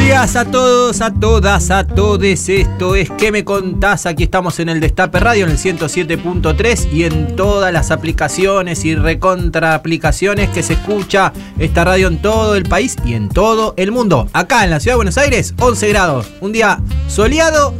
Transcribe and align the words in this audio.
Buenos 0.00 0.16
días 0.16 0.36
a 0.36 0.50
todos, 0.50 1.00
a 1.02 1.12
todas, 1.12 1.70
a 1.70 1.86
todes. 1.86 2.48
Esto 2.48 2.96
es 2.96 3.10
¿Qué 3.10 3.30
me 3.30 3.44
contás? 3.44 4.06
Aquí 4.06 4.22
estamos 4.22 4.58
en 4.58 4.70
el 4.70 4.80
Destape 4.80 5.20
Radio 5.20 5.44
en 5.44 5.50
el 5.50 5.58
107.3 5.58 6.90
y 6.90 7.04
en 7.04 7.36
todas 7.36 7.70
las 7.70 7.90
aplicaciones 7.90 8.86
y 8.86 8.94
recontra 8.94 9.74
aplicaciones 9.74 10.48
que 10.48 10.62
se 10.62 10.72
escucha 10.72 11.34
esta 11.58 11.84
radio 11.84 12.08
en 12.08 12.22
todo 12.22 12.56
el 12.56 12.64
país 12.64 12.96
y 13.04 13.12
en 13.12 13.28
todo 13.28 13.74
el 13.76 13.92
mundo. 13.92 14.26
Acá 14.32 14.64
en 14.64 14.70
la 14.70 14.80
ciudad 14.80 14.94
de 14.94 14.96
Buenos 14.96 15.18
Aires, 15.18 15.54
11 15.58 15.88
grados. 15.90 16.30
Un 16.40 16.52
día 16.52 16.80
soleado 17.06 17.74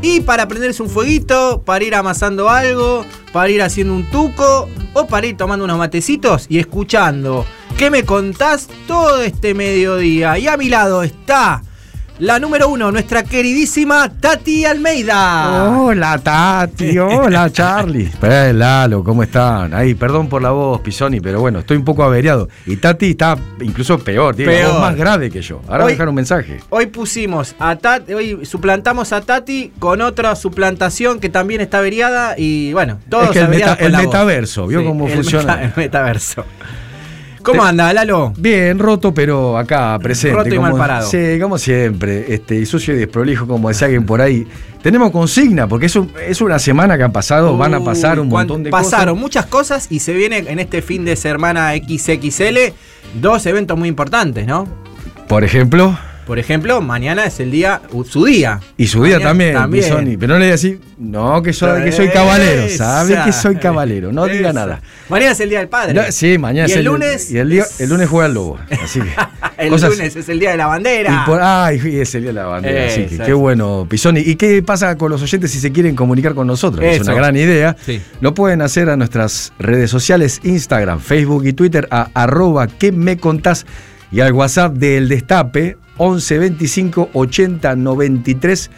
y 0.00 0.20
para 0.20 0.48
prenderse 0.48 0.82
un 0.82 0.88
fueguito, 0.88 1.62
para 1.66 1.84
ir 1.84 1.94
amasando 1.94 2.48
algo, 2.48 3.04
para 3.30 3.50
ir 3.50 3.60
haciendo 3.60 3.92
un 3.92 4.08
tuco 4.10 4.70
o 4.94 5.06
para 5.06 5.26
ir 5.26 5.36
tomando 5.36 5.66
unos 5.66 5.76
matecitos 5.76 6.46
y 6.48 6.60
escuchando. 6.60 7.44
¿Qué 7.78 7.90
me 7.90 8.02
contás 8.02 8.68
todo 8.88 9.22
este 9.22 9.54
mediodía? 9.54 10.36
Y 10.36 10.48
a 10.48 10.56
mi 10.56 10.68
lado 10.68 11.04
está 11.04 11.62
la 12.20 12.40
número 12.40 12.68
uno, 12.68 12.90
nuestra 12.90 13.22
queridísima 13.22 14.10
Tati 14.20 14.64
Almeida. 14.64 15.70
Hola 15.78 16.18
Tati, 16.18 16.98
hola 16.98 17.48
Charlie. 17.52 18.10
Eh, 18.22 18.52
Lalo, 18.52 19.04
¿cómo 19.04 19.22
están? 19.22 19.72
Ay, 19.72 19.94
perdón 19.94 20.28
por 20.28 20.42
la 20.42 20.50
voz, 20.50 20.80
Pisoni, 20.80 21.20
pero 21.20 21.38
bueno, 21.40 21.60
estoy 21.60 21.76
un 21.76 21.84
poco 21.84 22.02
averiado. 22.02 22.48
Y 22.66 22.76
Tati 22.76 23.10
está 23.10 23.36
incluso 23.60 23.98
peor, 24.00 24.34
tiene 24.34 24.52
la 24.52 24.58
Peor. 24.58 24.72
voz 24.72 24.80
más 24.80 24.96
grave 24.96 25.30
que 25.30 25.40
yo. 25.42 25.60
Ahora 25.68 25.76
Hoy- 25.78 25.82
voy 25.82 25.90
a 25.90 25.94
dejar 25.94 26.08
un 26.08 26.14
mensaje. 26.16 26.60
Hoy 26.70 26.86
pusimos 26.86 27.54
a 27.60 27.76
Tati, 27.76 28.12
hoy 28.14 28.44
suplantamos 28.44 29.12
a 29.12 29.20
Tati 29.20 29.72
con 29.78 30.00
otra 30.00 30.34
suplantación 30.34 31.20
que 31.20 31.28
también 31.28 31.60
está 31.60 31.78
averiada 31.78 32.34
y 32.36 32.72
bueno, 32.72 32.98
todos 33.08 33.26
es 33.26 33.30
que 33.30 33.38
el, 33.40 33.48
meta- 33.48 33.74
el 33.78 33.92
voz. 33.92 34.02
metaverso, 34.02 34.66
¿vio 34.66 34.80
Sí, 34.80 34.86
cómo 34.86 35.06
el 35.06 35.14
funciona? 35.14 35.54
meta- 35.56 35.64
el 35.66 35.72
metaverso. 35.76 36.44
¿Cómo 37.50 37.62
Te- 37.62 37.68
anda, 37.68 37.92
Lalo? 37.92 38.32
Bien, 38.36 38.78
roto, 38.78 39.12
pero 39.14 39.56
acá 39.56 39.98
presente. 40.02 40.36
Roto 40.36 40.48
y 40.48 40.56
como, 40.56 40.68
mal 40.68 40.76
parado. 40.78 41.08
Sí, 41.10 41.38
como 41.40 41.56
siempre. 41.58 42.32
Este, 42.32 42.56
y 42.56 42.66
sucio 42.66 42.94
y 42.94 42.98
desprolijo, 42.98 43.46
como 43.46 43.68
decía 43.68 43.86
alguien 43.86 44.04
por 44.04 44.20
ahí. 44.20 44.46
Tenemos 44.82 45.10
consigna, 45.10 45.66
porque 45.66 45.86
es, 45.86 45.96
un- 45.96 46.12
es 46.26 46.40
una 46.40 46.58
semana 46.58 46.96
que 46.96 47.02
han 47.04 47.12
pasado, 47.12 47.56
van 47.56 47.74
a 47.74 47.80
pasar 47.80 48.20
un 48.20 48.28
montón 48.28 48.62
de 48.62 48.68
Uh, 48.68 48.72
pasaron 48.72 49.14
cosas. 49.14 49.22
muchas 49.22 49.46
cosas 49.46 49.86
y 49.90 49.98
se 50.00 50.12
viene 50.14 50.38
en 50.46 50.58
este 50.58 50.82
fin 50.82 51.04
de 51.04 51.16
semana 51.16 51.72
XXL 51.74 52.72
dos 53.20 53.44
eventos 53.46 53.76
muy 53.78 53.88
importantes, 53.88 54.46
¿no? 54.46 54.66
Por 55.26 55.42
ejemplo, 55.44 55.98
Por 56.28 56.38
ejemplo, 56.38 56.82
mañana 56.82 57.24
es 57.24 57.40
el 57.40 57.50
día, 57.50 57.80
su 58.06 58.24
día. 58.26 58.60
y 58.76 58.86
su 58.86 59.02
día 59.02 59.18
también, 59.18 59.56
Pisoni. 59.70 60.18
Pero 60.18 60.34
no 60.34 60.38
le 60.38 60.44
diga 60.44 60.56
así, 60.56 60.78
no, 60.98 61.42
que 61.42 61.54
soy, 61.54 61.82
que 61.84 61.90
soy 61.90 62.08
cabalero. 62.10 62.68
Sabe 62.68 63.14
Esa. 63.14 63.24
que 63.24 63.32
soy 63.32 63.56
cabalero, 63.56 64.12
no 64.12 64.26
diga 64.26 64.52
nada. 64.52 64.82
Mañana 65.08 65.32
es 65.32 65.40
el 65.40 65.48
día 65.48 65.60
del 65.60 65.68
padre. 65.68 65.94
No, 65.94 66.02
sí, 66.10 66.36
mañana 66.36 66.68
y 66.68 66.70
es 66.70 66.76
el 66.76 66.84
lunes. 66.84 67.30
Y 67.30 67.38
el, 67.38 67.48
día, 67.48 67.62
es- 67.62 67.80
el 67.80 67.88
lunes 67.88 68.10
juega 68.10 68.26
el 68.26 68.34
lobo. 68.34 68.58
Así 68.82 69.00
que. 69.00 69.08
el 69.56 69.70
cosas- 69.70 69.90
lunes 69.96 70.16
es 70.16 70.28
el 70.28 70.38
día 70.38 70.50
de 70.50 70.58
la 70.58 70.66
bandera. 70.66 71.22
y 71.24 71.26
por- 71.26 71.40
ay, 71.42 71.80
es 71.98 72.14
el 72.14 72.20
día 72.20 72.28
de 72.30 72.34
la 72.34 72.44
bandera. 72.44 72.86
así 72.88 73.06
que 73.06 73.16
qué 73.18 73.32
bueno, 73.32 73.86
Pisoni. 73.88 74.20
¿Y 74.20 74.36
qué 74.36 74.62
pasa 74.62 74.98
con 74.98 75.10
los 75.10 75.22
oyentes 75.22 75.50
si 75.50 75.60
se 75.60 75.72
quieren 75.72 75.96
comunicar 75.96 76.34
con 76.34 76.46
nosotros? 76.46 76.84
Es 76.84 77.00
una 77.00 77.14
gran 77.14 77.36
idea. 77.36 77.74
Sí. 77.86 78.02
Lo 78.20 78.34
pueden 78.34 78.60
hacer 78.60 78.90
a 78.90 78.98
nuestras 78.98 79.54
redes 79.58 79.90
sociales, 79.90 80.40
Instagram, 80.44 81.00
Facebook 81.00 81.46
y 81.46 81.54
Twitter, 81.54 81.88
a 81.90 82.10
arroba 82.12 82.66
que 82.66 82.92
me 82.92 83.16
contás 83.16 83.64
y 84.12 84.20
al 84.20 84.32
WhatsApp 84.32 84.74
del 84.74 85.08
Destape, 85.08 85.76
11 85.98 86.38
25 86.38 87.10
80 87.12 87.76
93 87.76 88.70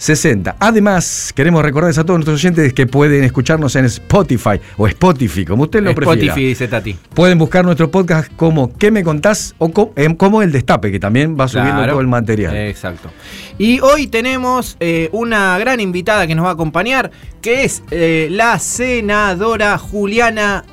60. 0.00 0.56
Además, 0.58 1.30
queremos 1.36 1.62
recordarles 1.62 1.98
a 1.98 2.04
todos 2.04 2.16
nuestros 2.20 2.40
oyentes 2.40 2.72
que 2.72 2.86
pueden 2.86 3.22
escucharnos 3.22 3.76
en 3.76 3.84
Spotify 3.84 4.58
o 4.78 4.86
Spotify, 4.86 5.44
como 5.44 5.64
usted 5.64 5.82
lo 5.82 5.94
prefiera. 5.94 6.22
Spotify, 6.28 6.46
dice 6.48 6.68
Tati. 6.68 6.96
Pueden 7.12 7.36
buscar 7.36 7.66
nuestro 7.66 7.90
podcast 7.90 8.32
como 8.34 8.72
¿Qué 8.78 8.90
me 8.90 9.04
contás? 9.04 9.54
o 9.58 9.92
em, 9.96 10.14
como 10.14 10.40
El 10.40 10.52
Destape, 10.52 10.90
que 10.90 10.98
también 10.98 11.36
va 11.38 11.48
subiendo 11.48 11.74
Claro. 11.74 11.92
todo 11.92 12.00
el 12.00 12.06
material. 12.06 12.56
Exacto. 12.56 13.10
Y 13.58 13.80
hoy 13.80 14.06
tenemos 14.06 14.78
eh, 14.80 15.10
una 15.12 15.58
gran 15.58 15.80
invitada 15.80 16.26
que 16.26 16.34
nos 16.34 16.46
va 16.46 16.50
a 16.50 16.54
acompañar, 16.54 17.10
que 17.42 17.64
es 17.64 17.82
eh, 17.90 18.28
la 18.30 18.58
senadora 18.58 19.76
Juliana 19.76 20.64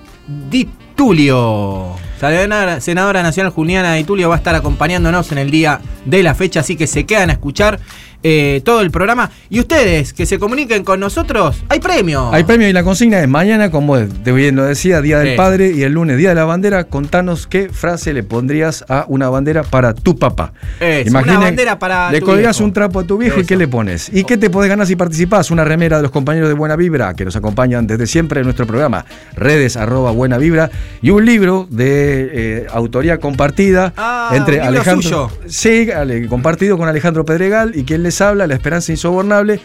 Di 0.50 0.70
Tulio. 0.98 1.96
Senadora, 2.20 2.82
senadora 2.82 3.22
nacional 3.22 3.54
Juliana 3.54 3.94
Di 3.94 4.04
Tulio 4.04 4.30
va 4.30 4.36
a 4.36 4.38
estar 4.40 4.56
acompañándonos 4.56 5.32
en 5.32 5.38
el 5.38 5.52
día 5.52 5.80
de 6.06 6.24
la 6.24 6.34
fecha, 6.34 6.62
así 6.62 6.76
que 6.76 6.88
se 6.88 7.06
quedan 7.06 7.30
a 7.30 7.34
escuchar 7.34 7.80
eh, 8.24 8.62
todo 8.66 8.82
el 8.82 8.92
programa. 8.92 9.30
Y 9.50 9.60
ustedes 9.60 10.14
que 10.14 10.26
se 10.26 10.40
comuniquen 10.40 10.84
con 10.84 11.00
nosotros, 11.00 11.64
hay 11.70 11.80
premio. 11.80 12.32
Hay 12.34 12.44
premio 12.44 12.68
y 12.68 12.74
la 12.74 12.84
consigna 12.84 13.20
es 13.22 13.28
mañana, 13.28 13.72
como 13.72 13.98
bien 14.24 14.56
lo 14.56 14.64
decía, 14.64 15.02
Día 15.02 15.20
del 15.20 15.32
Sí. 15.32 15.38
Padre 15.38 15.72
y 15.72 15.84
el 15.84 15.94
lunes, 15.94 16.18
Día 16.18 16.30
de 16.30 16.36
la 16.36 16.46
Bandera. 16.46 16.86
Contanos 16.86 17.48
qué 17.48 17.70
frase 17.70 18.14
le 18.14 18.24
pondrías 18.24 18.84
a 18.90 19.06
una 19.08 19.30
bandera 19.30 19.64
para 19.64 19.94
tu 19.94 20.18
papá. 20.18 20.54
Eso, 20.80 21.10
una 21.18 21.40
bandera 21.40 21.78
para 21.80 22.12
Le 22.12 22.20
tu 22.20 22.26
colgás 22.26 22.58
viejo. 22.58 22.66
un 22.66 22.74
trapo 22.74 23.00
a 23.00 23.04
tu 23.04 23.18
viejo 23.18 23.40
y 23.40 23.46
qué 23.46 23.56
le 23.56 23.68
pones. 23.68 24.10
¿Y 24.14 24.24
qué 24.24 24.38
te 24.38 24.50
podés 24.50 24.70
ganar 24.70 24.88
si 24.88 24.96
participás? 24.96 25.52
Una 25.52 25.64
remera 25.64 25.98
de 25.98 26.04
los 26.04 26.12
compañeros 26.12 26.50
de 26.50 26.56
Buena 26.56 26.76
Vibra 26.76 27.14
que 27.14 27.26
nos 27.26 27.36
acompañan 27.36 27.88
desde 27.88 28.08
siempre 28.08 28.40
en 28.42 28.46
nuestro 28.46 28.66
programa. 28.66 29.06
Redes 29.36 29.78
arroba 29.78 30.12
Buena 30.12 30.38
Vibra 30.38 30.70
y 31.02 31.10
un 31.12 31.26
libro 31.26 31.68
de 31.70 32.30
eh, 32.34 32.68
autoría 32.72 33.18
compartida 33.20 33.94
Ah, 33.98 34.32
entre 34.34 34.62
Alejandro. 34.62 35.30
suyo. 35.30 35.32
Sí, 35.48 35.90
ale- 35.92 36.28
compartido 36.28 36.78
con 36.78 36.88
Alejandro 36.90 37.26
Pedregal 37.26 37.72
y 37.76 37.84
quien 37.84 38.04
les 38.08 38.22
habla, 38.22 38.48
La 38.48 38.54
Esperanza 38.56 38.92
Insobornable. 38.92 39.60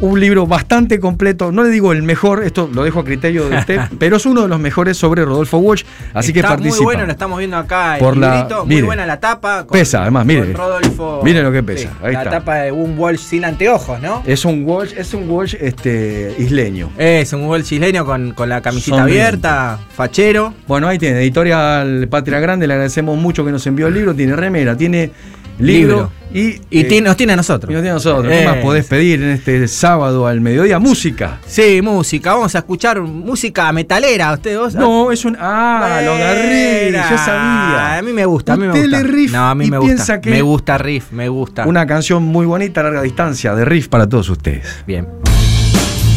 Un 0.00 0.18
libro 0.20 0.46
bastante 0.46 0.98
completo, 1.00 1.50
no 1.52 1.62
le 1.64 1.70
digo 1.70 1.92
el 1.92 2.02
mejor, 2.02 2.44
esto 2.44 2.68
lo 2.72 2.84
dejo 2.84 3.00
a 3.00 3.04
criterio 3.04 3.48
de 3.48 3.58
usted, 3.58 3.80
pero 3.98 4.16
es 4.16 4.26
uno 4.26 4.42
de 4.42 4.48
los 4.48 4.58
mejores 4.60 4.96
sobre 4.96 5.24
Rodolfo 5.24 5.58
Walsh, 5.58 5.82
así 6.14 6.32
que 6.32 6.38
Está 6.40 6.50
participa. 6.50 6.76
muy 6.76 6.84
bueno, 6.84 7.06
lo 7.06 7.12
estamos 7.12 7.38
viendo 7.38 7.56
acá 7.56 7.94
el 7.94 8.00
Por 8.04 8.16
la- 8.16 8.34
librito, 8.36 8.64
muy 8.64 8.74
mire. 8.76 8.86
buena 8.86 9.06
la 9.06 9.18
tapa. 9.20 9.66
Pesa, 9.70 10.02
además, 10.02 10.24
mire. 10.24 10.52
Rodolfo. 10.52 11.20
Mire 11.24 11.42
lo 11.42 11.50
que 11.52 11.62
pesa, 11.64 11.90
ahí 12.02 12.12
la 12.12 12.18
está. 12.20 12.30
tapa 12.30 12.56
de 12.56 12.72
un 12.72 12.96
Walsh 12.98 13.18
sin 13.20 13.44
anteojos, 13.44 14.00
¿no? 14.00 14.22
Es 14.24 14.44
un 14.44 14.64
Walsh, 14.64 14.94
es 14.96 15.14
un 15.14 15.28
Walsh 15.28 15.56
este, 15.60 16.34
isleño. 16.38 16.90
Es 16.96 17.32
un 17.32 17.44
Walsh 17.46 17.72
isleño 17.72 18.04
con, 18.04 18.32
con 18.34 18.48
la 18.48 18.60
camiseta 18.60 19.02
abierta, 19.02 19.78
fachero. 19.96 20.54
Bueno, 20.68 20.86
ahí 20.88 20.98
tiene, 20.98 21.20
editorial 21.20 22.06
Patria 22.08 22.38
Grande, 22.40 22.66
le 22.68 22.74
agradecemos 22.74 23.16
mucho 23.18 23.44
que 23.44 23.50
nos 23.50 23.66
envió 23.66 23.88
el 23.88 23.94
libro, 23.94 24.14
tiene 24.14 24.34
remera, 24.36 24.76
tiene 24.76 25.10
libro, 25.58 26.10
y, 26.32 26.60
Y 26.70 26.80
eh, 26.94 27.00
nos 27.00 27.16
tiene 27.16 27.32
a 27.32 27.36
nosotros. 27.36 27.70
y 27.70 27.74
nos 27.74 27.80
tiene 27.82 27.90
a 27.90 27.94
nosotros. 27.94 28.28
¿Qué 28.32 28.42
Eh, 28.42 28.44
más 28.44 28.56
podés 28.58 28.84
pedir 28.86 29.22
en 29.22 29.30
este 29.30 29.66
sábado 29.66 30.26
al 30.26 30.40
mediodía? 30.40 30.78
Música. 30.78 31.40
Sí, 31.46 31.80
música. 31.82 32.34
Vamos 32.34 32.54
a 32.54 32.58
escuchar 32.58 33.00
música 33.00 33.72
metalera. 33.72 34.32
¿Usted 34.34 34.58
vos? 34.58 34.74
No, 34.74 35.10
es 35.10 35.24
un. 35.24 35.36
Ah, 35.40 36.00
lo 36.04 36.12
agarré. 36.12 36.92
Yo 36.92 37.16
sabía. 37.18 37.96
A 37.98 38.02
mí 38.02 38.12
me 38.12 38.26
gusta, 38.26 38.52
a 38.52 38.56
mí 38.56 38.62
me 38.66 38.68
Usted 38.68 38.82
gusta. 38.82 38.96
le 38.98 39.02
riff 39.08 39.32
no, 39.32 39.48
a 39.48 39.54
mí 39.54 39.64
y 39.66 39.70
me 39.70 39.78
piensa 39.80 40.14
gusta. 40.16 40.20
que- 40.20 40.30
Me 40.30 40.42
gusta 40.42 40.78
riff, 40.78 41.12
me 41.12 41.28
gusta. 41.28 41.66
Una 41.66 41.86
canción 41.86 42.22
muy 42.22 42.44
bonita 42.46 42.80
a 42.80 42.84
larga 42.84 43.02
distancia 43.02 43.54
de 43.54 43.64
riff 43.64 43.88
para 43.88 44.06
todos 44.08 44.28
ustedes. 44.28 44.66
Bien. 44.86 45.06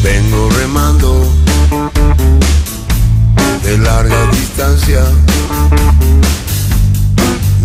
Vengo 0.03 0.50
remando 0.59 1.25
de 3.63 3.78
larga 3.78 4.25
distancia. 4.31 5.00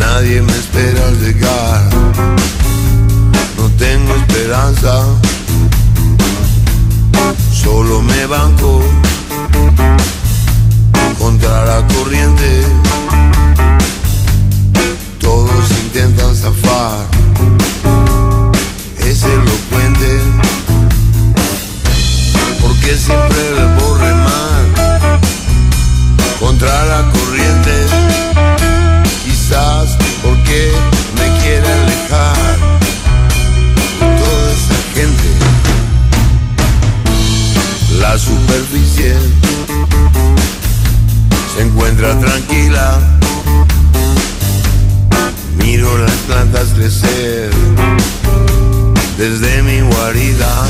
Nadie 0.08 0.40
me 0.40 0.52
espera 0.52 1.04
al 1.08 1.18
llegar. 1.18 1.82
No 3.58 3.64
tengo 3.76 4.14
esperanza. 4.14 5.04
Solo 7.52 8.02
me 8.02 8.26
banco 8.26 8.82
contra 11.18 11.64
la 11.64 11.86
corriente. 11.88 12.50
Todos 15.20 15.70
intentan 15.84 16.34
zafar. 16.36 17.04
Es 18.98 19.24
elocuente 19.24 20.12
porque 22.62 22.96
siempre 22.96 23.42
debo 23.58 23.96
remar 23.98 25.18
contra 26.38 26.84
la 26.86 27.02
corriente. 27.10 27.45
La 38.00 38.18
superficie 38.18 39.14
se 41.54 41.62
encuentra 41.62 42.18
tranquila. 42.18 42.98
Miro 45.58 45.98
las 45.98 46.16
plantas 46.26 46.68
crecer 46.74 47.50
desde 49.18 49.62
mi 49.62 49.80
guarida. 49.80 50.66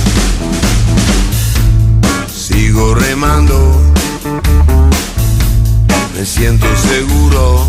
Sigo 2.34 2.94
remando 2.94 3.86
me 6.16 6.24
siento 6.24 6.66
seguro. 6.76 7.66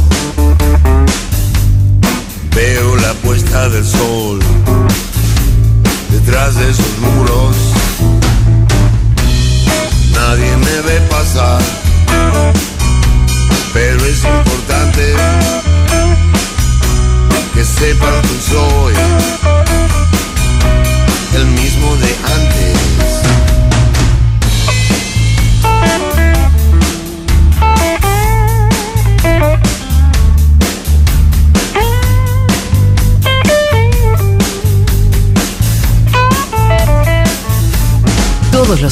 Veo 2.55 2.95
la 2.95 3.13
puesta 3.15 3.67
del 3.69 3.85
sol 3.85 4.39
detrás 6.09 6.55
de 6.55 6.69
esos 6.69 6.97
muros. 6.99 7.55
Nadie 10.29 10.57
me 10.57 10.81
ve 10.81 10.99
pasar, 11.09 11.61
pero 13.73 14.03
es 14.03 14.25
importante 14.25 15.15
que 17.53 17.63
sepan 17.63 18.21
que 18.23 18.41
soy 18.41 18.93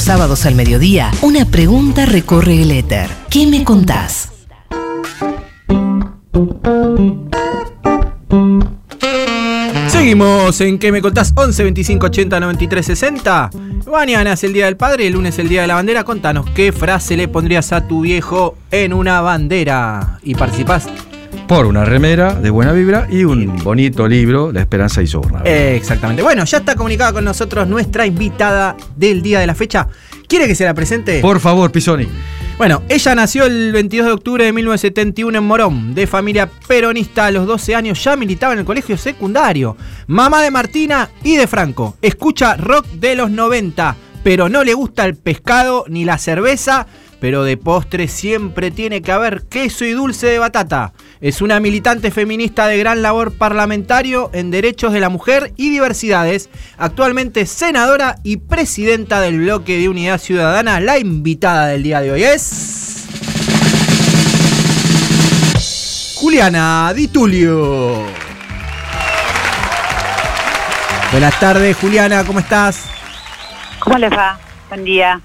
sábados 0.06 0.46
al 0.46 0.54
mediodía, 0.54 1.10
una 1.20 1.46
pregunta 1.46 2.06
recorre 2.06 2.62
el 2.62 2.70
éter. 2.70 3.10
¿Qué 3.28 3.44
me 3.44 3.64
contás? 3.64 4.30
Seguimos 9.88 10.60
en 10.60 10.78
¿Qué 10.78 10.92
me 10.92 11.02
contás? 11.02 11.32
11 11.34 11.60
25 11.60 12.06
80 12.06 12.38
93 12.38 12.86
60. 12.86 13.50
Mañana 13.90 14.34
es 14.34 14.44
el 14.44 14.52
Día 14.52 14.66
del 14.66 14.76
Padre, 14.76 15.08
el 15.08 15.14
lunes 15.14 15.34
es 15.34 15.38
el 15.40 15.48
Día 15.48 15.62
de 15.62 15.66
la 15.66 15.74
Bandera. 15.74 16.04
Contanos, 16.04 16.48
¿qué 16.50 16.70
frase 16.70 17.16
le 17.16 17.26
pondrías 17.26 17.72
a 17.72 17.88
tu 17.88 18.02
viejo 18.02 18.56
en 18.70 18.92
una 18.92 19.20
bandera? 19.22 20.20
Y 20.22 20.36
participás. 20.36 20.86
Por 21.48 21.66
una 21.66 21.84
remera 21.84 22.34
de 22.34 22.50
buena 22.50 22.72
vibra 22.72 23.06
y 23.08 23.22
un 23.22 23.62
bonito 23.62 24.08
libro, 24.08 24.50
La 24.50 24.60
Esperanza 24.60 25.00
y 25.00 25.06
Soborna. 25.06 25.42
Exactamente. 25.44 26.20
Bueno, 26.20 26.44
ya 26.44 26.58
está 26.58 26.74
comunicada 26.74 27.12
con 27.12 27.24
nosotros 27.24 27.68
nuestra 27.68 28.04
invitada 28.04 28.76
del 28.96 29.22
día 29.22 29.38
de 29.38 29.46
la 29.46 29.54
fecha. 29.54 29.86
¿Quiere 30.26 30.48
que 30.48 30.56
se 30.56 30.64
la 30.64 30.74
presente? 30.74 31.20
Por 31.20 31.38
favor, 31.38 31.70
Pisoni. 31.70 32.08
Bueno, 32.58 32.82
ella 32.88 33.14
nació 33.14 33.44
el 33.44 33.70
22 33.70 34.06
de 34.06 34.12
octubre 34.12 34.44
de 34.44 34.52
1971 34.52 35.38
en 35.38 35.44
Morón, 35.44 35.94
de 35.94 36.08
familia 36.08 36.50
peronista. 36.66 37.26
A 37.26 37.30
los 37.30 37.46
12 37.46 37.76
años 37.76 38.02
ya 38.02 38.16
militaba 38.16 38.52
en 38.54 38.58
el 38.58 38.64
colegio 38.64 38.96
secundario. 38.96 39.76
Mamá 40.08 40.42
de 40.42 40.50
Martina 40.50 41.10
y 41.22 41.36
de 41.36 41.46
Franco. 41.46 41.96
Escucha 42.02 42.56
rock 42.56 42.86
de 42.86 43.14
los 43.14 43.30
90, 43.30 43.94
pero 44.24 44.48
no 44.48 44.64
le 44.64 44.74
gusta 44.74 45.04
el 45.04 45.14
pescado 45.14 45.84
ni 45.86 46.04
la 46.04 46.18
cerveza. 46.18 46.88
Pero 47.20 47.44
de 47.44 47.56
postre 47.56 48.08
siempre 48.08 48.70
tiene 48.70 49.02
que 49.02 49.12
haber 49.12 49.44
queso 49.44 49.84
y 49.84 49.92
dulce 49.92 50.26
de 50.26 50.38
batata. 50.38 50.92
Es 51.20 51.40
una 51.40 51.60
militante 51.60 52.10
feminista 52.10 52.66
de 52.66 52.78
gran 52.78 53.02
labor 53.02 53.32
parlamentario 53.32 54.30
en 54.32 54.50
derechos 54.50 54.92
de 54.92 55.00
la 55.00 55.08
mujer 55.08 55.52
y 55.56 55.70
diversidades. 55.70 56.50
Actualmente 56.76 57.46
senadora 57.46 58.16
y 58.22 58.36
presidenta 58.36 59.20
del 59.20 59.38
bloque 59.40 59.78
de 59.78 59.88
Unidad 59.88 60.18
Ciudadana. 60.18 60.80
La 60.80 60.98
invitada 60.98 61.68
del 61.68 61.82
día 61.82 62.00
de 62.00 62.12
hoy 62.12 62.22
es. 62.24 63.06
Juliana 66.16 66.92
Di 66.94 67.08
Tulio. 67.08 68.02
Buenas 71.12 71.38
tardes, 71.38 71.76
Juliana, 71.76 72.24
¿cómo 72.24 72.40
estás? 72.40 72.84
¿Cómo 73.78 73.96
les 73.96 74.10
va? 74.10 74.38
Buen 74.68 74.84
día. 74.84 75.20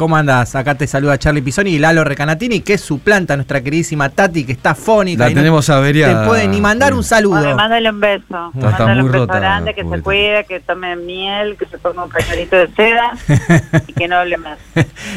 ¿Cómo 0.00 0.16
andas? 0.16 0.56
Acá 0.56 0.76
te 0.76 0.86
saluda 0.86 1.18
Charlie 1.18 1.42
Pisoni 1.42 1.72
y 1.72 1.78
Lalo 1.78 2.04
Recanatini, 2.04 2.60
que 2.60 2.78
suplanta 2.78 3.34
a 3.34 3.36
nuestra 3.36 3.60
queridísima 3.62 4.08
Tati, 4.08 4.46
que 4.46 4.52
está 4.52 4.74
fónica. 4.74 5.24
La 5.24 5.30
y 5.30 5.34
no 5.34 5.40
tenemos 5.42 5.68
averiada. 5.68 6.22
Te 6.22 6.26
puede 6.26 6.48
ni 6.48 6.58
mandar 6.58 6.94
un 6.94 7.04
saludo. 7.04 7.36
Bueno, 7.40 7.54
mándale 7.56 7.90
un 7.90 8.00
beso. 8.00 8.50
Está 8.54 8.70
Mándale 8.70 8.94
muy 8.94 9.00
un 9.02 9.12
beso 9.12 9.26
rota, 9.26 9.38
grande, 9.40 9.74
que 9.74 9.84
se 9.84 10.00
cuide, 10.00 10.46
que 10.48 10.60
tome 10.60 10.96
miel, 10.96 11.58
que 11.58 11.66
se 11.66 11.76
ponga 11.76 12.04
un 12.04 12.10
pañuelito 12.10 12.56
de 12.56 12.68
seda 12.68 13.12
y 13.88 13.92
que 13.92 14.08
no 14.08 14.16
hable 14.16 14.38
más. 14.38 14.58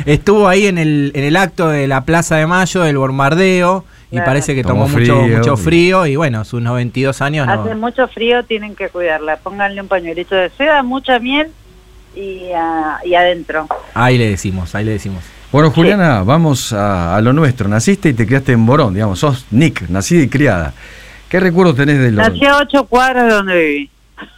Estuvo 0.05 0.49
ahí 0.49 0.67
en 0.67 0.77
el, 0.77 1.13
en 1.15 1.23
el 1.23 1.37
acto 1.37 1.69
de 1.69 1.87
la 1.87 2.03
Plaza 2.03 2.35
de 2.35 2.45
Mayo, 2.45 2.81
del 2.81 2.97
bombardeo, 2.97 3.85
y 4.11 4.15
Claro. 4.17 4.25
parece 4.25 4.53
que 4.53 4.63
Tomó 4.63 4.87
tomó, 4.87 4.99
mucho, 4.99 5.21
frío. 5.21 5.37
mucho 5.37 5.55
frío, 5.55 6.05
y 6.07 6.17
bueno, 6.17 6.43
sus 6.43 6.61
92 6.61 7.21
años 7.21 7.47
no. 7.47 7.53
Hace 7.53 7.75
mucho 7.75 8.05
frío, 8.09 8.43
tienen 8.43 8.75
que 8.75 8.89
cuidarla. 8.89 9.37
Pónganle 9.37 9.79
un 9.79 9.87
pañuelito 9.87 10.35
de 10.35 10.49
seda, 10.49 10.83
mucha 10.83 11.19
miel 11.19 11.47
y, 12.15 12.51
ah, 12.55 12.99
y 13.03 13.15
adentro. 13.15 13.67
Ahí 13.93 14.17
le 14.17 14.29
decimos, 14.29 14.73
ahí 14.75 14.85
le 14.85 14.91
decimos. 14.91 15.23
Bueno, 15.51 15.69
Juliana, 15.71 16.23
vamos 16.23 16.73
a, 16.73 17.15
a 17.15 17.21
lo 17.21 17.31
nuestro. 17.33 17.67
Naciste 17.69 18.09
y 18.09 18.13
te 18.13 18.25
criaste 18.25 18.53
en 18.53 18.59
Morón, 18.59 18.93
digamos, 18.95 19.19
sos 19.19 19.45
Nick, 19.51 19.87
nacida 19.89 20.23
y 20.23 20.27
criada. 20.27 20.73
¿Qué 21.29 21.39
recuerdos 21.39 21.75
tenés 21.75 21.99
de 21.99 22.11
los.? 22.11 22.27
Nací 22.27 22.45
a 22.45 22.57
ocho 22.57 22.85
cuadras 22.85 23.25
de 23.25 23.31
donde 23.33 23.55
viví. 23.65 23.89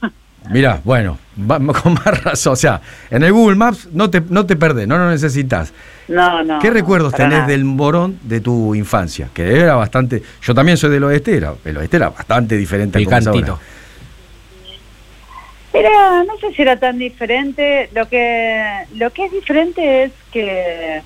Mirá, 0.51 0.80
bueno, 0.83 1.18
va- 1.50 1.57
con 1.81 1.94
más 1.94 2.24
razón. 2.24 2.54
O 2.54 2.56
sea, 2.56 2.80
en 3.10 3.24
el 3.24 3.31
Google 3.33 3.56
Maps 3.56 3.88
no 3.94 4.10
te, 4.10 4.21
no 4.30 4.45
te 4.45 4.56
perdés, 4.56 4.88
no 4.88 4.98
lo 4.98 5.10
necesitas. 5.10 5.74
No, 6.07 6.44
no. 6.44 6.60
¿Qué 6.60 6.69
recuerdos 6.69 7.13
tenés 7.13 7.39
nada. 7.39 7.48
del 7.48 7.63
Morón 7.66 8.19
de 8.21 8.42
tu 8.42 8.75
infancia? 8.75 9.30
Que 9.33 9.60
era 9.60 9.75
bastante. 9.75 10.21
Yo 10.44 10.54
también 10.54 10.78
soy 10.78 10.92
del 10.92 11.04
oeste, 11.06 11.36
era, 11.36 11.54
el 11.66 11.78
oeste 11.78 11.98
era 11.98 12.10
bastante 12.10 12.57
diferente 12.57 13.00
a 13.00 13.04
como 13.04 13.18
es 13.18 13.24
Picantito. 13.25 13.51
ahora. 13.54 13.63
Era, 15.75 16.24
no 16.24 16.38
sé 16.39 16.54
si 16.54 16.62
era 16.62 16.77
tan 16.77 16.98
diferente. 16.98 17.89
Lo 17.94 18.07
que, 18.07 18.86
lo 18.95 19.12
que 19.12 19.25
es 19.25 19.31
diferente 19.31 20.04
es 20.04 20.12
que 20.31 21.01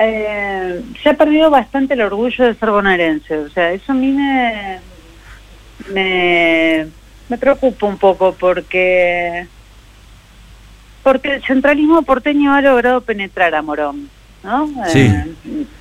eh, 0.00 0.82
se 1.02 1.08
ha 1.08 1.14
perdido 1.14 1.50
bastante 1.50 1.94
el 1.94 2.00
orgullo 2.00 2.44
de 2.46 2.54
ser 2.54 2.70
bonaerense. 2.70 3.38
O 3.38 3.50
sea, 3.50 3.72
eso 3.72 3.92
a 3.92 3.94
mí 3.94 4.10
me, 4.10 4.80
me, 5.92 6.86
me 7.28 7.38
preocupa 7.38 7.86
un 7.86 7.98
poco 7.98 8.34
porque 8.34 9.46
porque 11.02 11.34
el 11.34 11.44
centralismo 11.44 12.02
porteño 12.02 12.54
ha 12.54 12.62
logrado 12.62 13.02
penetrar 13.02 13.54
a 13.54 13.60
Morón. 13.62 14.08
¿no? 14.42 14.66
Sí. 14.88 15.00
Eh, 15.00 15.34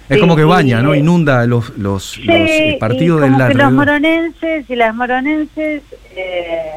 Es 0.09 0.15
sí, 0.15 0.19
como 0.19 0.35
que 0.35 0.43
baña, 0.43 0.81
¿no? 0.81 0.95
Inunda 0.95 1.45
los, 1.45 1.77
los, 1.77 2.11
Sí, 2.11 2.23
los 2.25 2.75
partidos 2.79 3.19
y 3.19 3.29
del 3.29 3.47
que 3.47 3.53
los 3.55 3.71
moronenses 3.71 4.69
y 4.69 4.75
las 4.75 4.95
moronenses 4.95 5.81
eh, 6.15 6.71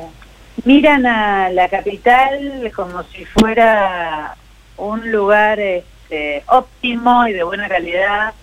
miran 0.66 1.06
a 1.06 1.48
la 1.50 1.68
capital 1.68 2.70
como 2.74 3.04
si 3.04 3.24
fuera 3.24 4.36
un 4.76 5.10
lugar 5.12 5.60
este, 5.60 6.42
óptimo 6.48 7.26
y 7.28 7.32
de 7.32 7.44
buena 7.44 7.68
calidad 7.68 8.34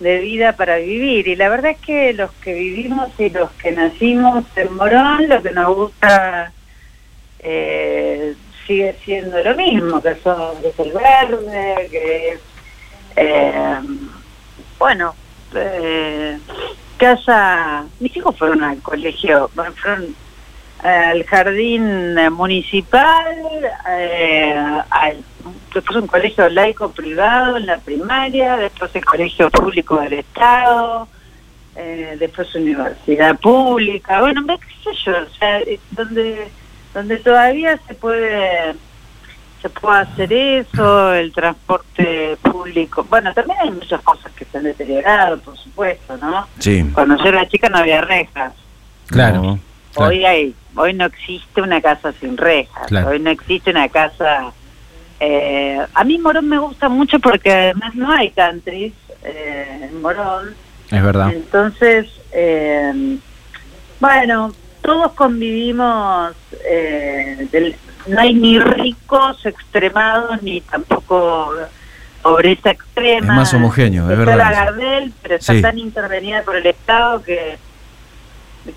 de 0.00 0.18
vida 0.18 0.56
para 0.56 0.78
vivir. 0.78 1.28
Y 1.28 1.36
la 1.36 1.50
verdad 1.50 1.72
es 1.72 1.78
que 1.78 2.14
los 2.14 2.32
que 2.32 2.54
vivimos 2.54 3.10
y 3.18 3.28
los 3.28 3.50
que 3.52 3.72
nacimos 3.72 4.44
en 4.56 4.74
Morón, 4.74 5.28
lo 5.28 5.42
que 5.42 5.50
nos 5.50 5.76
gusta 5.76 6.52
eh, 7.38 8.34
sigue 8.66 8.96
siendo 9.04 9.44
lo 9.44 9.54
mismo, 9.54 10.00
que, 10.02 10.14
son, 10.16 10.60
que 10.62 10.68
es 10.68 10.78
el 10.78 10.92
verde, 10.92 11.88
que 11.90 12.28
es, 12.30 12.40
eh, 13.16 13.80
bueno, 14.78 15.14
eh, 15.54 16.38
haya... 17.06 17.84
Mis 18.00 18.16
hijos 18.16 18.36
fueron 18.38 18.62
al 18.62 18.80
colegio, 18.80 19.48
fueron 19.54 20.14
al 20.82 21.24
jardín 21.24 22.14
municipal, 22.32 23.36
eh, 23.88 24.54
al, 24.90 25.16
después 25.72 25.98
un 25.98 26.06
colegio 26.06 26.48
laico 26.48 26.90
privado 26.90 27.56
en 27.56 27.66
la 27.66 27.78
primaria, 27.78 28.56
después 28.56 28.94
el 28.94 29.04
colegio 29.04 29.50
público 29.50 30.00
del 30.00 30.14
Estado, 30.14 31.08
eh, 31.76 32.16
después 32.18 32.54
universidad 32.54 33.38
pública, 33.38 34.20
bueno, 34.20 34.44
qué 34.46 34.90
sé 34.90 34.96
yo, 35.04 35.12
o 35.12 35.38
sea, 35.38 35.60
eh, 35.60 35.78
donde, 35.92 36.48
donde 36.92 37.16
todavía 37.18 37.78
se 37.86 37.94
puede 37.94 38.74
se 39.62 39.70
puede 39.70 40.00
hacer 40.00 40.32
eso, 40.32 41.14
el 41.14 41.32
transporte 41.32 42.36
público, 42.42 43.06
bueno, 43.08 43.32
también 43.32 43.58
hay 43.60 43.70
muchas 43.70 44.02
cosas 44.02 44.32
que 44.32 44.44
se 44.44 44.58
han 44.58 44.64
deteriorado, 44.64 45.38
por 45.38 45.56
supuesto, 45.56 46.16
¿no? 46.16 46.48
Sí. 46.58 46.84
Cuando 46.92 47.16
yo 47.16 47.26
era 47.26 47.46
chica 47.46 47.68
no 47.68 47.78
había 47.78 48.00
rejas, 48.00 48.52
Claro. 49.06 49.42
No, 49.42 49.58
claro. 49.92 50.10
Hoy 50.10 50.24
hay, 50.24 50.54
hoy 50.76 50.94
no 50.94 51.04
existe 51.06 51.60
una 51.62 51.80
casa 51.80 52.12
sin 52.20 52.36
rejas, 52.36 52.86
Claro. 52.88 53.08
hoy 53.10 53.18
no 53.20 53.30
existe 53.30 53.70
una 53.70 53.88
casa. 53.88 54.52
eh, 55.20 55.78
a 55.94 56.02
mí 56.04 56.18
Morón 56.18 56.48
me 56.48 56.58
gusta 56.58 56.88
mucho 56.88 57.20
porque 57.20 57.52
además 57.52 57.94
no 57.94 58.10
hay 58.10 58.30
countries 58.30 58.92
eh, 59.24 59.88
en 59.90 60.02
Morón, 60.02 60.54
Es 60.90 61.02
verdad. 61.02 61.30
entonces, 61.32 62.06
eh, 62.32 63.18
bueno, 64.00 64.52
todos 64.82 65.12
convivimos, 65.12 66.32
eh, 66.68 67.46
del- 67.52 67.76
no 68.08 68.20
hay 68.20 68.34
ni 68.34 68.58
ricos 68.58 69.46
extremados 69.46 70.42
ni 70.42 70.60
tampoco 70.62 71.52
pobreza 72.20 72.70
extrema. 72.70 73.18
Es 73.28 73.32
más 73.32 73.54
homogéneo, 73.54 74.06
es 74.10 74.18
Está 74.18 74.24
verdad 74.24 74.36
la. 74.50 74.64
Gardel, 74.64 75.12
pero 75.22 75.34
está 75.36 75.52
Sí. 75.52 75.62
tan 75.62 75.78
intervenida 75.78 76.42
por 76.42 76.56
el 76.56 76.66
Estado 76.66 77.22
que 77.22 77.58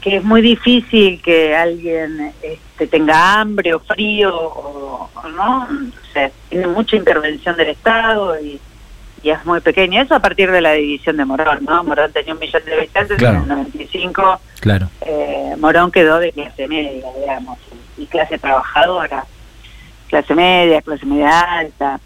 que 0.02 0.18
es 0.18 0.24
muy 0.24 0.42
difícil 0.42 1.22
que 1.22 1.56
alguien 1.56 2.34
este, 2.42 2.88
tenga 2.88 3.40
hambre 3.40 3.74
o 3.74 3.80
frío, 3.80 4.36
o, 4.36 5.10
no, 5.36 5.64
o 5.64 6.14
sea, 6.14 6.32
tiene 6.50 6.68
mucha 6.68 6.96
intervención 6.96 7.56
del 7.56 7.70
Estado 7.70 8.40
y, 8.42 8.60
y 9.22 9.30
es 9.30 9.46
muy 9.46 9.60
pequeño. 9.62 10.02
Eso 10.02 10.16
a 10.16 10.20
partir 10.20 10.50
de 10.52 10.62
la 10.62 10.74
división 10.74 11.18
de 11.18 11.26
Morón, 11.26 11.60
¿no? 11.66 11.84
Morón 11.84 12.12
tenía 12.12 12.34
un 12.34 12.40
millón 12.40 12.64
de 12.66 12.74
habitantes 12.74 13.18
Claro. 13.18 13.38
en 13.38 13.42
el 13.44 13.48
95 13.50 14.40
Claro. 14.60 14.90
eh, 15.02 15.56
Morón 15.60 15.92
quedó 15.92 16.20
de 16.20 16.32
clase 16.32 16.68
media, 16.68 17.06
digamos, 17.20 17.60
y 17.98 18.06
clase 18.08 18.38
trabajadora, 18.40 19.26
clase 20.10 20.34
media, 20.36 20.82
clase 20.82 21.06
media 21.06 21.40
alta. 21.60 22.00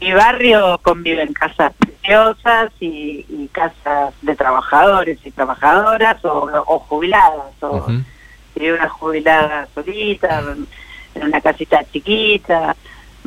Mi 0.00 0.12
barrio 0.12 0.78
convive 0.82 1.22
en 1.22 1.32
casas 1.32 1.72
preciosas 1.78 2.70
y, 2.80 3.24
y 3.28 3.48
casas 3.52 4.14
de 4.22 4.36
trabajadores 4.36 5.18
y 5.24 5.30
trabajadoras 5.30 6.24
o, 6.24 6.48
o 6.66 6.78
jubiladas, 6.80 7.52
o 7.60 7.86
y 8.54 8.70
una 8.70 8.88
jubilada 8.88 9.68
solita, 9.74 10.42
en 11.14 11.22
una 11.22 11.40
casita 11.40 11.84
chiquita. 11.92 12.74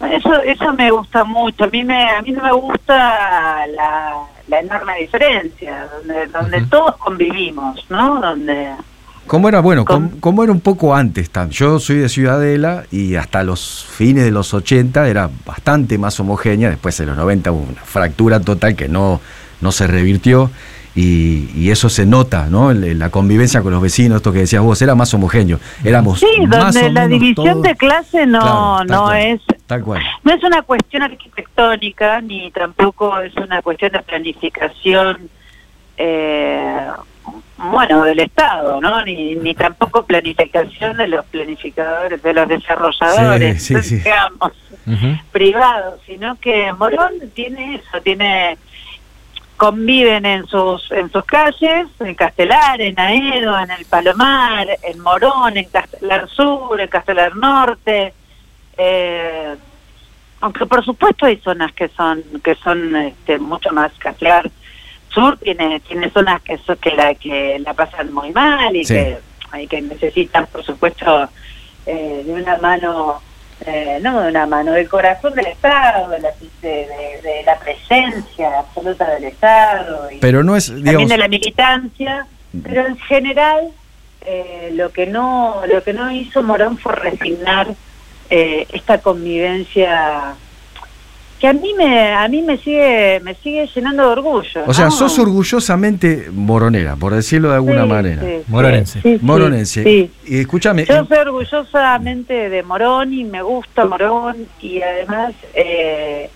Eso 0.09 0.41
eso 0.41 0.73
me 0.73 0.89
gusta 0.91 1.23
mucho. 1.23 1.65
A 1.65 1.67
mí 1.67 1.83
me 1.83 2.09
a 2.09 2.21
mí 2.21 2.31
no 2.31 2.43
me 2.43 2.51
gusta 2.53 3.67
la, 3.67 4.23
la 4.47 4.59
enorme 4.59 4.97
diferencia, 4.99 5.87
donde 5.93 6.27
donde 6.27 6.61
todos 6.63 6.97
convivimos, 6.97 7.85
¿no? 7.89 8.19
Donde 8.19 8.73
¿Cómo 9.31 9.47
era? 9.47 9.61
Bueno, 9.61 9.85
¿cómo, 9.85 10.11
cómo 10.19 10.43
era 10.43 10.51
un 10.51 10.59
poco 10.59 10.93
antes? 10.93 11.31
Yo 11.51 11.79
soy 11.79 11.99
de 11.99 12.09
Ciudadela 12.09 12.83
y 12.91 13.15
hasta 13.15 13.43
los 13.45 13.85
fines 13.89 14.25
de 14.25 14.31
los 14.31 14.53
80 14.53 15.07
era 15.07 15.29
bastante 15.45 15.97
más 15.97 16.19
homogénea. 16.19 16.69
Después 16.69 16.99
en 16.99 17.05
los 17.05 17.15
90 17.15 17.49
hubo 17.53 17.61
una 17.61 17.79
fractura 17.81 18.41
total 18.41 18.75
que 18.75 18.89
no, 18.89 19.21
no 19.61 19.71
se 19.71 19.87
revirtió 19.87 20.51
y, 20.95 21.49
y 21.55 21.71
eso 21.71 21.87
se 21.87 22.05
nota, 22.05 22.47
¿no? 22.49 22.73
La 22.73 23.09
convivencia 23.09 23.61
con 23.61 23.71
los 23.71 23.81
vecinos, 23.81 24.17
esto 24.17 24.33
que 24.33 24.39
decías 24.39 24.63
vos, 24.63 24.81
era 24.81 24.95
más 24.95 25.13
homogéneo. 25.13 25.61
Éramos 25.85 26.19
Sí, 26.19 26.27
más 26.47 26.73
donde 26.75 26.87
o 26.87 26.91
la 26.91 27.07
menos 27.07 27.21
división 27.21 27.45
todos- 27.53 27.61
de 27.63 27.75
clase 27.77 28.25
no 28.25 28.39
Claro, 28.41 28.83
no 28.83 29.03
cual. 29.05 29.21
es 29.21 29.41
Tal 29.65 29.81
cual. 29.81 30.01
no 30.25 30.33
es 30.33 30.43
una 30.43 30.61
cuestión 30.63 31.03
arquitectónica 31.03 32.19
ni 32.19 32.51
tampoco 32.51 33.17
es 33.21 33.33
una 33.37 33.61
cuestión 33.61 33.93
de 33.93 33.99
planificación 34.01 35.29
eh, 35.95 36.87
bueno 37.69 38.03
del 38.03 38.19
Estado, 38.19 38.81
¿no? 38.81 39.03
Ni, 39.03 39.35
ni 39.35 39.53
tampoco 39.53 40.05
planificación 40.05 40.97
de 40.97 41.07
los 41.07 41.25
planificadores, 41.25 42.21
de 42.21 42.33
los 42.33 42.47
desarrolladores, 42.47 43.63
Sí, 43.63 43.75
sí, 43.75 43.83
sí. 43.83 43.95
digamos, 43.97 44.51
privados, 45.31 45.99
sino 46.05 46.35
que 46.39 46.73
Morón 46.73 47.13
tiene 47.33 47.75
eso, 47.75 48.01
tiene 48.01 48.57
conviven 49.57 50.25
en 50.25 50.47
sus 50.47 50.91
en 50.91 51.11
sus 51.11 51.23
calles, 51.23 51.87
en 51.99 52.15
Castelar, 52.15 52.81
en 52.81 52.99
Aedo, 52.99 53.59
en 53.59 53.69
el 53.69 53.85
Palomar, 53.85 54.67
en 54.81 54.99
Morón, 54.99 55.55
en 55.55 55.65
Castelar 55.65 56.27
Sur, 56.29 56.81
en 56.81 56.87
Castelar 56.87 57.35
Norte, 57.35 58.11
eh, 58.75 59.55
aunque 60.39 60.65
por 60.65 60.83
supuesto 60.83 61.27
hay 61.27 61.37
zonas 61.37 61.71
que 61.73 61.89
son 61.89 62.23
que 62.43 62.55
son 62.55 62.95
este, 62.95 63.37
mucho 63.37 63.71
más 63.71 63.91
Castelar 63.99 64.49
Sur 65.13 65.37
tiene 65.39 65.79
tiene 65.81 66.09
zonas 66.11 66.41
que 66.41 66.57
so- 66.59 66.75
que 66.77 66.91
la 66.91 67.13
que 67.15 67.59
la 67.59 67.73
pasan 67.73 68.13
muy 68.13 68.31
mal 68.31 68.75
y 68.75 68.85
Sí. 68.85 68.93
que 68.93 69.17
hay 69.51 69.67
que 69.67 69.81
necesitan 69.81 70.47
por 70.47 70.63
supuesto 70.63 71.29
eh, 71.85 72.23
de 72.25 72.31
una 72.33 72.57
mano 72.57 73.21
eh, 73.65 73.99
no 74.01 74.21
de 74.21 74.29
una 74.29 74.45
mano 74.45 74.71
del 74.71 74.87
corazón 74.87 75.33
del 75.35 75.47
Estado 75.47 76.09
de 76.09 76.19
la, 76.19 76.29
de, 76.61 76.69
de- 76.69 77.21
de 77.21 77.43
la 77.45 77.59
presencia 77.59 78.59
absoluta 78.59 79.09
del 79.11 79.25
Estado 79.25 80.09
y 80.11 80.17
Pero 80.17 80.43
no 80.43 80.55
es, 80.55 80.67
también 80.67 80.85
digamos, 80.85 81.09
de 81.09 81.17
la 81.17 81.27
militancia 81.27 82.25
pero 82.63 82.85
en 82.87 82.97
general 82.97 83.69
eh, 84.25 84.71
lo 84.73 84.91
que 84.91 85.07
no 85.07 85.61
lo 85.71 85.83
que 85.83 85.93
no 85.93 86.11
hizo 86.11 86.41
Morón 86.43 86.77
fue 86.77 86.95
resignar 86.95 87.67
eh, 88.29 88.65
esta 88.71 88.99
convivencia 88.99 90.35
que 91.41 91.47
a 91.47 91.53
mí 91.53 91.73
me 91.75 92.13
a 92.13 92.27
mí 92.27 92.41
me 92.43 92.55
sigue 92.59 93.19
me 93.23 93.33
sigue 93.33 93.67
llenando 93.73 94.03
de 94.03 94.09
orgullo 94.09 94.63
o 94.67 94.73
sea, 94.75 94.91
sos 94.91 95.17
orgullosamente 95.17 96.29
moronera, 96.31 96.95
por 96.95 97.15
decirlo 97.15 97.49
de 97.49 97.55
alguna 97.55 97.81
Sí, 97.83 97.89
manera. 97.89 98.21
sí, 98.21 98.43
Moronense. 98.47 99.01
sí, 99.01 99.17
sí, 99.17 99.25
Moronense. 99.25 99.83
sí. 99.83 100.11
Y 100.27 100.39
escúchame, 100.41 100.85
Yo 100.85 101.03
soy 101.05 101.17
orgullosamente 101.17 102.49
de 102.49 102.61
Morón 102.61 103.11
y 103.13 103.23
me 103.23 103.41
gusta 103.41 103.85
Morón 103.85 104.45
y 104.61 104.81
además 104.83 105.33
eh, 105.55 106.29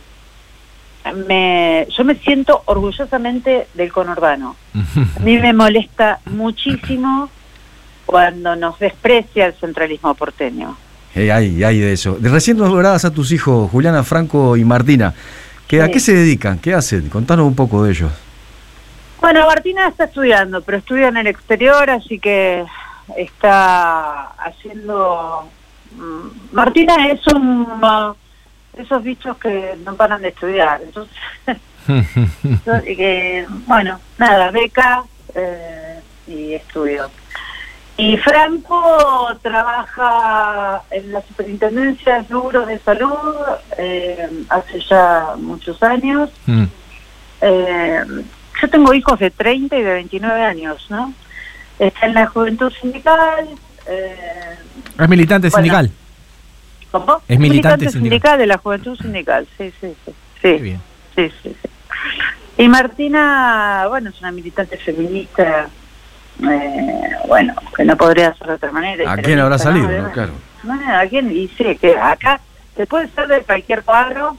me, 1.27 1.88
yo 1.95 2.03
me 2.03 2.15
siento 2.15 2.63
orgullosamente 2.65 3.67
del 3.75 3.91
conurbano. 3.93 4.55
A 5.15 5.19
mí 5.19 5.38
me 5.38 5.53
molesta 5.53 6.19
muchísimo 6.25 7.29
cuando 8.07 8.55
nos 8.55 8.79
desprecia 8.79 9.45
el 9.45 9.53
centralismo 9.53 10.15
porteño. 10.15 10.75
Eh, 11.15 11.31
hay, 11.31 11.63
hay 11.63 11.79
de 11.79 11.93
eso. 11.93 12.17
De 12.19 12.29
recién 12.29 12.57
nombradas 12.57 13.05
a 13.05 13.12
tus 13.12 13.31
hijos, 13.31 13.72
Juliana, 13.72 14.03
Franco 14.03 14.57
y 14.57 14.65
Martina. 14.65 15.13
¿qué, 15.67 15.81
¿A 15.81 15.89
qué 15.89 16.00
se 16.00 16.13
dedican? 16.13 16.60
¿Qué 16.60 16.74
hacen? 16.74 17.10
Contanos 17.10 17.48
un 17.48 17.55
poco 17.55 17.84
de 17.84 17.91
ellos. 17.91 18.12
Bueno, 19.22 19.48
Martina 19.48 19.88
está 19.88 20.03
estudiando, 20.03 20.62
pero 20.62 20.77
estudia 20.77 21.07
en 21.07 21.17
el 21.17 21.27
exterior, 21.27 21.89
así 21.89 22.19
que 22.19 22.65
está 23.17 24.31
haciendo... 24.38 25.50
mm, 25.95 26.53
Martina 26.55 27.07
es 27.07 27.25
un... 27.27 27.65
esos 28.77 29.01
bichos 29.01 29.38
que 29.38 29.77
no 29.86 29.95
paran 29.95 30.22
de 30.22 30.27
estudiar. 30.27 30.81
Entonces, 30.84 31.15
que, 32.86 33.45
bueno, 33.67 34.00
nada, 34.17 34.51
beca 34.51 35.03
eh, 35.34 36.00
y 36.27 36.53
estudio. 36.53 37.10
Y 37.97 38.17
Franco 38.17 39.29
trabaja 39.41 40.81
en 40.91 41.13
la 41.13 41.21
Superintendencia 41.21 42.15
de 42.21 42.27
Seguros 42.27 42.67
de 42.67 42.77
Salud 42.79 43.13
eh, 43.77 44.29
hace 44.49 44.81
ya 44.81 45.35
muchos 45.37 45.81
años. 45.81 46.29
Mm. 46.45 46.65
Eh, 47.41 48.03
yo 48.61 48.69
tengo 48.69 48.93
hijos 48.93 49.19
de 49.19 49.31
30 49.31 49.77
y 49.77 49.81
de 49.83 49.93
29 49.93 50.41
años, 50.43 50.85
¿no? 50.89 51.13
Está 51.79 52.05
en 52.07 52.13
la 52.15 52.27
juventud 52.27 52.71
sindical. 52.81 53.47
Eh, 53.87 54.15
Es 54.99 55.09
militante 55.09 55.49
Bueno. 55.49 55.63
sindical. 55.63 55.91
¿Cómo? 56.91 57.21
Es 57.27 57.39
militante 57.39 57.89
sindical. 57.89 58.37
de 58.39 58.47
la 58.47 58.57
juventud 58.57 58.97
sindical, 58.97 59.47
sí, 59.57 59.71
sí, 59.81 59.93
sí. 60.05 60.13
Sí, 60.41 60.53
bien. 60.61 60.81
sí, 61.15 61.29
sí, 61.43 61.55
sí. 61.61 61.69
Y 62.57 62.67
Martina, 62.69 63.85
bueno, 63.89 64.09
es 64.09 64.19
una 64.21 64.31
militante 64.31 64.77
feminista, 64.77 65.67
eh, 66.43 67.15
bueno, 67.27 67.53
que 67.75 67.85
no 67.85 67.95
podría 67.95 68.33
ser 68.35 68.47
de 68.47 68.53
otra 68.53 68.71
manera. 68.71 69.11
¿A 69.11 69.17
quién 69.17 69.39
habrá 69.39 69.57
salido? 69.57 69.87
Claro. 70.11 70.33
¿a 70.87 71.05
quién? 71.07 71.31
Y 71.31 71.47
sí, 71.49 71.75
que 71.79 71.97
acá 71.97 72.39
se 72.75 72.85
puede 72.85 73.07
ser 73.09 73.27
de 73.27 73.41
cualquier 73.41 73.83
cuadro, 73.83 74.37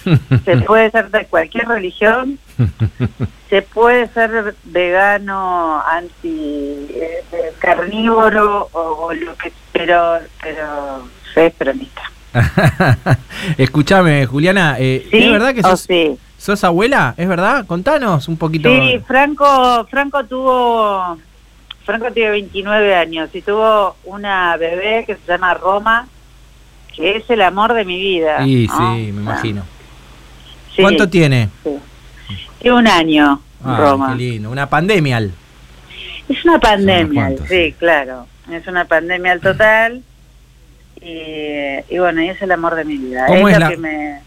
se 0.44 0.56
puede 0.58 0.90
ser 0.90 1.10
de 1.10 1.26
cualquier 1.26 1.68
religión, 1.68 2.38
se 3.50 3.62
puede 3.62 4.08
ser 4.08 4.54
vegano, 4.64 5.82
anti 5.82 6.86
eh, 6.90 7.52
carnívoro 7.58 8.68
o, 8.72 8.80
o 9.06 9.14
lo 9.14 9.36
que, 9.36 9.52
pero, 9.72 10.18
pero 10.42 11.08
soy 11.34 11.50
peronista. 11.50 12.02
Escúchame, 13.58 14.26
Juliana, 14.26 14.76
eh, 14.78 15.06
¿Sí? 15.10 15.18
¿es 15.18 15.30
verdad 15.30 15.54
que 15.54 15.60
¿O 15.60 15.70
sos, 15.70 15.80
sí? 15.82 16.18
sos 16.38 16.64
abuela? 16.64 17.14
¿Es 17.16 17.28
verdad? 17.28 17.66
Contanos 17.66 18.28
un 18.28 18.36
poquito. 18.36 18.68
Sí, 18.68 19.00
Franco, 19.06 19.86
Franco 19.90 20.24
tuvo, 20.24 21.18
Franco 21.86 22.10
tiene 22.12 22.32
29 22.32 22.94
años 22.94 23.30
y 23.32 23.40
tuvo 23.40 23.96
una 24.04 24.56
bebé 24.58 25.04
que 25.06 25.14
se 25.14 25.20
llama 25.26 25.54
Roma, 25.54 26.06
que 26.94 27.16
es 27.16 27.30
el 27.30 27.40
amor 27.42 27.72
de 27.74 27.84
mi 27.84 27.96
vida. 27.98 28.44
Sí, 28.44 28.66
¿no? 28.66 28.76
sí, 28.96 29.12
me 29.12 29.22
imagino. 29.22 29.62
Sí, 30.74 30.82
¿Cuánto 30.82 31.08
tiene? 31.08 31.48
sí. 31.64 31.78
Tiene 32.58 32.76
un 32.78 32.88
año, 32.88 33.40
Ah, 33.64 33.76
Roma. 33.78 34.10
qué 34.10 34.16
lindo. 34.16 34.50
Una 34.50 34.68
pandemia. 34.68 35.18
Es 36.28 36.44
una 36.44 36.58
pandemia, 36.58 37.30
sí, 37.48 37.74
claro. 37.78 38.26
Es 38.50 38.66
una 38.66 38.84
pandemia 38.84 39.32
al 39.32 39.40
total. 39.40 40.02
Y, 41.00 41.14
y 41.88 41.98
bueno, 41.98 42.20
y 42.22 42.28
es 42.30 42.42
el 42.42 42.50
amor 42.52 42.74
de 42.74 42.84
mi 42.84 42.96
vida. 42.96 43.26
¿Cómo 43.26 43.48
es 43.48 43.54
es 43.54 43.60
lo 43.60 43.64
la- 43.66 43.70
que 43.70 43.76
me... 43.76 44.20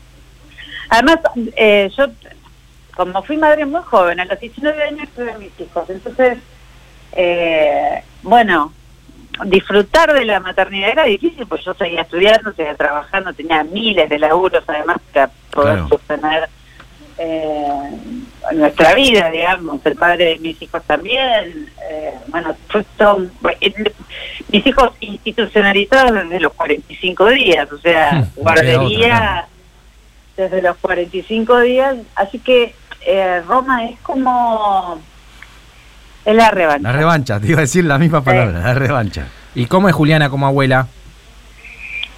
Además, 0.89 1.20
eh, 1.58 1.92
yo, 1.98 2.06
como 2.96 3.22
fui 3.24 3.38
madre 3.38 3.66
muy 3.66 3.82
joven, 3.84 4.20
a 4.20 4.25
los 4.25 4.39
19 4.39 4.84
años 4.84 5.10
tuve 5.16 5.38
mis 5.38 5.51
hijos. 5.60 5.89
Entonces, 5.89 6.38
eh, 7.13 8.04
bueno, 8.24 8.74
disfrutar 9.46 10.13
de 10.13 10.25
la 10.25 10.39
maternidad 10.39 10.89
era 10.89 11.04
difícil, 11.06 11.46
pues 11.48 11.63
yo 11.63 11.74
seguía 11.74 12.01
estudiando, 12.01 12.51
seguía 12.54 12.75
trabajando, 12.75 13.34
tenía 13.34 13.63
miles 13.63 14.10
de 14.10 14.20
laburos 14.20 14.63
además 14.68 14.98
para 15.13 15.30
poder 15.51 15.74
Claro. 15.75 15.88
sostener 15.89 16.50
eh, 17.22 17.92
nuestra 18.54 18.94
vida, 18.96 19.30
digamos, 19.30 19.86
el 19.86 19.96
padre 19.96 20.25
de 20.25 20.39
mis 20.39 20.62
hijos 20.62 20.82
también, 20.86 21.70
eh, 21.89 22.13
bueno, 22.28 22.56
un- 23.18 23.32
eh, 23.60 23.74
mis 24.51 24.66
hijos 24.66 24.92
institucionalizados 25.01 26.13
desde 26.13 26.39
los 26.39 26.54
45 26.54 27.25
días, 27.28 27.70
o 27.74 27.78
sea, 27.78 28.13
Hmm, 28.13 28.42
guardería 28.42 29.48
desde 30.38 30.62
los 30.62 30.78
45 30.78 31.60
días, 31.60 31.98
así 32.16 32.39
que 32.39 32.74
eh, 33.06 33.42
Roma 33.48 33.86
es 33.86 34.00
como 34.00 35.00
Es 36.25 36.35
la 36.35 36.51
revancha. 36.51 36.91
La 36.91 36.97
revancha, 36.97 37.39
te 37.39 37.47
iba 37.47 37.59
a 37.59 37.61
decir 37.61 37.85
la 37.85 37.97
misma 37.97 38.23
palabra, 38.23 38.59
la 38.59 38.73
revancha. 38.73 39.27
¿Y 39.55 39.65
cómo 39.65 39.89
es 39.89 39.95
Juliana 39.95 40.29
como 40.29 40.45
abuela? 40.45 40.88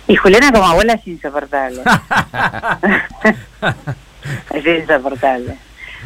Y 0.07 0.15
Juliana 0.15 0.51
como 0.51 0.65
abuela 0.65 0.93
es 0.93 1.07
insoportable. 1.07 1.81
es 4.53 4.65
insoportable. 4.65 5.57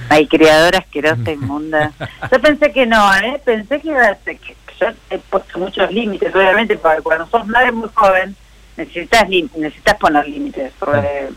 Hay 0.09 0.27
criadora 0.27 0.79
asquerosa, 0.79 1.31
inmunda. 1.31 1.91
Yo 2.31 2.41
pensé 2.41 2.71
que 2.71 2.85
no, 2.85 3.13
¿eh? 3.15 3.41
Pensé 3.43 3.79
que 3.79 3.89
iba 3.89 4.01
a 4.01 4.15
ser... 4.15 4.37
Que 4.37 4.55
yo 4.79 4.87
he 5.09 5.17
puesto 5.17 5.57
muchos 5.57 5.91
límites, 5.91 6.35
obviamente, 6.35 6.77
porque 6.77 7.01
cuando 7.01 7.25
sos 7.27 7.47
madre 7.47 7.71
muy 7.71 7.89
joven, 7.93 8.35
necesitas 8.75 9.27
necesitas 9.29 9.95
poner 9.95 10.27
límites. 10.27 10.73
porque, 10.77 11.29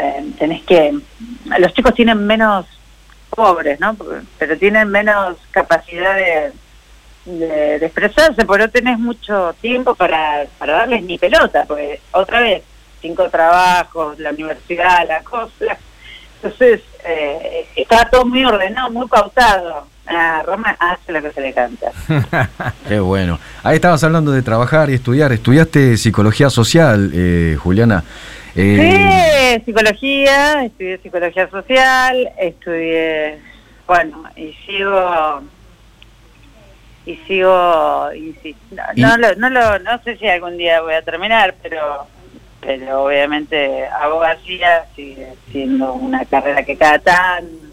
eh, 0.00 0.30
tenés 0.38 0.62
que... 0.62 0.96
Los 1.58 1.74
chicos 1.74 1.94
tienen 1.94 2.24
menos 2.26 2.66
pobres, 3.36 3.78
¿no? 3.78 3.96
Pero 4.38 4.58
tienen 4.58 4.88
menos 4.88 5.36
capacidad 5.52 6.16
de, 6.16 6.52
de, 7.26 7.76
expresarse, 7.76 8.44
porque 8.44 8.64
no 8.64 8.70
tenés 8.70 8.98
mucho 8.98 9.54
tiempo 9.60 9.94
para, 9.94 10.46
para 10.58 10.78
darles 10.78 11.02
ni 11.04 11.18
pelota, 11.18 11.64
porque 11.68 12.00
otra 12.12 12.40
vez, 12.40 12.62
cinco 13.00 13.28
trabajos, 13.30 14.18
la 14.18 14.30
universidad, 14.30 15.06
la 15.06 15.22
cosa. 15.22 15.76
Entonces, 16.42 16.80
eh, 17.04 17.68
estaba 17.76 18.08
todo 18.10 18.24
muy 18.24 18.44
ordenado, 18.44 18.90
muy 18.90 19.06
pautado. 19.06 19.86
Ah, 20.06 20.42
Roma 20.46 20.76
hace 20.78 21.12
lo 21.12 21.20
que 21.20 21.32
se 21.32 21.40
le 21.40 21.52
canta. 21.52 21.90
Qué 22.88 23.00
bueno. 23.00 23.40
Ahí 23.64 23.76
estabas 23.76 24.04
hablando 24.04 24.30
de 24.30 24.42
trabajar 24.42 24.88
y 24.90 24.94
estudiar. 24.94 25.32
Estudiaste 25.32 25.96
psicología 25.96 26.48
social, 26.48 27.10
eh, 27.12 27.56
Juliana. 27.60 28.04
Eh, 28.56 29.56
Sí, 29.58 29.64
psicología, 29.66 30.64
estudié 30.64 30.98
psicología 30.98 31.48
social, 31.50 32.30
estudié, 32.40 33.38
bueno, 33.86 34.24
y 34.36 34.52
sigo, 34.66 35.42
y 37.04 37.14
sigo, 37.26 38.10
insi- 38.12 38.56
no, 38.70 38.82
no, 38.96 39.16
lo, 39.18 39.34
no, 39.36 39.50
lo, 39.50 39.78
no 39.80 40.02
sé 40.02 40.16
si 40.16 40.26
algún 40.26 40.56
día 40.56 40.80
voy 40.80 40.94
a 40.94 41.02
terminar, 41.02 41.54
pero, 41.62 42.06
pero 42.60 43.04
obviamente 43.04 43.86
abogacía 43.88 44.84
sigue 44.96 45.28
siendo 45.52 45.92
una 45.94 46.24
carrera 46.24 46.62
que 46.64 46.76
cada 46.76 46.98
tanto 46.98 47.66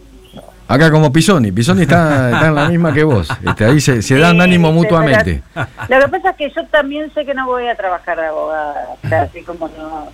acá 0.68 0.90
como 0.92 1.12
Pisoni. 1.14 1.52
Pisoni 1.52 1.84
está, 1.84 2.32
está 2.34 2.48
en 2.48 2.56
la 2.56 2.68
misma 2.70 2.94
que 2.94 3.04
vos. 3.04 3.28
Este, 3.46 3.66
ahí 3.66 3.80
se, 3.80 4.02
se 4.02 4.18
dan 4.18 4.38
Sí, 4.38 4.42
ánimo 4.42 4.72
mutuamente. 4.72 5.42
Lo 5.88 6.00
que 6.00 6.08
pasa 6.10 6.30
es 6.32 6.36
que 6.38 6.50
yo 6.56 6.66
también 6.68 7.14
sé 7.14 7.26
que 7.26 7.34
no 7.34 7.46
voy 7.48 7.68
a 7.68 7.76
trabajar 7.76 8.18
de 8.20 8.26
abogada, 8.28 8.88
o 9.04 9.08
sea, 9.08 9.22
así 9.24 9.42
como 9.44 9.68
no, 9.70 10.10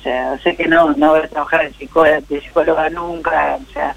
o 0.00 0.02
sea, 0.02 0.38
sé 0.38 0.56
que 0.56 0.66
no, 0.66 0.92
no 0.94 1.10
voy 1.10 1.20
a 1.20 1.28
trabajar 1.28 1.62
de 1.62 1.74
psicóloga, 1.74 2.20
de 2.26 2.40
psicóloga 2.40 2.88
nunca, 2.88 3.58
o 3.60 3.72
sea, 3.72 3.94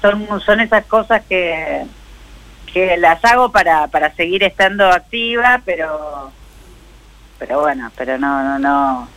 son, 0.00 0.40
son 0.40 0.60
esas 0.60 0.84
cosas 0.86 1.22
que, 1.28 1.84
que 2.72 2.96
las 2.96 3.24
hago 3.24 3.50
para, 3.50 3.88
para 3.88 4.14
seguir 4.14 4.44
estando 4.44 4.88
activa, 4.88 5.60
pero, 5.64 6.30
pero 7.38 7.62
bueno, 7.62 7.90
pero 7.96 8.16
no, 8.16 8.58
no, 8.58 8.58
no, 8.60 9.08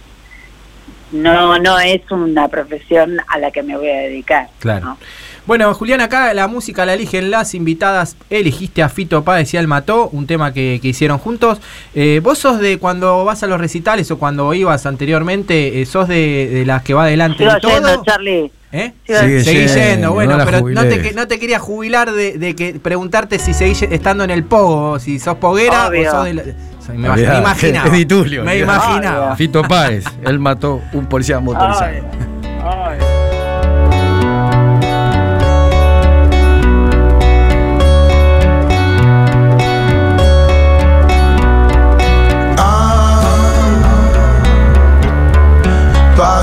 no, 1.11 1.59
no 1.59 1.79
es 1.79 2.09
una 2.09 2.47
profesión 2.47 3.19
a 3.27 3.37
la 3.37 3.51
que 3.51 3.61
me 3.61 3.77
voy 3.77 3.89
a 3.89 4.01
dedicar. 4.01 4.49
Claro. 4.57 4.85
¿no? 4.85 4.97
Bueno, 5.47 5.73
Julián, 5.73 6.01
acá 6.01 6.33
la 6.33 6.47
música 6.47 6.85
la 6.85 6.93
eligen 6.93 7.31
las 7.31 7.53
invitadas. 7.55 8.17
Elegiste 8.29 8.83
a 8.83 8.89
Fito 8.89 9.23
Páez 9.23 9.53
y 9.53 9.57
al 9.57 9.67
Mató, 9.67 10.09
un 10.11 10.27
tema 10.27 10.51
que, 10.53 10.79
que 10.81 10.89
hicieron 10.89 11.17
juntos. 11.19 11.59
Eh, 11.95 12.19
¿Vos 12.21 12.37
sos 12.39 12.59
de 12.59 12.77
cuando 12.79 13.23
vas 13.23 13.41
a 13.43 13.47
los 13.47 13.59
recitales 13.59 14.11
o 14.11 14.19
cuando 14.19 14.53
ibas 14.53 14.85
anteriormente, 14.85 15.81
eh, 15.81 15.85
sos 15.85 16.09
de, 16.09 16.49
de 16.51 16.65
las 16.65 16.83
que 16.83 16.93
va 16.93 17.03
adelante 17.03 17.37
Sigo 17.39 17.53
de 17.53 17.59
todo? 17.61 17.71
yendo, 17.71 18.03
Charlie. 18.03 18.51
¿Eh? 18.73 18.91
Sigue 19.05 19.43
Seguís 19.45 19.73
yendo, 19.73 19.89
yendo, 19.89 20.13
bueno, 20.13 20.37
no 20.37 20.43
pero 20.45 20.59
no 20.69 20.81
te, 20.83 21.13
no 21.13 21.25
te 21.27 21.39
quería 21.39 21.57
jubilar 21.59 22.11
de, 22.11 22.37
de 22.37 22.53
que 22.53 22.73
preguntarte 22.73 23.39
si 23.39 23.53
seguís 23.53 23.81
estando 23.83 24.25
en 24.25 24.29
el 24.31 24.43
pogo, 24.43 24.99
si 24.99 25.17
sos 25.19 25.37
poguera 25.37 25.87
Obvio. 25.87 26.09
o 26.09 26.11
sos 26.11 26.25
de 26.25 26.33
la- 26.33 26.43
me, 26.93 27.07
imaginaba. 27.37 27.89
me 28.43 28.57
imaginaba. 28.59 29.35
Fito 29.37 29.61
Páez, 29.63 30.03
él 30.25 30.39
mató 30.39 30.81
un 30.91 31.05
policía 31.05 31.39
motorizado. 31.39 31.85
Ay, 31.85 32.01
ay. 32.99 33.16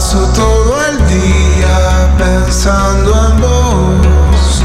Paso 0.05 0.29
todo 0.35 0.77
el 0.91 0.99
día 1.07 2.15
pensando 2.19 3.11
en 3.27 3.41
vos. 3.41 4.63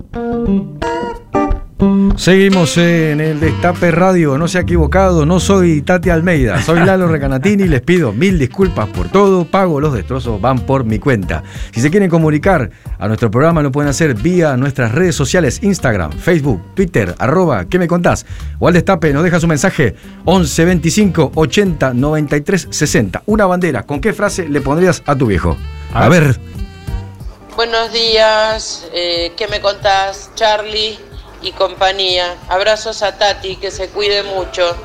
Seguimos 2.21 2.77
en 2.77 3.19
el 3.19 3.39
Destape 3.39 3.89
Radio, 3.89 4.37
no 4.37 4.47
se 4.47 4.59
ha 4.59 4.61
equivocado, 4.61 5.25
no 5.25 5.39
soy 5.39 5.81
Tati 5.81 6.11
Almeida, 6.11 6.61
soy 6.61 6.81
Lalo 6.81 7.07
Recanatini, 7.07 7.67
les 7.67 7.81
pido 7.81 8.13
mil 8.13 8.37
disculpas 8.37 8.87
por 8.89 9.09
todo, 9.09 9.43
pago 9.43 9.81
los 9.81 9.91
destrozos, 9.91 10.39
van 10.39 10.59
por 10.59 10.83
mi 10.83 10.99
cuenta. 10.99 11.41
Si 11.73 11.81
se 11.81 11.89
quieren 11.89 12.11
comunicar 12.11 12.69
a 12.99 13.07
nuestro 13.07 13.31
programa 13.31 13.63
lo 13.63 13.71
pueden 13.71 13.89
hacer 13.89 14.13
vía 14.13 14.55
nuestras 14.55 14.91
redes 14.91 15.15
sociales, 15.15 15.63
Instagram, 15.63 16.11
Facebook, 16.11 16.61
Twitter, 16.75 17.15
arroba, 17.17 17.65
¿qué 17.65 17.79
me 17.79 17.87
contás? 17.87 18.27
O 18.59 18.67
al 18.67 18.75
Destape 18.75 19.11
nos 19.13 19.23
deja 19.23 19.39
su 19.39 19.47
mensaje 19.47 19.95
11 20.25 20.65
25 20.65 21.31
80 21.33 21.95
93 21.95 22.67
60. 22.69 23.23
Una 23.25 23.47
bandera, 23.47 23.81
¿con 23.87 23.99
qué 23.99 24.13
frase 24.13 24.47
le 24.47 24.61
pondrías 24.61 25.01
a 25.07 25.15
tu 25.15 25.25
viejo? 25.25 25.57
A, 25.91 26.07
ver. 26.07 26.39
Buenos 27.55 27.91
días, 27.91 28.87
eh, 28.93 29.31
¿qué 29.35 29.47
me 29.47 29.59
contás, 29.59 30.29
Charlie 30.35 30.99
y 31.41 31.51
compañía? 31.51 32.35
Abrazos 32.49 33.03
a 33.03 33.17
Tati, 33.17 33.55
que 33.57 33.71
se 33.71 33.89
cuide 33.89 34.23
mucho. 34.23 34.75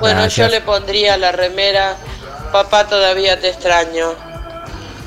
Bueno, 0.00 0.20
Gracias. 0.20 0.46
yo 0.48 0.54
le 0.54 0.60
pondría 0.60 1.16
la 1.16 1.32
remera, 1.32 1.96
papá 2.52 2.86
todavía 2.86 3.40
te 3.40 3.48
extraño. 3.48 4.14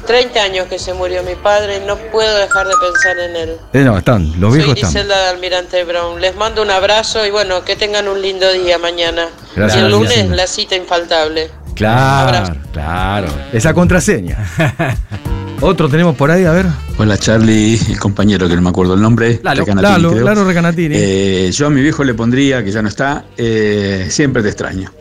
30 0.07 0.41
años 0.41 0.67
que 0.67 0.79
se 0.79 0.93
murió 0.93 1.21
mi 1.23 1.35
padre 1.35 1.77
y 1.77 1.85
no 1.85 1.95
puedo 1.97 2.37
dejar 2.37 2.67
de 2.67 2.73
pensar 2.77 3.19
en 3.19 3.35
él. 3.35 3.57
Eh, 3.73 3.83
no, 3.83 3.97
están, 3.97 4.39
los 4.39 4.51
Soy 4.51 4.59
viejos 4.59 4.75
están. 4.75 4.91
Griselda 4.93 5.23
de 5.23 5.29
Almirante 5.29 5.83
Brown. 5.83 6.19
Les 6.19 6.35
mando 6.35 6.61
un 6.63 6.71
abrazo 6.71 7.25
y 7.25 7.31
bueno, 7.31 7.63
que 7.63 7.75
tengan 7.75 8.07
un 8.07 8.21
lindo 8.21 8.51
día 8.51 8.77
mañana. 8.77 9.27
Gracias, 9.55 9.81
y 9.81 9.85
el 9.85 9.91
lunes 9.91 10.29
la 10.29 10.47
cita 10.47 10.75
infaltable. 10.75 11.51
Claro, 11.75 12.55
claro. 12.73 13.27
Esa 13.53 13.73
contraseña. 13.73 14.37
Otro 15.61 15.89
tenemos 15.89 16.15
por 16.15 16.31
ahí, 16.31 16.45
a 16.45 16.51
ver. 16.51 16.67
Hola 16.97 17.17
Charlie, 17.17 17.77
el 17.89 17.99
compañero 17.99 18.47
que 18.47 18.55
no 18.55 18.61
me 18.61 18.69
acuerdo 18.69 18.93
el 18.93 19.01
nombre. 19.01 19.41
Lalo. 19.43 19.61
Recanatini, 19.61 19.91
Lalo, 19.91 20.11
creo. 20.11 20.25
Lalo 20.25 20.45
Recanatini. 20.45 20.95
Eh, 20.97 21.51
yo 21.51 21.67
a 21.67 21.69
mi 21.69 21.81
viejo 21.81 22.03
le 22.03 22.13
pondría, 22.13 22.63
que 22.63 22.71
ya 22.71 22.81
no 22.81 22.87
está, 22.87 23.25
eh, 23.35 24.07
siempre 24.09 24.41
te 24.41 24.49
extraño. 24.49 24.91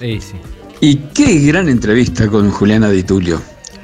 Sí, 0.00 0.20
sí. 0.20 0.34
Y 0.80 0.96
qué 1.14 1.38
gran 1.46 1.68
entrevista 1.68 2.26
con 2.26 2.50
Juliana 2.50 2.90
Di 2.90 3.04
Tulio. 3.04 3.40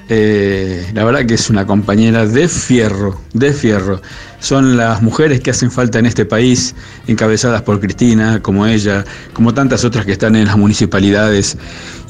Eh, 0.09 0.91
la 0.93 1.05
verdad 1.05 1.25
que 1.25 1.35
es 1.35 1.51
una 1.51 1.67
compañera 1.67 2.27
de 2.27 2.49
fierro, 2.49 3.21
de 3.33 3.53
fierro. 3.53 4.01
Son 4.41 4.77
las 4.77 5.03
mujeres 5.03 5.41
que 5.41 5.51
hacen 5.51 5.71
falta 5.71 6.01
en 6.01 6.07
este 6.07 6.25
país, 6.25 6.75
encabezadas 7.07 7.63
por 7.63 7.79
Cristina, 7.79 8.43
como 8.43 8.67
ella, 8.67 9.05
como 9.35 9.55
tantas 9.55 9.85
otras 9.85 10.05
que 10.05 10.13
están 10.13 10.35
en 10.35 10.47
las 10.47 10.57
municipalidades 10.57 11.57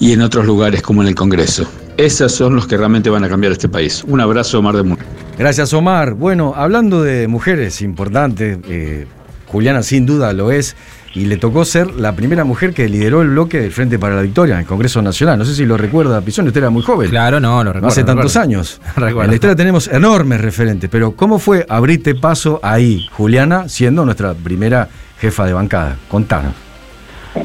y 0.01 0.13
en 0.13 0.23
otros 0.23 0.47
lugares 0.47 0.81
como 0.81 1.03
en 1.03 1.09
el 1.09 1.15
Congreso. 1.15 1.69
Esas 1.99 2.31
son 2.31 2.55
los 2.55 2.69
que 2.69 2.77
realmente 2.77 3.11
van 3.11 3.25
a 3.25 3.29
cambiar 3.29 3.53
este 3.53 3.69
país. 3.69 4.05
Un 4.07 4.21
abrazo, 4.21 4.63
Mar 4.63 4.77
de 4.77 4.85
Mundo. 4.85 5.05
Gracias, 5.37 5.73
Omar. 5.73 6.15
Bueno, 6.15 6.53
hablando 6.57 7.03
de 7.03 7.27
mujeres 7.27 7.83
importantes, 7.83 8.57
eh, 8.69 9.09
Juliana 9.47 9.83
sin 9.83 10.07
duda 10.07 10.33
lo 10.33 10.53
es, 10.53 10.77
y 11.13 11.25
le 11.25 11.39
tocó 11.39 11.65
ser 11.65 11.97
la 11.97 12.15
primera 12.15 12.45
mujer 12.45 12.73
que 12.73 12.89
lideró 12.89 13.21
el 13.23 13.31
bloque 13.31 13.61
del 13.61 13.73
Frente 13.73 13.99
para 13.99 14.15
la 14.15 14.23
Victoria 14.23 14.55
en 14.55 14.61
el 14.61 14.67
Congreso 14.67 15.03
Nacional. 15.03 15.41
No 15.41 15.45
sé 15.45 15.57
si 15.57 15.67
lo 15.67 15.77
recuerda, 15.77 16.21
Pisón, 16.21 16.47
usted 16.47 16.61
era 16.61 16.71
muy 16.71 16.83
joven. 16.83 17.11
Claro, 17.11 17.41
no, 17.41 17.65
lo 17.65 17.73
recuerdo. 17.73 17.81
No 17.81 17.89
hace 17.89 18.05
tantos 18.05 18.33
recuerdo. 18.33 18.49
años. 18.49 18.81
Recuerdo. 18.95 19.23
En 19.23 19.31
la 19.31 19.35
historia 19.35 19.57
tenemos 19.57 19.89
enormes 19.89 20.41
referentes, 20.41 20.89
pero 20.89 21.17
¿cómo 21.17 21.41
fue 21.41 21.67
abrirte 21.69 22.15
paso 22.15 22.61
ahí, 22.63 23.09
Juliana, 23.11 23.69
siendo 23.69 24.05
nuestra 24.05 24.35
primera 24.35 24.89
jefa 25.21 25.47
de 25.47 25.53
bancada? 25.53 25.97
Contanos. 26.09 26.53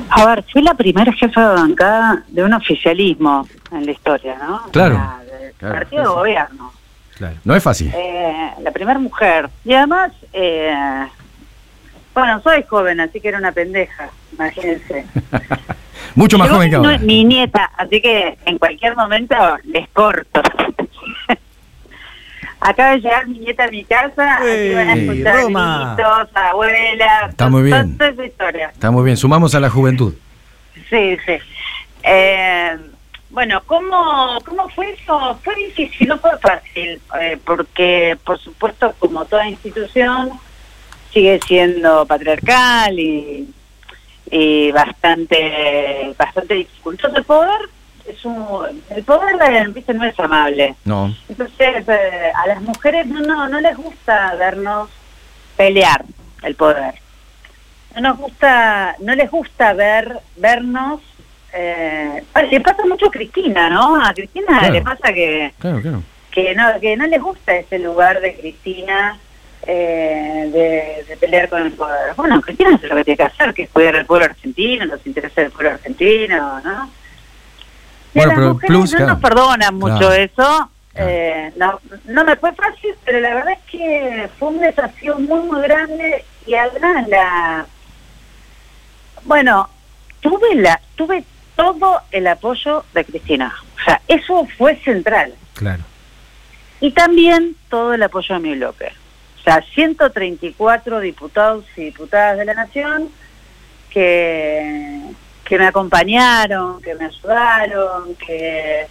A 0.10 0.28
ver, 0.28 0.46
fui 0.52 0.62
la 0.62 0.76
primera 0.76 1.12
jefa 1.12 1.50
de 1.50 1.56
bancada 1.56 2.24
de 2.30 2.44
un 2.44 2.54
oficialismo 2.54 3.48
en 3.76 3.86
la 3.86 3.92
historia, 3.92 4.36
¿no? 4.38 4.64
Claro, 4.72 5.02
del 5.26 5.54
partido 5.72 6.02
de 6.04 6.08
gobierno. 6.10 6.74
Claro. 7.18 7.36
No 7.44 7.56
es 7.56 7.64
fácil. 7.64 7.92
Eh, 7.96 8.52
la 8.62 8.72
primera 8.72 9.00
mujer. 9.00 9.50
Y 9.66 9.74
además, 9.74 10.12
eh, 10.34 10.74
bueno, 12.14 12.42
soy 12.42 12.64
joven, 12.64 13.00
así 13.00 13.20
que 13.22 13.28
era 13.30 13.38
una 13.38 13.52
pendeja, 13.52 14.10
imagínense. 14.34 15.06
Mucho 16.16 16.38
más 16.38 16.50
joven 16.50 16.70
que 16.70 16.76
ahora. 16.76 16.98
Mi 17.00 17.24
nieta, 17.24 17.72
así 17.78 18.02
que 18.02 18.38
en 18.46 18.58
cualquier 18.58 18.96
momento 18.96 19.36
les 19.66 19.88
corto. 19.90 20.42
Acaba 22.60 22.92
de 22.92 23.02
llegar 23.02 23.28
mi 23.28 23.40
nieta 23.40 23.66
a 23.66 23.68
mi 23.68 23.84
casa, 23.84 24.36
aquí 24.38 24.74
van 24.74 24.90
a 24.90 24.94
Ey, 24.94 25.10
escuchar 25.10 25.36
Roma. 25.42 25.96
gritos, 25.98 26.30
abuelas, 26.34 27.30
Está 27.30 27.50
muy 27.50 27.70
toda- 27.70 27.84
bien. 27.84 27.98
toda 27.98 28.10
esa 28.12 28.26
historia. 28.26 28.70
Está 28.70 28.92
muy 28.92 29.04
bien, 29.04 29.18
sumamos 29.18 29.54
a 29.54 29.60
la 29.60 29.70
juventud. 29.70 30.14
Sí, 30.90 31.18
sí. 31.26 31.34
Eh, 32.04 32.78
bueno, 33.34 33.62
¿cómo, 33.66 34.40
¿cómo 34.46 34.70
fue 34.70 34.92
eso? 34.92 35.40
Fue 35.44 35.56
difícil, 35.56 36.08
no 36.08 36.20
fue 36.20 36.38
fácil, 36.38 37.02
eh, 37.20 37.38
porque 37.44 38.16
por 38.24 38.40
supuesto 38.40 38.94
como 39.00 39.26
toda 39.26 39.50
institución 39.50 40.32
sigue 41.12 41.40
siendo 41.46 42.06
patriarcal 42.06 42.98
y, 43.00 43.52
y 44.30 44.72
bastante 44.72 46.14
bastante 46.18 46.54
dificultoso 46.54 47.18
el 47.18 47.24
poder. 47.24 47.70
Es 48.08 48.24
un, 48.24 48.84
el 48.90 49.04
poder 49.04 49.36
eh, 49.50 49.66
¿viste? 49.70 49.94
no 49.96 50.06
es 50.06 50.20
amable. 50.20 50.76
No. 50.86 51.16
Entonces, 51.28 51.88
eh, 51.88 52.32
a 52.36 52.48
las 52.48 52.62
mujeres 52.62 53.08
no, 53.08 53.22
no, 53.22 53.48
no 53.50 53.60
les 53.62 53.76
gusta 53.78 54.36
vernos 54.36 54.90
pelear 55.58 56.06
el 56.44 56.56
poder. 56.56 56.96
No 57.96 58.02
nos 58.02 58.18
gusta, 58.18 58.96
no 59.00 59.16
les 59.16 59.32
gusta 59.32 59.74
ver 59.74 60.20
vernos. 60.36 61.02
Eh, 61.56 62.24
le 62.50 62.62
pasa 62.62 62.84
mucho 62.86 63.08
a 63.08 63.12
Cristina, 63.12 63.70
¿no? 63.70 64.04
A 64.04 64.14
Cristina 64.14 64.60
Claro. 64.60 64.74
le 64.74 64.82
pasa 64.82 65.14
que, 65.14 65.54
Claro, 65.60 65.82
claro. 65.82 66.04
que 66.32 66.56
no 66.56 66.80
que 66.82 66.98
no 66.98 67.06
les 67.08 67.22
gusta 67.22 67.56
ese 67.56 67.78
lugar 67.80 68.20
de 68.22 68.34
Cristina 68.36 69.18
eh, 69.68 70.50
de, 70.52 71.06
de 71.08 71.18
pelear 71.18 71.48
con 71.50 71.62
el 71.62 71.72
poder. 71.74 72.14
Bueno, 72.16 72.42
Cristina 72.42 72.76
hace 72.76 72.88
lo 72.88 72.96
que 72.96 73.04
tiene 73.06 73.18
que 73.18 73.24
hacer, 73.24 73.54
que 73.54 73.64
es 73.64 73.70
cuidar 73.70 73.96
al 73.96 74.06
pueblo 74.06 74.26
argentino, 74.26 74.86
los 74.86 75.06
intereses 75.06 75.36
del 75.36 75.52
pueblo 75.52 75.72
argentino, 75.72 76.60
¿no? 76.62 76.90
Y 78.16 78.20
a 78.20 78.26
Bueno, 78.26 78.28
las 78.32 78.36
pero 78.36 78.54
mujeres 78.54 78.68
plus, 78.68 78.94
no 79.00 79.08
nos 79.08 79.20
perdonan 79.20 79.76
mucho 79.76 80.12
eso. 80.12 80.70
Eh, 80.96 81.52
no, 81.56 81.80
no 82.06 82.24
me 82.26 82.36
fue 82.36 82.52
fácil, 82.54 82.94
pero 83.06 83.20
la 83.20 83.34
verdad 83.36 83.54
es 83.54 83.72
que 83.72 84.30
fue 84.38 84.50
un 84.50 84.60
desafío 84.60 85.18
muy, 85.20 85.40
muy 85.40 85.62
grande 85.62 86.24
y 86.46 86.54
además 86.56 87.08
la... 87.08 87.66
Bueno, 89.24 89.70
tuve 90.20 90.56
la 90.56 90.80
tuve 90.96 91.24
todo 91.56 92.02
el 92.12 92.28
apoyo 92.28 92.84
de 92.94 93.06
Cristina. 93.06 93.54
O 93.80 93.84
sea, 93.84 94.02
eso 94.08 94.48
fue 94.58 94.76
central. 94.78 95.34
Claro. 95.54 95.84
Y 96.80 96.92
también 96.92 97.56
todo 97.70 97.94
el 97.94 98.04
apoyo 98.04 98.36
de 98.36 98.42
mi 98.42 98.56
bloque. 98.56 98.92
O 99.40 99.44
sea, 99.44 99.62
134 99.74 101.00
diputados 101.00 101.66
y 101.76 101.86
diputadas 101.86 102.38
de 102.38 102.46
la 102.46 102.54
Nación 102.54 103.10
que, 103.90 105.02
que 105.44 105.58
me 105.60 105.68
acompañaron, 105.68 106.82
que 106.82 106.96
me 106.96 107.06
ayudaron, 107.06 108.16
que, 108.16 108.88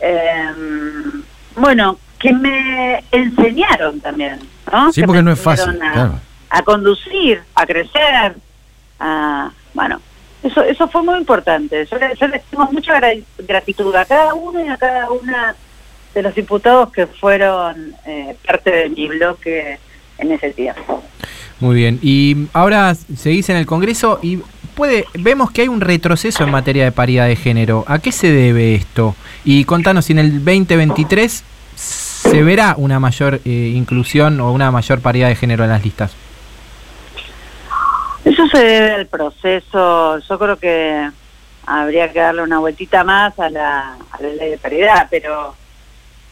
em, 0.00 1.22
bueno, 1.56 1.98
que 2.18 2.32
me 2.32 3.02
enseñaron 3.10 4.00
también. 4.00 4.38
¿no? 4.70 4.92
Sí, 4.92 5.00
Que 5.00 5.06
porque 5.06 5.22
no 5.22 5.32
es 5.32 5.40
fácil, 5.40 5.80
A, 5.82 5.92
claro. 5.92 6.20
a 6.50 6.62
conducir, 6.62 7.42
a 7.54 7.66
crecer, 7.66 8.34
a, 8.98 9.50
bueno, 9.74 10.00
eso 10.42 10.62
eso 10.62 10.88
fue 10.88 11.02
muy 11.02 11.16
importante. 11.18 11.86
Yo, 11.90 11.98
le- 11.98 12.14
yo 12.16 12.26
tengo 12.50 12.68
mucha 12.72 13.00
gra- 13.00 13.22
gratitud 13.46 13.94
a 13.94 14.04
cada 14.04 14.34
uno 14.34 14.64
y 14.64 14.68
a 14.68 14.76
cada 14.76 15.10
una 15.10 15.54
de 16.14 16.22
los 16.22 16.34
diputados 16.34 16.90
que 16.92 17.06
fueron 17.06 17.94
eh, 18.06 18.34
parte 18.46 18.70
de 18.70 18.88
mi 18.90 19.06
bloque 19.08 19.78
en 20.18 20.32
ese 20.32 20.50
tiempo. 20.50 21.02
Muy 21.60 21.76
bien. 21.76 21.98
Y 22.02 22.46
ahora 22.52 22.94
seguís 22.94 23.48
en 23.50 23.56
el 23.56 23.66
Congreso 23.66 24.18
y 24.22 24.38
puede 24.74 25.04
vemos 25.18 25.50
que 25.50 25.62
hay 25.62 25.68
un 25.68 25.80
retroceso 25.80 26.42
en 26.44 26.50
materia 26.50 26.84
de 26.84 26.92
paridad 26.92 27.26
de 27.28 27.36
género. 27.36 27.84
¿A 27.86 27.98
qué 27.98 28.12
se 28.12 28.30
debe 28.32 28.74
esto? 28.74 29.14
Y 29.44 29.64
contanos 29.64 30.06
si 30.06 30.12
en 30.12 30.20
el 30.20 30.32
2023 30.44 31.44
se 31.76 32.42
verá 32.42 32.74
una 32.76 32.98
mayor 33.00 33.40
eh, 33.44 33.72
inclusión 33.74 34.40
o 34.40 34.52
una 34.52 34.70
mayor 34.70 35.00
paridad 35.00 35.28
de 35.28 35.36
género 35.36 35.64
en 35.64 35.70
las 35.70 35.84
listas. 35.84 36.12
Eso 38.24 38.46
se 38.48 38.58
debe 38.58 38.92
al 38.92 39.06
proceso, 39.06 40.18
yo 40.18 40.38
creo 40.38 40.56
que 40.58 41.10
habría 41.66 42.12
que 42.12 42.20
darle 42.20 42.42
una 42.42 42.58
vueltita 42.58 43.04
más 43.04 43.38
a 43.38 43.48
la, 43.48 43.96
a 44.10 44.22
la 44.22 44.28
ley 44.28 44.50
de 44.50 44.58
paridad, 44.58 45.06
pero 45.10 45.54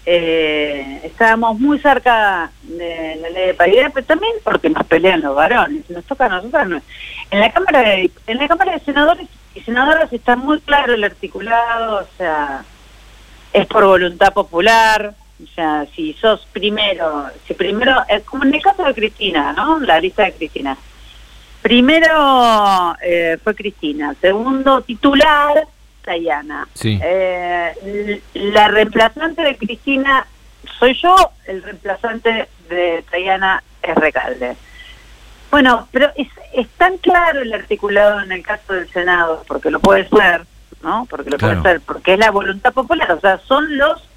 eh, 0.04 1.00
estábamos 1.04 1.58
muy 1.60 1.78
cerca 1.78 2.50
de 2.62 3.16
la 3.20 3.30
ley 3.30 3.48
de 3.48 3.54
paridad, 3.54 3.90
pero 3.92 4.06
también 4.06 4.32
porque 4.42 4.70
nos 4.70 4.84
pelean 4.86 5.20
los 5.20 5.34
varones, 5.34 5.88
nos 5.90 6.04
toca 6.04 6.26
a 6.26 6.28
nosotros. 6.28 6.68
no. 6.68 6.80
En 7.30 7.40
la 7.40 7.52
Cámara 7.52 7.80
de, 7.80 8.10
en 8.26 8.38
la 8.38 8.48
Cámara 8.48 8.72
de 8.72 8.80
Senadores 8.80 9.28
y 9.54 9.60
Senadoras 9.60 10.12
está 10.12 10.34
muy 10.36 10.60
claro 10.60 10.94
el 10.94 11.04
articulado, 11.04 12.04
o 12.04 12.16
sea, 12.16 12.64
es 13.52 13.66
por 13.66 13.84
voluntad 13.84 14.32
popular, 14.32 15.14
o 15.42 15.46
sea, 15.54 15.86
si 15.94 16.14
sos 16.14 16.46
primero, 16.52 17.26
si 17.46 17.54
primero, 17.54 17.94
es 18.08 18.22
como 18.24 18.44
en 18.44 18.54
el 18.54 18.62
caso 18.62 18.84
de 18.84 18.94
Cristina, 18.94 19.52
¿no? 19.52 19.78
La 19.80 20.00
lista 20.00 20.24
de 20.24 20.32
Cristina. 20.32 20.76
Primero 21.68 22.96
eh, 23.02 23.36
fue 23.44 23.54
Cristina, 23.54 24.14
segundo 24.22 24.80
titular, 24.80 25.66
Tayana. 26.02 26.66
Sí. 26.72 26.98
Eh, 27.02 28.22
la 28.32 28.68
reemplazante 28.68 29.42
de 29.42 29.54
Cristina 29.58 30.26
soy 30.78 30.94
yo, 30.94 31.14
el 31.46 31.62
reemplazante 31.62 32.48
de 32.70 33.04
Tayana 33.10 33.62
es 33.82 33.94
Recalde. 33.96 34.56
Bueno, 35.50 35.86
pero 35.92 36.10
es, 36.16 36.28
es 36.54 36.68
tan 36.78 36.96
claro 36.96 37.42
el 37.42 37.52
articulado 37.52 38.22
en 38.22 38.32
el 38.32 38.42
caso 38.42 38.72
del 38.72 38.88
Senado, 38.90 39.44
porque 39.46 39.70
lo 39.70 39.78
puede 39.80 40.08
ser, 40.08 40.46
¿no? 40.82 41.06
Porque 41.10 41.28
lo 41.28 41.36
Claro. 41.36 41.60
puede 41.60 41.74
ser, 41.74 41.80
porque 41.84 42.14
es 42.14 42.18
la 42.18 42.30
voluntad 42.30 42.72
popular, 42.72 43.12
o 43.12 43.20
sea, 43.20 43.40
son 43.46 43.76
los 43.76 44.08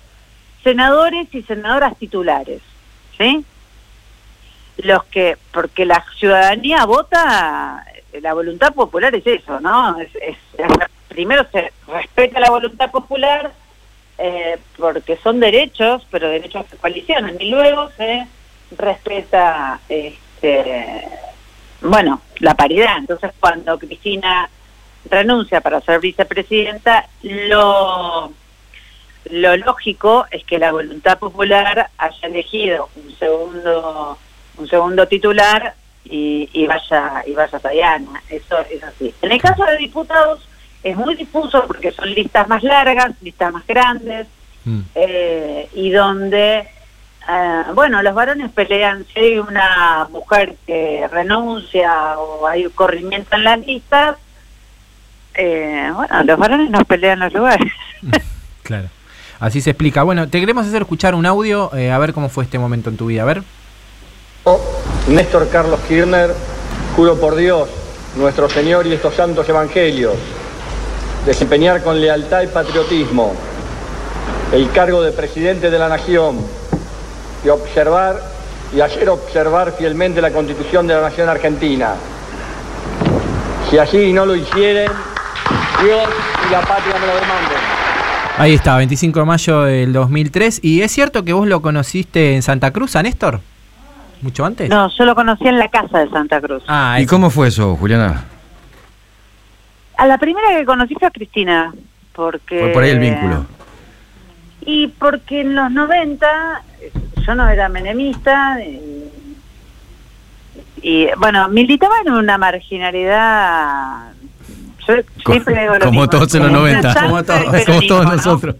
senadores 0.63 1.27
y 1.35 1.41
senadoras 1.43 1.97
titulares, 1.97 2.61
¿sí? 3.17 3.43
Los 4.83 5.03
que, 5.05 5.37
porque 5.53 5.85
la 5.85 6.03
ciudadanía 6.17 6.85
vota, 6.85 7.85
la 8.21 8.33
voluntad 8.33 8.73
popular 8.73 9.13
es 9.15 9.25
eso, 9.27 9.59
¿no? 9.59 9.99
Es- 9.99 10.15
es- 10.15 10.37
primero 11.07 11.45
se 11.51 11.71
respeta 11.87 12.39
la 12.39 12.49
voluntad 12.49 12.89
popular 12.89 13.51
eh, 14.17 14.57
porque 14.77 15.17
son 15.17 15.39
derechos, 15.39 16.05
pero 16.11 16.29
derechos 16.29 16.65
que 16.67 16.77
coalicionan, 16.77 17.35
y 17.39 17.49
luego 17.49 17.89
se 17.97 18.27
respeta, 18.77 19.79
este, 19.89 21.07
bueno, 21.81 22.21
la 22.39 22.53
paridad. 22.53 22.97
Entonces, 22.97 23.31
cuando 23.39 23.79
Cristina 23.79 24.47
renuncia 25.09 25.59
para 25.61 25.81
ser 25.81 25.99
vicepresidenta, 25.99 27.07
lo 27.23 28.31
lo 29.29 29.55
lógico 29.57 30.25
es 30.31 30.43
que 30.45 30.57
la 30.59 30.71
voluntad 30.71 31.17
popular 31.19 31.89
haya 31.97 32.27
elegido 32.27 32.89
un 32.95 33.15
segundo 33.17 34.17
un 34.57 34.67
segundo 34.67 35.07
titular 35.07 35.73
y, 36.05 36.49
y 36.53 36.67
vaya 36.67 37.23
y 37.27 37.33
vaya 37.33 37.59
Tayana 37.59 38.21
eso 38.29 38.57
es 38.69 38.83
así 38.83 39.13
en 39.21 39.31
el 39.31 39.41
caso 39.41 39.63
de 39.65 39.77
diputados 39.77 40.47
es 40.83 40.95
muy 40.97 41.15
difuso 41.15 41.63
porque 41.67 41.91
son 41.91 42.09
listas 42.13 42.47
más 42.47 42.63
largas 42.63 43.11
listas 43.21 43.51
más 43.53 43.65
grandes 43.67 44.27
Mm. 44.63 44.81
eh, 44.93 45.67
y 45.73 45.89
donde 45.89 46.59
eh, 46.59 47.63
bueno 47.73 48.03
los 48.03 48.13
varones 48.13 48.51
pelean 48.51 49.03
si 49.11 49.19
hay 49.19 49.39
una 49.39 50.07
mujer 50.11 50.55
que 50.67 51.07
renuncia 51.11 52.19
o 52.19 52.45
hay 52.45 52.67
un 52.67 52.71
corrimiento 52.73 53.35
en 53.37 53.43
las 53.43 53.59
listas 53.65 54.17
eh, 55.33 55.89
bueno 55.95 56.23
los 56.25 56.37
varones 56.37 56.69
no 56.69 56.85
pelean 56.85 57.19
los 57.21 57.33
lugares 57.33 57.71
Claro. 58.63 58.87
Así 59.39 59.59
se 59.61 59.71
explica. 59.71 60.03
Bueno, 60.03 60.27
te 60.29 60.39
queremos 60.39 60.67
hacer 60.67 60.83
escuchar 60.83 61.15
un 61.15 61.25
audio, 61.25 61.73
eh, 61.75 61.91
a 61.91 61.97
ver 61.97 62.13
cómo 62.13 62.29
fue 62.29 62.43
este 62.43 62.59
momento 62.59 62.91
en 62.91 62.97
tu 62.97 63.07
vida. 63.07 63.23
A 63.23 63.25
ver. 63.25 63.41
Néstor 65.07 65.49
Carlos 65.49 65.79
Kirchner, 65.87 66.33
juro 66.95 67.19
por 67.19 67.35
Dios, 67.35 67.69
nuestro 68.15 68.49
Señor 68.49 68.87
y 68.87 68.93
estos 68.93 69.13
santos 69.13 69.47
evangelios, 69.47 70.15
desempeñar 71.27 71.83
con 71.83 72.01
lealtad 72.01 72.41
y 72.41 72.47
patriotismo 72.47 73.35
el 74.51 74.71
cargo 74.71 75.03
de 75.03 75.11
presidente 75.11 75.69
de 75.69 75.77
la 75.77 75.89
Nación 75.89 76.37
y 77.45 77.49
observar 77.49 78.19
y 78.75 78.81
hacer 78.81 79.09
observar 79.09 79.73
fielmente 79.77 80.21
la 80.21 80.31
Constitución 80.31 80.87
de 80.87 80.95
la 80.95 81.01
Nación 81.01 81.29
Argentina. 81.29 81.93
Si 83.69 83.77
así 83.77 84.11
no 84.11 84.25
lo 84.25 84.35
hicieren, 84.35 84.91
Dios 85.83 86.09
y 86.47 86.51
la 86.51 86.61
patria 86.61 86.95
me 86.99 87.05
lo 87.05 87.13
demanden. 87.13 87.57
Ahí 88.37 88.55
está, 88.55 88.77
25 88.77 89.19
de 89.19 89.25
mayo 89.25 89.61
del 89.61 89.93
2003. 89.93 90.61
¿Y 90.63 90.81
es 90.81 90.91
cierto 90.91 91.23
que 91.23 91.33
vos 91.33 91.47
lo 91.47 91.61
conociste 91.61 92.33
en 92.33 92.41
Santa 92.41 92.71
Cruz, 92.71 92.95
a 92.95 93.03
Néstor? 93.03 93.41
¿Mucho 94.21 94.45
antes? 94.45 94.69
No, 94.69 94.87
yo 94.95 95.05
lo 95.05 95.15
conocí 95.15 95.47
en 95.47 95.57
la 95.57 95.67
casa 95.69 95.99
de 95.99 96.09
Santa 96.09 96.39
Cruz. 96.41 96.63
Ah, 96.67 96.97
¿Y 96.99 97.05
cómo 97.05 97.29
fue 97.29 97.47
eso, 97.47 97.75
Juliana? 97.75 98.25
A 99.97 100.05
la 100.05 100.17
primera 100.17 100.47
que 100.57 100.65
conocí 100.65 100.93
fue 100.95 101.07
a 101.07 101.11
Cristina, 101.11 101.73
porque... 102.13 102.59
Fue 102.59 102.69
por 102.69 102.83
ahí 102.83 102.91
el 102.91 102.99
vínculo. 102.99 103.45
Y 104.65 104.87
porque 104.87 105.41
en 105.41 105.55
los 105.55 105.71
90 105.71 106.27
eh, 106.81 106.91
yo 107.25 107.35
no 107.35 107.49
era 107.49 107.67
menemista 107.69 108.57
eh, 108.61 109.09
y, 110.83 111.07
bueno, 111.17 111.47
militaba 111.49 111.95
en 112.05 112.13
una 112.13 112.37
marginalidad... 112.37 114.11
Yo 114.87 114.95
Co- 115.23 115.31
siempre 115.33 115.61
digo 115.61 115.73
lo 115.75 115.79
como 115.79 115.91
mismo, 115.91 116.09
todos 116.09 116.33
en 116.35 116.41
los 116.41 116.49
una 116.49 116.59
90. 116.59 116.93
zanja 116.93 117.07
Como 117.07 117.23
todos. 117.23 117.65
Como 117.87 118.03
nosotros. 118.03 118.55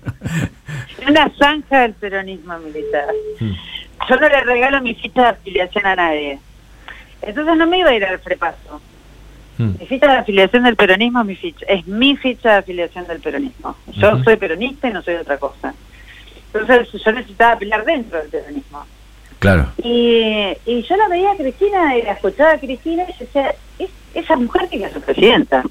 Una 1.08 1.32
zanja 1.40 1.80
del 1.80 1.94
peronismo 1.94 2.58
militar. 2.60 3.06
Mm. 3.40 3.52
Yo 4.10 4.16
no 4.18 4.28
le 4.30 4.42
regalo 4.42 4.82
mi 4.82 4.94
ficha 4.96 5.22
de 5.22 5.28
afiliación 5.30 5.86
a 5.86 5.96
nadie. 5.96 6.40
Entonces 7.22 7.56
no 7.58 7.68
me 7.68 7.80
iba 7.80 7.90
a 7.90 7.94
ir 7.94 8.04
al 8.06 8.20
frepaso. 8.20 8.82
Mm. 9.58 9.72
Mi 9.80 9.86
ficha 9.86 10.08
de 10.12 10.18
afiliación 10.20 10.64
del 10.64 10.76
peronismo 10.76 11.22
es 11.22 11.28
mi 11.28 11.36
ficha, 11.36 11.66
es 11.68 11.86
mi 11.88 12.16
ficha 12.18 12.50
de 12.54 12.56
afiliación 12.58 13.08
del 13.08 13.20
peronismo. 13.20 13.76
Yo 13.88 14.24
soy 14.24 14.36
peronista 14.38 14.90
y 14.90 14.94
no 14.94 15.02
soy 15.02 15.16
otra 15.16 15.38
cosa. 15.38 15.74
Entonces 16.54 16.90
yo 17.04 17.12
necesitaba 17.12 17.58
pelear 17.58 17.86
dentro 17.86 18.18
del 18.20 18.30
peronismo. 18.30 18.86
Claro. 19.40 19.68
Y, 19.84 20.54
y 20.66 20.84
yo 20.84 20.96
la 20.98 21.08
veía 21.08 21.32
a 21.32 21.36
Cristina 21.36 21.98
y 21.98 22.02
la 22.04 22.12
escuchaba 22.14 22.52
a 22.54 22.58
Cristina 22.60 23.04
y 23.08 23.12
yo 23.14 23.20
decía, 23.20 23.56
"Es- 23.80 23.90
esa 24.14 24.36
mujer 24.36 24.68
tiene 24.68 24.86
que 24.88 24.94
ser 24.94 25.02
presidenta. 25.02 25.64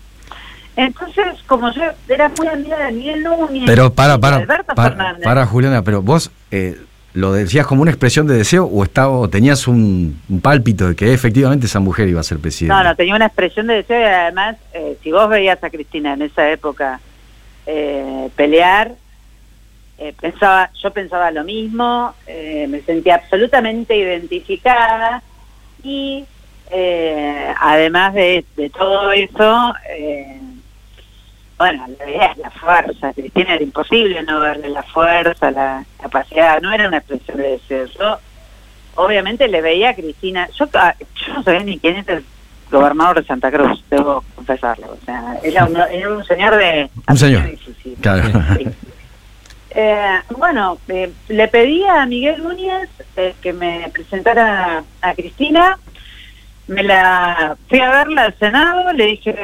Entonces, 0.77 1.25
como 1.47 1.71
yo 1.73 1.83
era 2.09 2.29
muy 2.31 2.47
amiga 2.47 2.79
de 2.87 2.93
Miguel 2.93 3.23
Núñez 3.23 3.65
Pero 3.67 3.93
para, 3.93 4.19
para, 4.19 4.37
Alberto 4.37 4.75
para, 4.75 4.89
Fernández, 4.91 5.25
para, 5.25 5.47
Juliana, 5.47 5.83
pero 5.83 6.01
vos 6.01 6.31
eh, 6.51 6.81
lo 7.13 7.33
decías 7.33 7.67
como 7.67 7.83
una 7.83 7.91
expresión 7.91 8.27
de 8.27 8.37
deseo 8.37 8.67
o, 8.67 8.85
estaba, 8.85 9.11
o 9.11 9.29
tenías 9.29 9.67
un, 9.67 10.21
un 10.29 10.41
pálpito 10.41 10.89
de 10.89 10.97
que 10.97 11.13
efectivamente 11.13 11.67
esa 11.67 11.81
mujer 11.81 12.09
iba 12.09 12.21
a 12.21 12.25
ser 12.25 12.39
presidenta. 12.39 12.83
No, 12.83 12.89
no, 12.89 12.97
tenía 12.97 13.17
una 13.17 13.27
expresión 13.27 13.67
de 13.67 13.75
deseo 13.75 14.01
y 14.01 14.05
además, 14.05 14.57
eh, 14.73 14.97
si 15.03 15.11
vos 15.11 15.29
veías 15.29 15.63
a 15.63 15.71
Cristina 15.71 16.15
en 16.15 16.23
esa 16.23 16.49
época 16.51 17.01
eh, 17.67 18.31
pelear, 18.37 18.93
eh, 19.99 20.15
pensaba, 20.21 20.71
yo 20.83 20.91
pensaba 20.93 21.31
lo 21.31 21.45
mismo, 21.45 22.15
eh, 22.27 22.67
me 22.69 22.81
sentía 22.81 23.17
absolutamente 23.17 23.97
identificada 23.97 25.23
y 25.83 26.25
además 27.61 28.15
de, 28.15 28.45
de 28.57 28.71
todo 28.71 29.11
eso, 29.11 29.75
bueno, 31.61 31.85
la 31.99 32.07
veías 32.07 32.39
la 32.39 32.51
fuerza, 32.51 33.13
Cristina 33.13 33.55
era 33.55 33.63
imposible 33.63 34.23
no 34.23 34.41
verle 34.41 34.71
la 34.71 34.83
fuerza, 34.83 35.51
la 35.51 35.85
capacidad, 36.01 36.59
no 36.63 36.73
era 36.73 36.89
una 36.89 36.97
expresión 36.97 37.37
de 37.37 37.51
deseo. 37.51 37.85
Yo 37.85 38.19
obviamente 38.95 39.47
le 39.47 39.61
veía 39.61 39.91
a 39.91 39.95
Cristina, 39.95 40.49
yo, 40.59 40.67
ah, 40.73 40.95
yo 40.99 41.35
no 41.35 41.43
sabía 41.43 41.63
ni 41.63 41.79
quién 41.79 41.97
era 41.97 42.15
el 42.15 42.25
gobernador 42.71 43.21
de 43.21 43.27
Santa 43.27 43.51
Cruz, 43.51 43.85
debo 43.91 44.25
confesarlo. 44.35 44.87
O 44.87 45.05
sea, 45.05 45.37
era 45.43 45.67
un, 45.67 45.77
era 45.77 46.09
un 46.09 46.25
señor 46.25 46.57
de... 46.57 46.89
Un 47.07 47.17
señor. 47.19 47.51
difícil. 47.51 47.95
Claro. 48.01 48.23
Sí. 48.57 48.67
Eh, 49.73 50.19
bueno, 50.31 50.79
eh, 50.89 51.13
le 51.29 51.49
pedí 51.49 51.85
a 51.85 52.07
Miguel 52.07 52.43
Núñez 52.43 52.89
eh, 53.17 53.35
que 53.43 53.53
me 53.53 53.91
presentara 53.93 54.83
a 55.03 55.15
Cristina, 55.15 55.79
me 56.69 56.83
la 56.83 57.55
fui 57.69 57.81
a 57.81 57.91
verla 57.91 58.23
al 58.23 58.39
Senado, 58.39 58.95
le 58.95 59.05
dije 59.05 59.37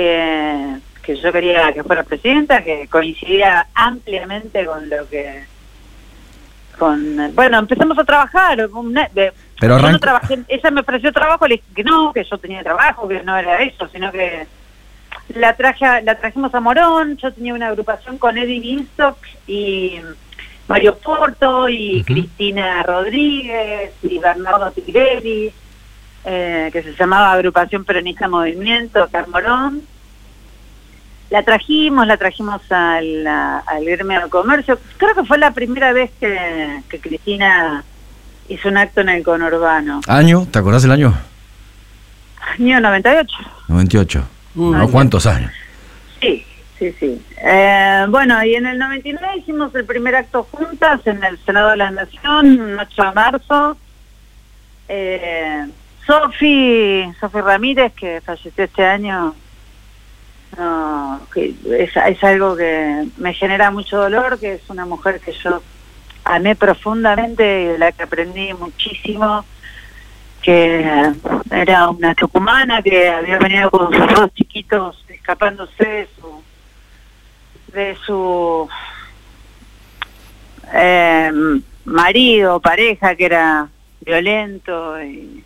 que, 0.00 0.76
que 1.02 1.16
yo 1.16 1.32
quería 1.32 1.72
que 1.72 1.82
fuera 1.82 2.02
presidenta, 2.02 2.62
que 2.62 2.86
coincidía 2.88 3.66
ampliamente 3.74 4.66
con 4.66 4.90
lo 4.90 5.08
que 5.08 5.44
con 6.78 7.34
bueno 7.34 7.58
empezamos 7.60 7.98
a 7.98 8.04
trabajar 8.04 8.68
una- 8.74 9.08
de- 9.14 9.32
Pero 9.58 9.78
yo 9.78 9.90
no 9.90 9.98
trabajé, 9.98 10.40
ella 10.48 10.70
me 10.70 10.82
ofreció 10.82 11.10
trabajo 11.12 11.46
le 11.48 11.54
dije 11.56 11.66
que 11.74 11.82
no 11.84 12.12
que 12.12 12.24
yo 12.24 12.36
tenía 12.36 12.62
trabajo 12.62 13.08
que 13.08 13.22
no 13.22 13.38
era 13.38 13.62
eso 13.62 13.88
sino 13.88 14.12
que 14.12 14.46
la 15.34 15.56
traje 15.56 15.86
a- 15.86 16.02
la 16.02 16.14
trajimos 16.16 16.54
a 16.54 16.60
Morón 16.60 17.16
yo 17.16 17.32
tenía 17.32 17.54
una 17.54 17.68
agrupación 17.68 18.18
con 18.18 18.36
Eddie 18.36 18.60
Winstock 18.60 19.16
y 19.46 19.98
Mario 20.68 20.98
Porto 20.98 21.68
y. 21.70 22.04
Cristina 22.04 22.82
Rodríguez 22.82 23.92
y 24.02 24.18
Bernardo 24.18 24.70
Tigretti 24.72 25.50
eh, 26.26 26.68
que 26.72 26.82
se 26.82 26.92
llamaba 26.92 27.32
Agrupación 27.32 27.84
Peronista 27.84 28.28
Movimiento 28.28 29.02
acá 29.02 29.20
en 29.24 29.30
Morón 29.30 29.82
la 31.30 31.42
trajimos, 31.42 32.06
la 32.06 32.16
trajimos 32.16 32.60
al, 32.70 33.26
al 33.26 33.84
gremio 33.84 34.22
de 34.22 34.28
comercio. 34.28 34.78
Creo 34.96 35.14
que 35.14 35.24
fue 35.24 35.38
la 35.38 35.50
primera 35.52 35.92
vez 35.92 36.10
que, 36.20 36.82
que 36.88 37.00
Cristina 37.00 37.84
hizo 38.48 38.68
un 38.68 38.76
acto 38.76 39.00
en 39.00 39.08
el 39.08 39.24
conurbano. 39.24 40.00
¿Año? 40.06 40.46
¿Te 40.50 40.58
acordás 40.58 40.84
el 40.84 40.92
año? 40.92 41.14
Año 42.58 42.80
98. 42.80 43.36
98. 43.68 44.24
Uh, 44.54 44.70
¿No? 44.70 44.88
¿Cuántos 44.88 45.26
años? 45.26 45.50
Sí, 46.20 46.44
sí, 46.78 46.94
sí. 46.98 47.20
Eh, 47.44 48.06
bueno, 48.08 48.42
y 48.44 48.54
en 48.54 48.66
el 48.66 48.78
99 48.78 49.38
hicimos 49.38 49.74
el 49.74 49.84
primer 49.84 50.14
acto 50.14 50.44
juntas 50.44 51.00
en 51.06 51.22
el 51.24 51.38
Senado 51.44 51.70
de 51.70 51.76
la 51.76 51.90
Nación, 51.90 52.60
un 52.60 52.78
8 52.78 53.02
de 53.02 53.12
marzo. 53.12 53.76
Eh, 54.88 55.66
Sofi, 56.06 57.12
Sofi 57.20 57.40
Ramírez, 57.40 57.92
que 57.94 58.20
falleció 58.20 58.64
este 58.64 58.84
año, 58.84 59.34
no, 60.56 61.20
es, 61.34 62.24
algo 62.24 62.56
que 62.56 63.08
me 63.16 63.34
genera 63.34 63.70
mucho 63.70 63.98
dolor, 63.98 64.38
que 64.38 64.54
es 64.54 64.70
una 64.70 64.86
mujer 64.86 65.20
que 65.20 65.32
yo 65.32 65.60
amé 66.24 66.54
profundamente 66.54 67.62
y 67.62 67.64
de 67.66 67.78
la 67.78 67.92
que 67.92 68.04
aprendí 68.04 68.54
muchísimo, 68.54 69.44
que 70.40 71.12
era 71.50 71.88
una 71.88 72.14
tucumana 72.14 72.82
que 72.82 73.08
había 73.08 73.38
venido 73.38 73.70
con 73.70 73.92
sus 73.92 74.14
dos 74.14 74.32
chiquitos 74.34 75.04
escapándose 75.08 75.84
de 75.84 76.08
su, 76.18 76.42
de 77.72 77.96
su 78.06 78.68
eh, 80.72 81.32
marido, 81.84 82.60
pareja, 82.60 83.16
que 83.16 83.24
era 83.24 83.68
violento 84.00 85.02
y 85.02 85.44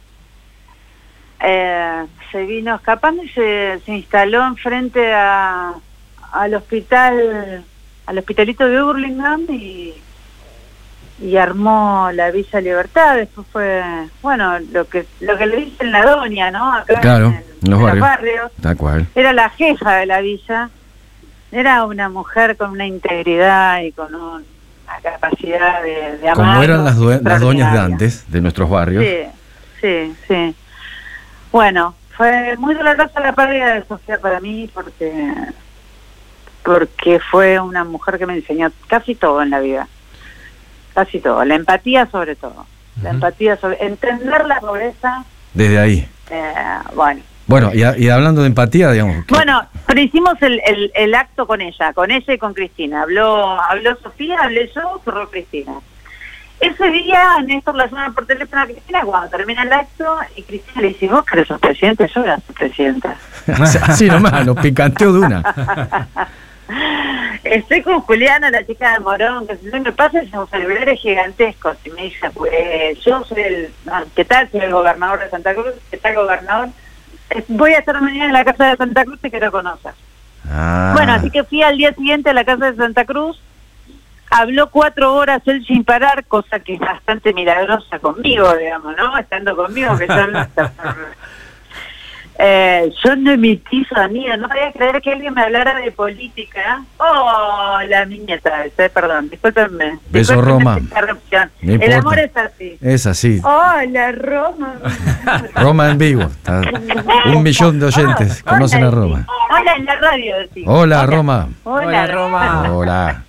eh, 1.43 2.05
se 2.31 2.45
vino 2.45 2.75
escapando 2.75 3.23
y 3.23 3.29
se, 3.31 3.81
se 3.85 3.93
instaló 3.93 4.47
enfrente 4.47 5.13
a, 5.13 5.73
al 6.33 6.55
hospital, 6.55 7.65
al 8.07 8.19
hospitalito 8.19 8.67
de 8.67 8.83
Burlingame 8.83 9.45
y, 9.53 9.95
y 11.23 11.37
armó 11.37 12.11
la 12.13 12.31
Villa 12.31 12.61
Libertad. 12.61 13.17
Después 13.17 13.47
fue, 13.53 13.83
bueno, 14.23 14.59
lo 14.73 14.89
que 14.89 15.07
lo 15.21 15.37
que 15.37 15.47
le 15.47 15.57
dicen 15.57 15.93
la 15.93 16.05
doña, 16.05 16.51
¿no? 16.51 16.73
Acá 16.75 17.01
Claro, 17.01 17.27
en, 17.27 17.45
en 17.65 17.71
los 17.71 17.99
barrios. 18.01 18.53
Tal 18.61 18.77
cual. 18.77 19.07
Era 19.15 19.33
la 19.33 19.51
jefa 19.51 19.97
de 19.97 20.07
la 20.07 20.21
villa. 20.21 20.71
Era 21.53 21.85
una 21.85 22.09
mujer 22.09 22.57
con 22.57 22.71
una 22.71 22.87
integridad 22.87 23.81
y 23.83 23.93
con 23.93 24.15
un- 24.15 24.45
una 24.91 25.01
capacidad 25.03 25.83
de, 25.83 26.19
de 26.19 26.29
amar. 26.29 26.35
Como 26.35 26.63
eran 26.63 26.85
las, 26.85 26.97
las 26.99 27.41
doñas 27.41 27.73
de 27.73 27.79
antes, 27.79 28.31
de 28.31 28.41
nuestros 28.41 28.69
barrios. 28.71 29.05
Sí, 29.05 29.19
sí, 29.81 30.15
sí. 30.27 30.55
Bueno, 31.53 31.95
fue 32.17 32.57
muy 32.59 32.75
dolorosa 32.75 33.21
la 33.21 33.33
pérdida 33.35 33.75
de 33.75 33.85
Sofía 33.87 34.19
para 34.21 34.41
mí 34.41 34.69
porque 34.73 35.33
porque 36.63 37.19
fue 37.31 37.59
una 37.59 37.85
mujer 37.85 38.19
que 38.19 38.27
me 38.27 38.35
enseñó 38.35 38.71
casi 38.87 39.15
todo 39.15 39.43
en 39.43 39.51
la 39.51 39.61
vida. 39.61 39.89
Casi 40.95 41.21
todo. 41.21 41.45
La 41.45 41.55
empatía 41.55 42.07
sobre 42.11 42.37
todo. 42.37 42.67
La 43.03 43.11
empatía 43.11 43.57
sobre... 43.57 43.83
Entender 43.85 44.45
la 44.47 44.61
pobreza, 44.61 45.25
Desde 45.55 45.79
ahí. 45.79 46.09
eh, 46.31 46.53
bueno. 46.95 47.23
Bueno, 47.47 47.71
y, 47.75 47.83
a- 47.83 47.97
y 47.99 48.09
hablando 48.11 48.43
de 48.43 48.49
empatía, 48.49 48.91
digamos. 48.93 49.27
Bueno, 49.29 49.67
pero 49.87 50.01
hicimos 50.01 50.35
el, 50.43 50.61
el, 50.65 50.93
el 50.95 51.15
acto 51.15 51.47
con 51.47 51.61
ella, 51.61 51.93
con 51.95 52.11
ella 52.11 52.35
y 52.35 52.39
con 52.39 52.53
Cristina. 52.55 53.03
Habló 53.03 53.61
habló 53.61 53.97
Sofía, 54.03 54.37
hablé 54.43 54.71
yo, 54.75 55.01
cerró 55.05 55.29
Cristina. 55.31 55.73
Ese 56.61 56.91
día 56.91 57.41
Néstor 57.47 57.75
la 57.75 57.87
llama 57.87 58.13
por 58.15 58.27
teléfono 58.27 58.63
a 58.63 58.67
Cristina 58.67 59.01
cuando 59.03 59.31
termina 59.35 59.63
el 59.63 59.73
acto 59.73 60.19
y 60.37 60.43
Cristina 60.43 60.83
le 60.83 60.89
dice, 60.89 61.09
vos 61.09 61.25
que 61.25 61.45
sos 61.45 61.59
presidente, 61.61 62.07
yo 62.15 62.23
era 62.23 62.37
su 62.47 62.53
presidenta. 62.53 63.15
Así 63.83 64.07
nomás, 64.09 64.45
nos 64.45 64.57
picanteó 64.59 65.13
de 65.13 65.19
una. 65.21 65.43
Estoy 67.45 67.83
con 67.83 68.01
Juliana, 68.03 68.51
la 68.51 68.65
chica 68.67 68.93
de 68.93 69.01
Morón, 69.01 69.47
que 69.47 69.57
si 69.57 69.67
no 69.67 69.81
me 69.81 69.93
pasa 69.93 70.21
son 70.31 70.49
celulares 70.51 71.01
gigantescos. 71.01 71.77
Y 71.85 71.91
me 71.91 72.03
dice, 72.03 72.31
pues 72.31 72.53
yo 73.05 73.25
soy 73.25 73.41
el, 73.43 73.71
¿qué 74.15 74.25
tal? 74.25 74.49
Soy 74.51 74.61
el 74.61 74.71
gobernador 74.73 75.19
de 75.21 75.31
Santa 75.31 75.55
Cruz, 75.55 75.73
¿qué 75.91 75.97
tal 75.97 76.15
gobernador? 76.15 76.69
Eh, 77.31 77.43
Voy 77.49 77.73
a 77.73 77.79
estar 77.79 78.01
mañana 78.01 78.27
en 78.27 78.33
la 78.35 78.45
casa 78.45 78.67
de 78.67 78.77
Santa 78.77 79.05
Cruz, 79.05 79.19
te 79.21 79.31
quiero 79.31 79.51
conocer. 79.51 79.93
Ah, 80.49 80.93
Bueno, 80.95 81.13
así 81.15 81.31
que 81.31 81.43
fui 81.45 81.63
al 81.63 81.77
día 81.77 81.93
siguiente 81.95 82.31
a 82.31 82.35
la 82.35 82.45
casa 82.45 82.71
de 82.71 82.77
Santa 82.77 83.05
Cruz, 83.05 83.41
habló 84.31 84.71
cuatro 84.71 85.15
horas 85.15 85.43
él 85.47 85.65
sin 85.67 85.85
parar, 85.85 86.25
cosa 86.27 86.61
que 86.61 86.75
es 86.75 86.81
bastante 86.81 87.33
milagrosa 87.35 87.99
conmigo, 87.99 88.57
digamos, 88.57 88.97
¿no? 88.97 89.17
Estando 89.19 89.55
conmigo, 89.57 89.97
que 89.99 90.07
yo 90.07 90.27
no, 90.29 90.47
Eh, 92.43 92.91
yo 93.05 93.17
no 93.17 93.33
emití 93.33 93.85
sonido, 93.85 94.35
no 94.39 94.49
podía 94.49 94.73
creer 94.73 95.03
que 95.03 95.13
alguien 95.13 95.35
me 95.35 95.43
hablara 95.43 95.75
de 95.79 95.93
política. 95.93 96.83
Oh, 96.97 97.79
la 97.87 98.07
niñeta, 98.07 98.65
esa, 98.65 98.89
perdón, 98.89 99.29
discúlpenme. 99.29 99.99
Beso, 100.09 100.33
discúlpenme 100.33 100.41
Roma. 100.41 100.79
No 101.61 101.75
El 101.75 101.93
amor 101.93 102.19
es 102.19 102.35
así. 102.35 102.79
Es 102.81 103.07
así. 103.07 103.43
Hola, 103.45 104.13
Roma. 104.13 104.73
Roma 105.55 105.91
en 105.91 105.99
vivo. 105.99 106.23
Está- 106.23 106.63
Un 107.27 107.43
millón 107.43 107.79
de 107.79 107.87
oyentes 107.87 108.43
Hola, 108.47 108.53
conocen 108.57 108.85
a 108.85 108.89
sí. 108.89 108.95
Roma. 108.97 109.27
Hola, 109.51 109.73
en 109.77 109.85
la 109.85 109.97
radio, 109.97 110.35
sí. 110.55 110.65
Hola, 110.67 111.05
Roma. 111.05 111.49
Hola, 111.65 112.07
Roma. 112.07 112.73
Hola. 112.73 113.23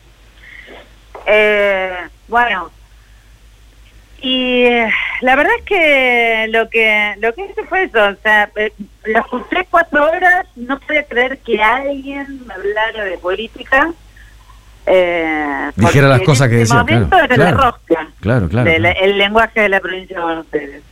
Eh, 1.34 1.96
bueno, 2.28 2.70
y 4.22 4.64
eh, 4.66 4.92
la 5.22 5.36
verdad 5.38 5.54
es 5.60 5.64
que 5.66 6.48
lo 6.50 6.70
que 6.70 7.16
lo 7.22 7.34
que 7.34 7.46
hice 7.46 7.64
fue 7.66 7.84
eso, 7.84 8.04
o 8.06 8.16
sea, 8.22 8.50
eh, 8.58 8.74
lo 9.06 9.20
escuché 9.20 9.66
cuatro 9.70 10.12
horas, 10.12 10.46
no 10.58 10.78
podía 10.80 11.04
creer 11.06 11.38
que 11.40 11.62
alguien 11.64 12.46
me 12.46 12.54
hablara 12.54 13.06
de 13.06 13.18
política. 13.18 13.92
Eh, 14.86 15.72
Dijera 15.76 16.08
las 16.10 16.22
cosas 16.22 16.48
en 16.48 16.52
que 16.58 16.62
ese 16.64 16.76
decía, 16.76 16.80
momento 16.84 17.10
claro, 17.10 17.26
era 17.26 17.36
claro. 17.36 17.58
la 17.58 17.64
rosca, 17.64 18.08
Claro, 18.20 18.50
claro. 18.50 18.70
el 18.70 19.18
lenguaje 19.18 19.62
de 19.62 19.70
la 19.70 19.80
provincia 19.80 20.18
de 20.18 20.24
Buenos 20.24 20.46
Aires. 20.54 20.84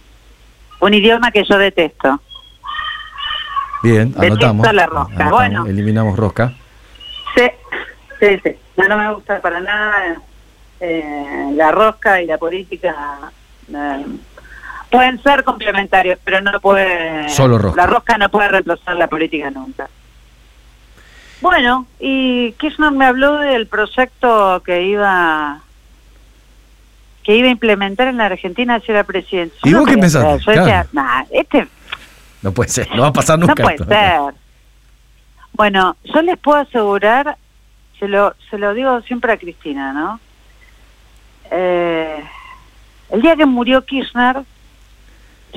Un 0.80 0.94
idioma 0.94 1.32
que 1.32 1.44
yo 1.44 1.58
detesto. 1.58 2.22
Bien, 3.84 4.12
Detesto 4.14 4.48
anotamos. 4.48 4.74
la 4.74 4.86
rosca. 4.86 5.14
Anotamos, 5.14 5.32
Bueno. 5.32 5.66
Eliminamos 5.66 6.18
rosca. 6.18 6.54
Sí, 7.36 7.44
sí, 8.20 8.40
sí. 8.44 8.56
No, 8.78 8.88
no 8.88 8.98
me 8.98 9.14
gusta 9.14 9.42
para 9.42 9.60
nada 9.60 10.16
eh, 10.80 11.52
la 11.56 11.72
rosca 11.72 12.22
y 12.22 12.26
la 12.26 12.38
política. 12.38 13.32
eh, 13.74 14.06
pueden 14.90 15.22
ser 15.22 15.44
complementarios, 15.44 16.18
pero 16.24 16.42
no 16.42 16.60
puede. 16.60 17.30
Solo 17.30 17.58
rosca. 17.60 17.82
La 17.82 17.88
rosca 17.88 18.18
no 18.18 18.30
puede 18.30 18.48
reemplazar 18.50 18.96
la 18.96 19.08
política 19.08 19.52
nunca. 19.52 19.88
Bueno, 21.42 21.86
y 22.00 22.52
Kirchner 22.54 22.92
me 22.92 23.06
habló 23.06 23.38
del 23.38 23.68
proyecto 23.68 24.62
que 24.66 24.84
iba 24.84 25.60
que 27.24 27.36
iba 27.36 27.48
a 27.48 27.52
implementar 27.52 28.08
en 28.08 28.18
la 28.18 28.26
Argentina 28.26 28.80
si 28.80 28.92
era 28.92 29.04
presidente. 29.04 29.56
Yo 29.64 29.70
¿Y 29.70 29.74
no 29.74 29.80
vos 29.80 29.88
qué 29.88 29.94
podía 29.94 30.02
pensaste? 30.02 30.44
Yo 30.46 30.52
decía, 30.52 30.64
Claro. 30.64 30.90
"Nah, 30.94 31.24
este 31.32 31.68
No 32.42 32.52
puede 32.54 32.70
ser, 32.70 32.90
no 32.96 33.04
va 33.04 33.08
a 33.10 33.14
pasar 33.14 33.38
nunca. 33.38 33.54
no 33.54 33.64
puede 33.64 33.76
esto. 33.76 33.86
ser. 33.86 34.34
Bueno, 35.54 35.96
yo 36.06 36.22
les 36.22 36.38
puedo 36.40 36.58
asegurar, 36.60 37.38
se 38.00 38.08
lo, 38.08 38.34
se 38.50 38.58
lo 38.58 38.74
digo 38.74 39.02
siempre 39.02 39.32
a 39.34 39.38
Cristina, 39.38 39.94
¿no? 39.94 40.20
Eh, 41.52 42.24
el 43.10 43.22
día 43.22 43.36
que 43.36 43.46
murió 43.46 43.84
Kirchner, 43.86 44.44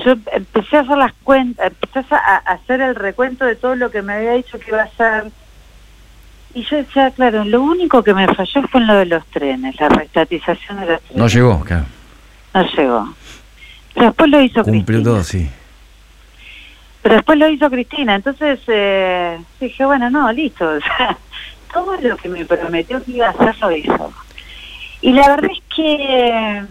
yo 0.03 0.15
empecé 0.31 0.77
a 0.77 0.81
hacer 0.81 0.97
las 0.97 1.13
cuentas, 1.23 1.71
empecé 1.81 2.15
a, 2.15 2.37
hacer 2.37 2.81
el 2.81 2.95
recuento 2.95 3.45
de 3.45 3.55
todo 3.55 3.75
lo 3.75 3.91
que 3.91 4.01
me 4.01 4.13
había 4.13 4.33
dicho 4.33 4.59
que 4.59 4.71
iba 4.71 4.81
a 4.81 4.85
hacer. 4.85 5.31
Y 6.55 6.63
yo 6.63 6.77
decía, 6.77 7.11
claro, 7.11 7.43
lo 7.45 7.61
único 7.61 8.03
que 8.03 8.13
me 8.13 8.27
falló 8.27 8.61
fue 8.67 8.81
en 8.81 8.87
lo 8.87 8.95
de 8.95 9.05
los 9.05 9.25
trenes, 9.27 9.79
la 9.79 9.89
restatización 9.89 10.79
de 10.79 10.85
los 10.85 11.01
trenes. 11.01 11.17
No 11.17 11.27
llegó, 11.27 11.63
claro. 11.63 11.85
No 12.53 12.63
llegó. 12.75 13.13
Pero 13.93 14.05
después 14.07 14.29
lo 14.29 14.41
hizo 14.41 14.63
Cumplió 14.63 14.83
Cristina. 14.83 15.03
todo, 15.03 15.23
sí. 15.23 15.49
Pero 17.01 17.15
después 17.15 17.37
lo 17.37 17.49
hizo 17.49 17.69
Cristina, 17.69 18.15
entonces 18.15 18.59
eh, 18.67 19.37
dije, 19.59 19.85
bueno, 19.85 20.09
no, 20.09 20.31
listo. 20.31 20.65
O 20.75 20.79
sea, 20.79 21.17
todo 21.73 21.97
lo 22.01 22.17
que 22.17 22.29
me 22.29 22.45
prometió 22.45 23.03
que 23.03 23.13
iba 23.13 23.27
a 23.27 23.31
hacer 23.31 23.57
lo 23.59 23.71
hizo. 23.71 24.13
Y 25.03 25.11
la 25.11 25.27
verdad 25.35 25.51
es 25.51 25.61
que, 25.75 26.63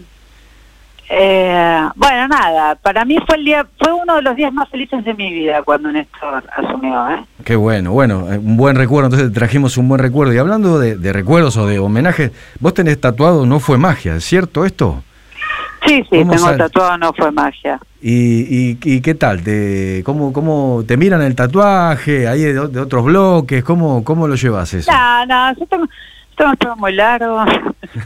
eh, 1.09 1.89
bueno, 1.95 2.27
nada, 2.27 2.73
para 2.75 3.05
mí 3.05 3.17
fue 3.27 3.35
el 3.35 3.45
día, 3.45 3.67
fue 3.77 3.93
uno 3.93 4.15
de 4.15 4.23
los 4.23 4.35
días 4.35 4.51
más 4.51 4.67
felices 4.69 5.05
de 5.05 5.13
mi 5.13 5.31
vida 5.31 5.61
cuando 5.61 5.91
Néstor 5.91 6.43
asumió, 6.57 7.09
¿eh? 7.11 7.23
Qué 7.45 7.55
bueno, 7.55 7.91
bueno, 7.91 8.33
eh, 8.33 8.39
un 8.39 8.57
buen 8.57 8.75
recuerdo, 8.75 9.09
entonces 9.11 9.31
trajimos 9.31 9.77
un 9.77 9.87
buen 9.87 9.99
recuerdo. 9.99 10.33
Y 10.33 10.39
hablando 10.39 10.79
de, 10.79 10.95
de 10.97 11.13
recuerdos 11.13 11.57
o 11.57 11.67
de 11.67 11.77
homenajes, 11.77 12.31
vos 12.59 12.73
tenés 12.73 12.99
tatuado 12.99 13.45
No 13.45 13.59
fue 13.59 13.77
magia, 13.77 14.15
¿es 14.15 14.23
cierto 14.23 14.65
esto? 14.65 15.03
Sí, 15.85 16.01
sí, 16.09 16.19
¿Cómo 16.19 16.31
tengo 16.31 16.45
sale? 16.45 16.57
tatuado, 16.57 16.97
no 16.97 17.13
fue 17.13 17.31
magia. 17.31 17.79
¿Y, 18.01 18.71
y, 18.71 18.79
y 18.83 19.01
qué 19.01 19.13
tal? 19.13 19.43
¿Te, 19.43 20.01
cómo, 20.03 20.33
¿Cómo 20.33 20.83
te 20.87 20.97
miran 20.97 21.21
el 21.21 21.35
tatuaje? 21.35 22.27
¿Hay 22.27 22.41
de, 22.41 22.53
de 22.53 22.79
otros 22.79 23.03
bloques? 23.05 23.63
¿Cómo, 23.63 24.03
¿Cómo 24.03 24.27
lo 24.27 24.33
llevas 24.35 24.73
eso? 24.73 24.91
No, 24.91 25.25
no, 25.27 25.53
yo 25.59 25.65
tengo, 25.67 25.85
el 26.37 26.57
pelo 26.57 26.75
muy 26.75 26.93
largo. 26.93 27.43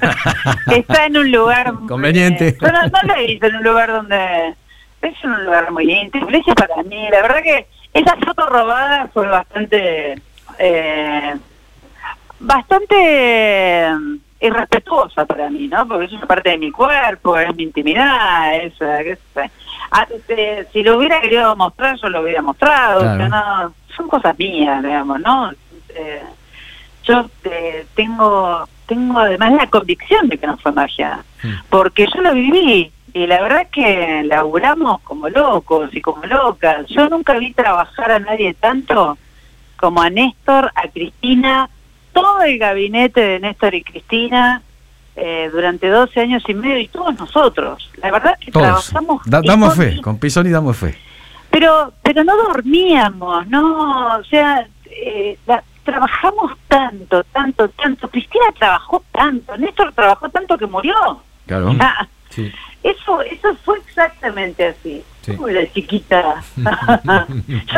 Está 0.72 1.06
en 1.06 1.18
un 1.18 1.32
lugar... 1.32 1.74
Conveniente. 1.88 2.58
No, 2.62 2.72
no 2.72 3.14
lo 3.14 3.22
hice 3.22 3.48
en 3.48 3.56
un 3.56 3.64
lugar 3.64 3.92
donde... 3.92 4.56
Es 5.02 5.24
un 5.24 5.46
lugar 5.46 5.72
muy 5.72 5.92
íntimo. 5.92 6.30
Lo 6.30 6.38
hice 6.38 6.54
para 6.54 6.82
mí. 6.84 7.08
La 7.10 7.22
verdad 7.22 7.44
que 7.44 7.68
esa 7.94 8.16
foto 8.18 8.48
robada 8.48 9.08
fue 9.14 9.28
bastante... 9.28 10.22
Eh, 10.60 11.36
bastante 12.40 12.96
eh, 12.96 13.96
irrespetuosa 14.42 15.26
para 15.26 15.50
mí, 15.50 15.68
¿no? 15.68 15.88
Porque 15.88 16.06
es 16.06 16.14
una 16.14 16.28
parte 16.28 16.52
de 16.52 16.58
mi 16.58 16.72
cuerpo, 16.72 17.38
es 17.38 17.56
mi 17.56 17.64
intimidad, 17.64 18.56
es... 18.56 18.74
eh, 18.82 20.68
si 20.72 20.84
lo 20.84 20.98
hubiera 20.98 21.22
querido 21.22 21.56
mostrar, 21.56 21.96
yo 21.98 22.10
lo 22.10 22.22
hubiera 22.22 22.42
mostrado. 22.42 23.02
Claro. 23.02 23.14
o 23.14 23.18
sea, 23.18 23.30
no, 23.30 23.74
son 23.96 24.08
cosas 24.08 24.38
mías, 24.38 24.84
digamos, 24.84 25.20
¿no? 25.22 25.52
Eh, 25.90 26.24
yo 27.08 27.30
eh, 27.46 27.86
tengo 27.96 28.68
tengo 28.86 29.20
además 29.20 29.52
la 29.54 29.68
convicción 29.68 30.30
de 30.30 30.38
que 30.38 30.48
no 30.48 30.58
fue 30.58 30.72
magia, 30.72 31.20
porque 31.70 32.08
yo 32.14 32.22
lo 32.22 32.34
viví 32.34 32.90
y 33.14 33.28
la 33.28 33.42
verdad 33.42 33.62
es 33.64 33.68
que 33.70 34.24
laburamos 34.26 35.02
como 35.02 35.28
locos 35.30 35.90
y 35.94 36.00
como 36.02 36.26
locas. 36.26 36.86
Yo 36.88 37.10
nunca 37.10 37.34
vi 37.34 37.52
trabajar 37.54 38.12
a 38.12 38.20
nadie 38.20 38.54
tanto 38.54 39.18
como 39.78 40.02
a 40.02 40.10
Néstor, 40.10 40.72
a 40.76 40.88
Cristina, 40.88 41.70
todo 42.14 42.42
el 42.44 42.58
gabinete 42.58 43.20
de 43.22 43.40
Néstor 43.40 43.76
y 43.76 43.84
Cristina 43.84 44.62
eh, 45.18 45.50
durante 45.52 45.90
12 45.90 46.20
años 46.22 46.44
y 46.48 46.54
medio 46.54 46.80
y 46.80 46.88
todos 46.88 47.18
nosotros. 47.20 47.90
La 48.02 48.10
verdad 48.12 48.36
es 48.40 48.46
que 48.46 48.52
Todos. 48.52 48.66
trabajamos 48.90 49.22
Da- 49.26 49.42
damos 49.42 49.74
con- 49.76 49.78
fe, 49.84 50.02
con 50.02 50.18
Pisoni 50.18 50.50
damos 50.50 50.78
fe. 50.78 50.98
pero 51.52 51.92
pero 52.04 52.24
no 52.24 52.36
dormíamos 52.38 53.48
no 53.48 54.16
o 54.18 54.24
sea 54.26 54.66
eh, 54.86 55.38
la- 55.46 55.64
trabajamos 55.88 56.52
tanto, 56.68 57.24
tanto, 57.32 57.70
tanto. 57.70 58.10
Cristina 58.10 58.46
trabajó 58.60 59.02
tanto, 59.12 59.58
Néstor 59.58 59.94
trabajó 59.94 60.28
tanto 60.30 60.58
que 60.58 60.68
murió. 60.68 61.22
Claro. 61.46 61.74
Ah, 61.80 62.06
Sí. 62.30 62.52
Eso, 62.84 63.22
eso 63.22 63.56
fue 63.66 63.80
exactamente 63.80 64.66
así. 64.68 65.04
Sí. 65.24 65.34
Como 65.36 65.50
la 65.50 65.70
chiquita. 65.74 66.36
Yo 66.56 66.64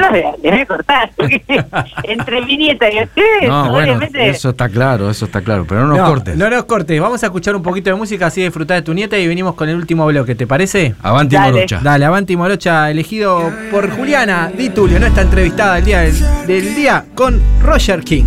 la 0.02 0.10
voy 0.12 0.20
a, 0.20 0.32
le 0.44 0.52
voy 0.52 0.60
a 0.60 0.66
cortar. 0.68 1.12
porque 1.16 1.42
entre 2.04 2.42
mi 2.46 2.58
nieta 2.58 2.92
y 2.92 3.02
ustedes, 3.04 3.48
No, 3.50 3.72
bueno, 3.72 3.94
obviamente. 3.94 4.30
eso 4.30 4.50
está 4.50 4.70
claro, 4.70 5.10
eso 5.10 5.26
está 5.26 5.42
claro. 5.42 5.66
Pero 5.68 5.88
no 5.88 5.96
nos 5.98 6.08
cortes. 6.08 6.36
No 6.38 6.48
nos 6.50 6.66
cortes. 6.66 7.02
Vamos 7.02 7.24
a 7.24 7.26
escuchar 7.26 7.56
un 7.56 7.64
poquito 7.64 7.90
de 7.90 7.96
música 7.96 8.28
así 8.28 8.44
disfrutar 8.44 8.78
de 8.78 8.82
tu 8.84 8.94
nieta 8.94 9.18
y 9.18 9.26
venimos 9.28 9.56
con 9.56 9.68
el 9.68 9.78
último 9.78 10.06
bloque. 10.06 10.36
¿Te 10.36 10.46
parece? 10.46 10.94
Avanti 11.02 11.36
Dale. 11.36 11.52
Morocha. 11.54 11.80
Dale, 11.82 12.06
Avanti 12.06 12.38
Morocha, 12.38 12.92
elegido 12.92 13.52
por 13.72 13.90
Juliana 13.90 14.52
Di 14.56 14.70
Tulio, 14.70 15.00
nuestra 15.00 15.24
entrevistada 15.24 15.76
del 15.76 15.86
día, 15.86 16.00
del, 16.02 16.46
del 16.46 16.76
día 16.76 17.06
con 17.16 17.42
Roger 17.64 18.02
King. 18.04 18.26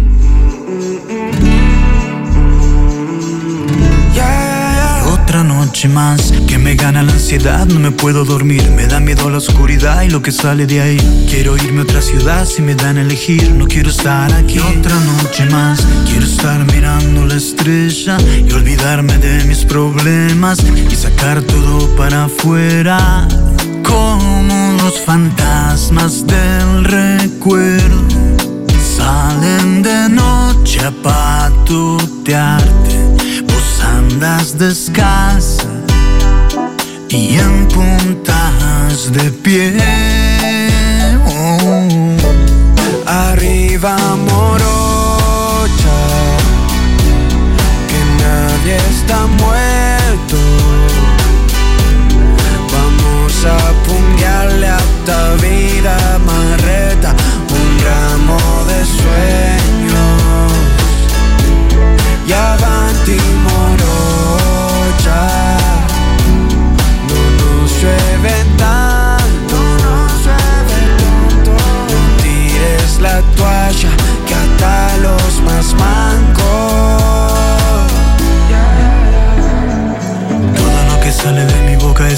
Noche 5.73 5.89
más 5.89 6.35
que 6.47 6.59
me 6.59 6.75
gana 6.75 7.03
la 7.03 7.13
ansiedad, 7.13 7.65
no 7.65 7.79
me 7.81 7.93
puedo 7.93 8.27
dormir, 8.27 8.63
me 8.77 8.87
da 8.87 9.01
miedo 9.01 9.31
la 9.31 9.39
oscuridad 9.39 10.03
y 10.03 10.11
lo 10.11 10.21
que 10.21 10.31
sale 10.31 10.67
de 10.67 10.83
ahí. 10.83 11.27
Quiero 11.31 11.57
irme 11.57 11.81
a 11.81 11.85
otra 11.85 12.03
ciudad 12.03 12.45
si 12.45 12.61
me 12.61 12.75
dan 12.75 12.99
a 12.99 13.01
elegir, 13.01 13.51
no 13.53 13.67
quiero 13.67 13.89
estar 13.89 14.31
aquí. 14.35 14.59
Otra 14.59 14.95
noche 15.01 15.47
más, 15.47 15.81
quiero 16.05 16.27
estar 16.27 16.63
mirando 16.71 17.25
la 17.25 17.37
estrella 17.37 18.19
y 18.47 18.53
olvidarme 18.53 19.17
de 19.17 19.45
mis 19.45 19.65
problemas 19.65 20.59
y 20.91 20.95
sacar 20.95 21.41
todo 21.41 21.89
para 21.97 22.25
afuera. 22.25 23.27
Como 23.83 24.77
los 24.83 25.01
fantasmas 25.01 26.27
del 26.27 26.85
recuerdo 26.85 28.05
salen 28.79 29.83
de 29.83 30.11
noche 30.11 30.81
a 30.81 30.91
patutearte. 31.03 32.83
Andas 34.03 34.59
descalza 34.59 35.65
y 37.09 37.39
en 37.39 37.69
puntas 37.69 39.13
de 39.13 39.31
pie. 39.31 39.77
Oh. 41.27 41.87
Arriba 43.07 43.97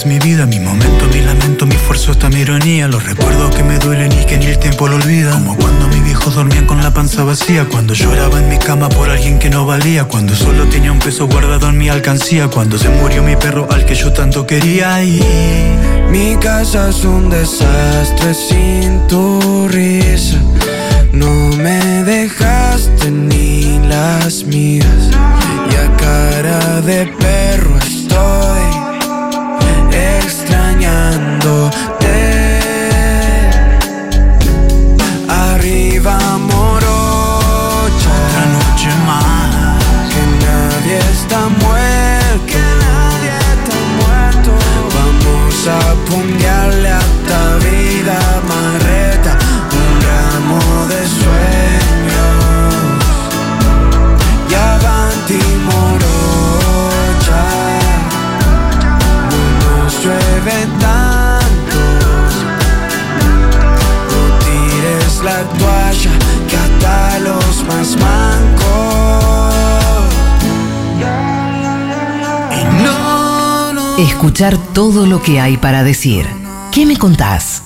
mi 0.06 0.18
vida, 0.18 0.44
mi 0.46 0.60
momento, 0.60 1.06
mi 1.12 1.20
lamento, 1.20 1.66
mi 1.66 1.74
esfuerzo, 1.74 2.10
hasta 2.10 2.28
mi 2.28 2.40
ironía. 2.40 2.88
Los 2.88 3.04
recuerdos 3.04 3.54
que 3.54 3.62
me 3.62 3.78
duelen 3.78 4.12
y 4.12 4.24
que 4.24 4.36
ni 4.38 4.46
el 4.46 4.58
tiempo 4.58 4.88
lo 4.88 4.96
olvida. 4.96 5.32
Como 5.32 5.56
cuando 5.56 5.88
mis 5.88 6.02
viejos 6.04 6.34
dormían 6.34 6.66
con 6.66 6.82
la 6.82 6.92
panza 6.92 7.24
vacía. 7.24 7.66
Cuando 7.70 7.94
lloraba 7.94 8.38
en 8.38 8.48
mi 8.48 8.58
cama 8.58 8.88
por 8.88 9.10
alguien 9.10 9.38
que 9.38 9.50
no 9.50 9.66
valía. 9.66 10.04
Cuando 10.04 10.34
solo 10.34 10.64
tenía 10.66 10.92
un 10.92 10.98
peso 10.98 11.26
guardado 11.26 11.68
en 11.68 11.78
mi 11.78 11.88
alcancía. 11.88 12.48
Cuando 12.48 12.78
se 12.78 12.88
murió 12.88 13.22
mi 13.22 13.36
perro 13.36 13.66
al 13.70 13.84
que 13.84 13.94
yo 13.94 14.12
tanto 14.12 14.46
quería. 14.46 15.02
Y 15.02 15.20
mi 16.10 16.36
casa 16.36 16.90
es 16.90 17.04
un 17.04 17.30
desastre 17.30 18.34
sin 18.34 19.06
tu 19.06 19.68
risa. 19.68 20.38
No 21.12 21.30
me 21.56 22.04
dejaste 22.04 23.10
ni 23.10 23.78
las 23.88 24.44
mías. 24.44 25.10
Y 25.70 25.74
a 25.76 25.96
cara 25.96 26.80
de 26.82 27.06
perro 27.06 27.78
extrañándote. 30.94 32.14
Arriba 35.28 36.18
morocha. 36.38 36.53
Mancos. 67.98 68.64
No. 72.82 73.98
Escuchar 73.98 74.56
todo 74.72 75.06
lo 75.06 75.22
que 75.22 75.40
hay 75.40 75.56
para 75.56 75.84
decir. 75.84 76.26
¿Qué 76.72 76.86
me 76.86 76.96
contás? 76.96 77.62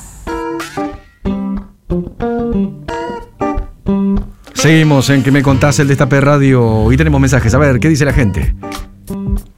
Seguimos 4.55 5.09
en 5.11 5.23
que 5.23 5.31
me 5.31 5.43
contás 5.43 5.79
el 5.79 5.87
Destape 5.87 6.21
Radio 6.21 6.93
y 6.93 6.97
tenemos 6.97 7.21
mensajes. 7.21 7.55
A 7.55 7.59
ver, 7.59 7.79
¿qué 7.79 7.89
dice 7.89 8.05
la 8.05 8.13
gente? 8.13 8.55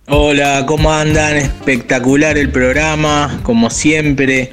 Hola, 0.08 0.64
¿cómo 0.66 0.92
andan? 0.92 1.36
Espectacular 1.36 2.36
el 2.36 2.50
programa, 2.50 3.40
como 3.42 3.70
siempre. 3.70 4.52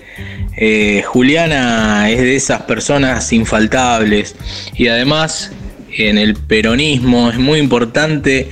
Eh, 0.55 1.03
Juliana 1.05 2.09
es 2.09 2.20
de 2.20 2.36
esas 2.36 2.61
personas 2.61 3.32
infaltables 3.34 4.36
y 4.74 4.88
además 4.88 5.51
en 5.98 6.18
el 6.18 6.36
peronismo 6.36 7.30
es 7.30 7.38
muy 7.38 7.60
importante 7.60 8.50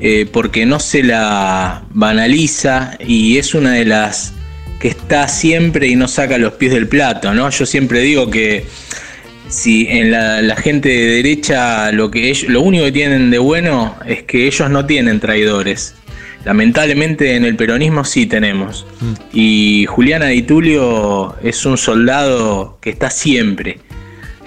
eh, 0.00 0.26
porque 0.32 0.64
no 0.64 0.78
se 0.80 1.02
la 1.02 1.84
banaliza 1.90 2.96
y 3.04 3.38
es 3.38 3.54
una 3.54 3.72
de 3.72 3.84
las 3.84 4.32
que 4.80 4.88
está 4.88 5.26
siempre 5.28 5.88
y 5.88 5.96
no 5.96 6.06
saca 6.06 6.38
los 6.38 6.52
pies 6.54 6.72
del 6.72 6.86
plato, 6.86 7.34
¿no? 7.34 7.50
Yo 7.50 7.66
siempre 7.66 8.00
digo 8.00 8.30
que 8.30 8.64
si 9.48 9.88
en 9.88 10.12
la, 10.12 10.40
la 10.40 10.54
gente 10.56 10.88
de 10.88 11.06
derecha 11.16 11.90
lo 11.90 12.10
que 12.10 12.30
ellos, 12.30 12.48
lo 12.48 12.62
único 12.62 12.84
que 12.84 12.92
tienen 12.92 13.30
de 13.30 13.38
bueno 13.38 13.96
es 14.06 14.22
que 14.22 14.46
ellos 14.46 14.70
no 14.70 14.86
tienen 14.86 15.18
traidores. 15.18 15.94
Lamentablemente 16.44 17.34
en 17.34 17.44
el 17.44 17.56
peronismo 17.56 18.04
sí 18.04 18.26
tenemos. 18.26 18.86
Y 19.32 19.86
Juliana 19.86 20.26
Di 20.26 20.42
Tulio 20.42 21.36
es 21.42 21.66
un 21.66 21.76
soldado 21.76 22.78
que 22.80 22.90
está 22.90 23.10
siempre. 23.10 23.80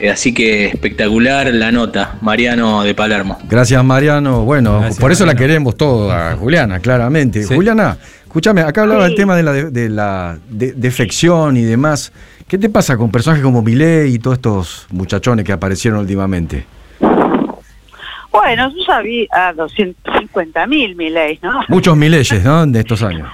Eh, 0.01 0.09
Así 0.09 0.33
que 0.33 0.65
espectacular 0.65 1.53
la 1.53 1.71
nota, 1.71 2.15
Mariano 2.21 2.83
de 2.83 2.95
Palermo. 2.95 3.37
Gracias, 3.47 3.83
Mariano. 3.83 4.41
Bueno, 4.43 4.79
Gracias, 4.79 4.99
por 4.99 5.11
eso 5.11 5.25
la 5.27 5.35
queremos 5.35 5.77
toda, 5.77 6.35
Juliana, 6.37 6.79
claramente. 6.79 7.43
Sí. 7.43 7.53
Juliana, 7.53 7.97
escúchame, 8.23 8.61
acá 8.61 8.81
hablaba 8.81 9.03
Sí. 9.03 9.09
del 9.09 9.15
tema 9.17 9.35
de 9.35 9.43
la, 9.43 9.51
de, 9.53 9.69
de 9.69 9.89
la 9.89 10.37
de- 10.49 10.73
defección 10.73 11.55
y 11.55 11.61
demás. 11.63 12.11
¿Qué 12.47 12.57
te 12.57 12.67
pasa 12.69 12.97
con 12.97 13.11
personajes 13.11 13.43
como 13.43 13.61
Milei 13.61 14.15
y 14.15 14.19
todos 14.19 14.37
estos 14.37 14.87
muchachones 14.91 15.45
que 15.45 15.51
aparecieron 15.53 15.99
últimamente? 15.99 16.65
Bueno, 18.31 18.69
yo 18.69 18.83
ya 18.87 19.01
vi 19.01 19.27
a 19.31 19.53
250 19.53 20.65
mil 20.67 20.95
¿no? 21.43 21.61
Muchos 21.67 21.95
Mileyes, 21.97 22.43
¿no? 22.43 22.65
De 22.65 22.79
estos 22.79 23.03
años. 23.03 23.27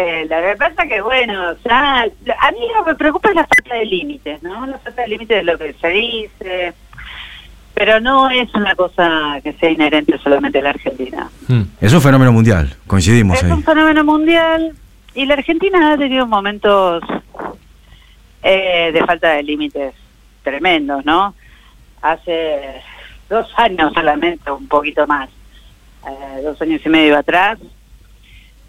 Eh, 0.00 0.26
la 0.30 0.40
que 0.40 0.56
pasa 0.56 0.86
que, 0.86 1.00
bueno, 1.00 1.56
ya, 1.64 2.02
a 2.02 2.52
mí 2.52 2.58
lo 2.72 2.84
que 2.84 2.90
me 2.92 2.96
preocupa 2.96 3.30
es 3.30 3.34
la 3.34 3.48
falta 3.48 3.74
de 3.74 3.84
límites, 3.84 4.40
¿no? 4.44 4.64
La 4.64 4.78
falta 4.78 5.02
de 5.02 5.08
límites 5.08 5.38
de 5.38 5.42
lo 5.42 5.58
que 5.58 5.72
se 5.72 5.88
dice, 5.88 6.72
pero 7.74 7.98
no 7.98 8.30
es 8.30 8.54
una 8.54 8.76
cosa 8.76 9.40
que 9.42 9.54
sea 9.54 9.70
inherente 9.70 10.16
solamente 10.18 10.60
a 10.60 10.62
la 10.62 10.70
Argentina. 10.70 11.28
Mm. 11.48 11.62
Es 11.80 11.92
un 11.92 12.00
fenómeno 12.00 12.30
mundial, 12.30 12.76
coincidimos 12.86 13.38
Es 13.38 13.44
ahí. 13.44 13.50
un 13.50 13.64
fenómeno 13.64 14.04
mundial 14.04 14.72
y 15.16 15.26
la 15.26 15.34
Argentina 15.34 15.92
ha 15.92 15.98
tenido 15.98 16.28
momentos 16.28 17.02
eh, 18.44 18.92
de 18.92 19.04
falta 19.04 19.30
de 19.30 19.42
límites 19.42 19.94
tremendos, 20.44 21.04
¿no? 21.04 21.34
Hace 22.02 22.82
dos 23.28 23.48
años 23.56 23.92
solamente, 23.94 24.48
un 24.48 24.68
poquito 24.68 25.08
más, 25.08 25.28
eh, 26.08 26.42
dos 26.44 26.62
años 26.62 26.80
y 26.84 26.88
medio 26.88 27.18
atrás, 27.18 27.58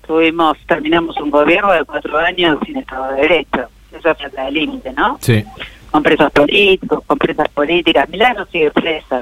tuvimos, 0.09 0.57
terminamos 0.65 1.15
un 1.17 1.29
gobierno 1.29 1.71
de 1.71 1.85
cuatro 1.85 2.17
años 2.17 2.57
sin 2.65 2.77
Estado 2.77 3.13
de 3.13 3.21
Derecho. 3.21 3.69
Eso 3.95 4.09
es 4.09 4.17
falta 4.17 4.45
de 4.45 4.51
límite, 4.51 4.91
¿no? 4.93 5.19
Sí. 5.21 5.45
con 5.91 6.01
presos 6.01 6.31
políticos, 6.31 7.03
con 7.05 7.17
presas 7.19 7.47
políticas. 7.49 8.09
Milagro 8.09 8.47
sigue 8.51 8.71
presa. 8.71 9.21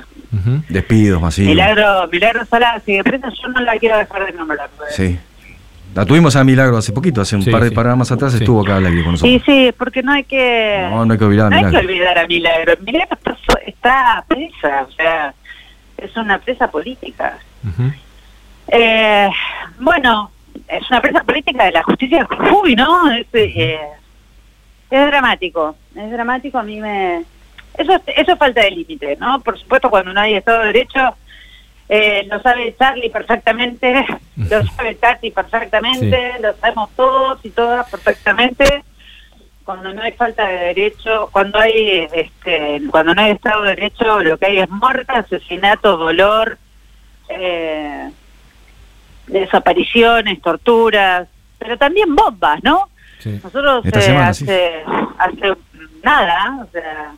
Despidos 0.70 1.22
masivos. 1.22 1.50
Milagro, 1.50 2.08
Milagro 2.10 2.46
Sala 2.46 2.80
sigue 2.86 3.04
presa, 3.04 3.28
yo 3.30 3.48
no 3.50 3.60
la 3.60 3.78
quiero 3.78 3.98
dejar 3.98 4.26
de 4.28 4.32
nombrar. 4.32 4.70
Sí. 4.92 5.20
La 5.94 6.06
tuvimos 6.06 6.38
a 6.38 6.44
Milagro 6.46 6.78
hace 6.78 6.94
poquito, 6.94 7.20
hace 7.20 7.36
un 7.36 7.42
Sí, 7.42 7.52
par 7.52 7.64
de 7.64 7.70
sí. 7.70 7.76
programas 7.76 8.10
atrás 8.12 8.34
estuvo 8.34 8.62
acá 8.62 8.78
aire 8.78 9.04
con 9.04 9.12
nosotros. 9.14 9.30
Sí, 9.30 9.42
sí, 9.46 9.74
porque 9.78 10.04
no 10.04 10.14
hay 10.14 10.24
que... 10.24 10.88
No, 10.90 11.06
no 11.06 11.12
hay 11.14 11.20
que 11.20 11.26
olvidar 11.26 11.48
a 11.48 11.50
no 11.50 11.68
hay 11.68 11.72
que 11.74 11.78
olvidar 11.80 12.18
a 12.18 12.28
Milagro. 12.28 12.74
Milagro 12.82 13.16
está, 13.18 13.36
so- 13.46 13.60
está 13.66 14.24
presa, 14.28 14.86
o 14.88 14.92
sea, 14.94 15.34
es 15.98 16.16
una 16.16 16.38
presa 16.40 16.70
política. 16.72 17.38
Eh, 18.70 19.30
bueno, 19.80 20.32
es 20.68 20.90
una 20.90 21.02
presa 21.02 21.24
política 21.24 21.66
de 21.66 21.72
la 21.72 21.84
justicia 21.84 22.20
de 22.20 22.36
Jujuy, 22.36 22.76
¿no? 22.76 23.12
Es, 23.12 23.26
eh, 23.34 23.80
es 24.90 25.06
dramático, 25.08 25.76
es 25.96 26.12
dramático, 26.12 26.58
a 26.58 26.64
mí 26.64 26.80
me... 26.80 27.24
Eso, 27.78 27.94
es- 27.94 28.02
eso 28.16 28.32
es 28.34 28.40
falta 28.40 28.62
de 28.62 28.72
límite, 28.72 29.16
¿no? 29.20 29.40
Por 29.42 29.58
supuesto, 29.60 29.90
cuando 29.90 30.14
no 30.14 30.20
hay 30.22 30.36
Estado 30.36 30.60
de 30.62 30.66
Derecho, 30.68 31.16
eh, 31.90 32.26
lo 32.30 32.42
sabe 32.42 32.76
Charlie 32.78 33.10
perfectamente, 33.10 34.06
lo 34.36 34.64
sabe 34.66 34.96
Tati 34.96 35.32
perfectamente, 35.32 36.34
lo 36.42 36.54
sabemos 36.56 36.90
todos 36.96 37.40
y 37.44 37.50
todas 37.52 37.90
perfectamente. 37.90 38.84
Cuando 39.64 39.94
no 39.94 40.02
hay 40.02 40.14
falta 40.14 40.48
de 40.48 40.58
derecho, 40.74 41.28
cuando 41.32 41.60
hay 41.60 42.08
este, 42.14 42.82
cuando 42.90 43.14
no 43.14 43.22
hay 43.22 43.32
Estado 43.32 43.64
de 43.64 43.70
Derecho, 43.76 44.22
lo 44.22 44.38
que 44.38 44.46
hay 44.46 44.60
es 44.60 44.70
muerte, 44.70 45.12
asesinato, 45.12 45.98
dolor, 45.98 46.58
eh, 47.28 48.10
desapariciones, 49.28 50.42
torturas, 50.42 51.28
pero 51.60 51.78
también 51.78 52.16
bombas, 52.16 52.64
¿no? 52.64 52.90
Nosotros 53.26 53.86
eh, 53.86 54.02
semana, 54.02 54.34
sí. 54.34 54.46
hace, 55.18 55.54
nada, 56.04 56.66
o 56.66 56.72
sea, 56.72 57.12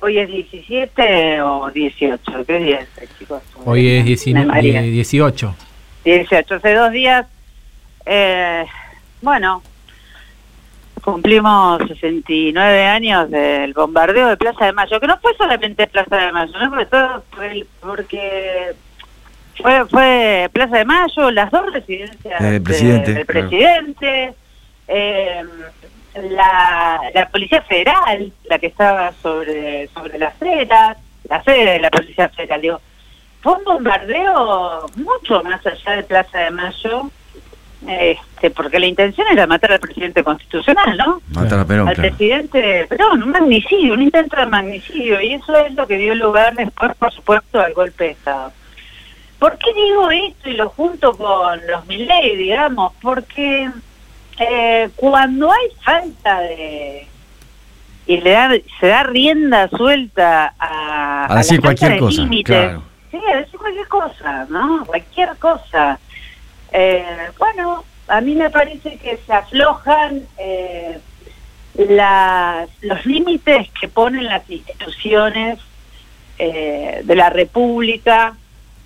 hoy 0.00 0.18
es 0.18 0.28
17 0.28 1.42
o 1.42 1.70
18, 1.70 2.44
¿qué 2.46 2.58
día 2.58 2.80
es, 2.80 3.18
chicos? 3.18 3.42
Hoy 3.64 3.88
es 3.88 4.04
Me 4.04 4.08
19, 4.08 4.46
mareé. 4.46 4.82
18. 4.82 5.54
18, 6.04 6.54
hace 6.54 6.74
dos 6.74 6.90
días, 6.92 7.26
eh, 8.04 8.64
bueno, 9.22 9.62
cumplimos 11.02 11.82
69 11.86 12.86
años 12.86 13.30
del 13.30 13.72
bombardeo 13.74 14.28
de 14.28 14.36
Plaza 14.36 14.66
de 14.66 14.72
Mayo, 14.72 14.98
que 14.98 15.06
no 15.06 15.18
fue 15.18 15.36
solamente 15.36 15.86
Plaza 15.86 16.16
de 16.16 16.32
Mayo, 16.32 16.58
¿no? 16.58 16.70
Porque, 16.70 16.86
todo 16.86 17.22
porque 17.80 18.74
fue, 19.62 19.86
fue 19.88 20.48
Plaza 20.52 20.78
de 20.78 20.84
Mayo, 20.84 21.30
las 21.30 21.50
dos 21.50 21.72
residencias 21.72 22.40
Eh, 22.40 22.44
de- 22.44 22.60
presidente, 22.60 23.14
del 23.14 23.26
claro. 23.26 23.48
presidente, 23.48 24.34
eh, 24.88 25.42
la, 26.30 27.00
la 27.14 27.28
Policía 27.28 27.62
Federal, 27.62 28.32
la 28.48 28.58
que 28.58 28.66
estaba 28.68 29.12
sobre, 29.22 29.88
sobre 29.88 30.18
las 30.18 30.36
ceras, 30.38 30.96
la 31.28 31.42
sede 31.42 31.72
de 31.72 31.78
la 31.80 31.90
Policía 31.90 32.28
Federal, 32.28 32.60
digo, 32.60 32.80
fue 33.42 33.54
un 33.54 33.64
bombardeo 33.64 34.86
mucho 34.96 35.42
más 35.42 35.64
allá 35.66 35.92
de 35.96 36.02
Plaza 36.04 36.38
de 36.38 36.50
Mayo, 36.50 37.10
este, 37.86 38.50
porque 38.50 38.78
la 38.78 38.86
intención 38.86 39.26
era 39.30 39.46
matar 39.46 39.72
al 39.72 39.80
presidente 39.80 40.24
constitucional, 40.24 40.96
¿no? 40.96 41.20
Matar 41.34 41.60
a 41.60 41.64
Perón, 41.66 41.88
al 41.88 41.94
claro. 41.94 42.08
presidente 42.16 42.86
Perón, 42.88 43.22
un 43.22 43.30
magnicidio, 43.30 43.92
un 43.94 44.02
intento 44.02 44.36
de 44.36 44.46
magnicidio, 44.46 45.20
y 45.20 45.34
eso 45.34 45.54
es 45.66 45.74
lo 45.74 45.86
que 45.86 45.98
dio 45.98 46.14
lugar 46.14 46.54
después, 46.54 46.94
por 46.96 47.12
supuesto, 47.12 47.60
al 47.60 47.74
golpe 47.74 48.04
de 48.04 48.10
Estado. 48.12 48.52
¿Por 49.38 49.58
qué 49.58 49.72
digo 49.74 50.10
esto 50.10 50.48
y 50.48 50.54
lo 50.54 50.70
junto 50.70 51.16
con 51.16 51.60
los 51.66 51.86
Milley, 51.86 52.36
digamos? 52.36 52.92
Porque 53.02 53.70
eh, 54.38 54.90
cuando 54.96 55.52
hay 55.52 55.68
falta 55.82 56.40
de... 56.40 57.06
y 58.06 58.16
le 58.18 58.30
da, 58.30 58.50
se 58.80 58.86
da 58.86 59.02
rienda 59.02 59.68
suelta 59.68 60.54
a, 60.58 61.32
A 61.32 61.36
decir 61.38 61.58
la 61.58 61.62
cualquier 61.62 61.92
de 61.92 61.98
cosa, 61.98 62.22
límites, 62.22 62.56
claro. 62.56 62.82
Sí, 63.10 63.20
a 63.32 63.36
decir 63.36 63.58
cualquier 63.58 63.88
cosa, 63.88 64.46
¿no? 64.48 64.84
Cualquier 64.86 65.36
cosa. 65.36 65.98
Eh, 66.72 67.04
bueno, 67.38 67.84
a 68.08 68.20
mí 68.20 68.34
me 68.34 68.50
parece 68.50 68.96
que 68.98 69.18
se 69.24 69.32
aflojan 69.32 70.22
eh, 70.38 70.98
las, 71.74 72.68
los 72.82 73.06
límites 73.06 73.68
que 73.80 73.88
ponen 73.88 74.24
las 74.24 74.48
instituciones 74.50 75.58
eh, 76.38 77.02
de 77.04 77.14
la 77.14 77.30
República. 77.30 78.36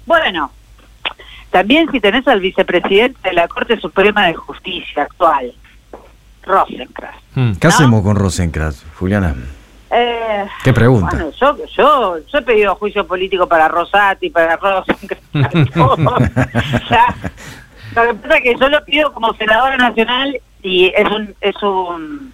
Bueno, 0.08 0.50
también 1.50 1.90
si 1.92 2.00
tenés 2.00 2.26
al 2.26 2.40
vicepresidente 2.40 3.28
de 3.28 3.34
la 3.34 3.46
Corte 3.46 3.78
Suprema 3.78 4.26
de 4.26 4.34
Justicia 4.34 5.02
actual, 5.02 5.52
Rosenkrantz. 6.44 7.60
¿Qué 7.60 7.66
hacemos 7.66 8.02
con 8.02 8.16
Rosenkrantz, 8.16 8.84
Juliana? 8.98 9.36
Eh, 9.90 10.46
¿Qué 10.64 10.72
pregunta? 10.72 11.10
Bueno, 11.12 11.30
yo, 11.38 11.56
yo, 11.76 12.18
yo 12.26 12.38
he 12.38 12.42
pedido 12.42 12.74
juicio 12.76 13.06
político 13.06 13.46
para 13.46 13.68
Rosati, 13.68 14.30
para. 14.30 14.58
O 14.62 14.84
sea, 16.88 17.14
lo 17.94 18.02
que 18.08 18.14
pasa 18.14 18.36
es 18.38 18.42
que 18.42 18.54
yo 18.58 18.68
lo 18.70 18.82
pido 18.86 19.12
como 19.12 19.34
senadora 19.34 19.76
nacional 19.76 20.40
y 20.62 20.86
es 20.86 21.04
un, 21.10 21.34
es 21.42 21.62
un 21.62 22.32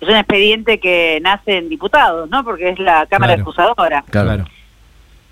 es 0.00 0.08
un 0.08 0.16
expediente 0.16 0.80
que 0.80 1.20
nace 1.22 1.58
en 1.58 1.68
diputados, 1.68 2.28
¿no? 2.28 2.42
Porque 2.44 2.70
es 2.70 2.78
la 2.80 3.06
Cámara 3.06 3.34
Claro. 3.34 3.42
Acusadora. 3.42 4.04
Claro. 4.10 4.44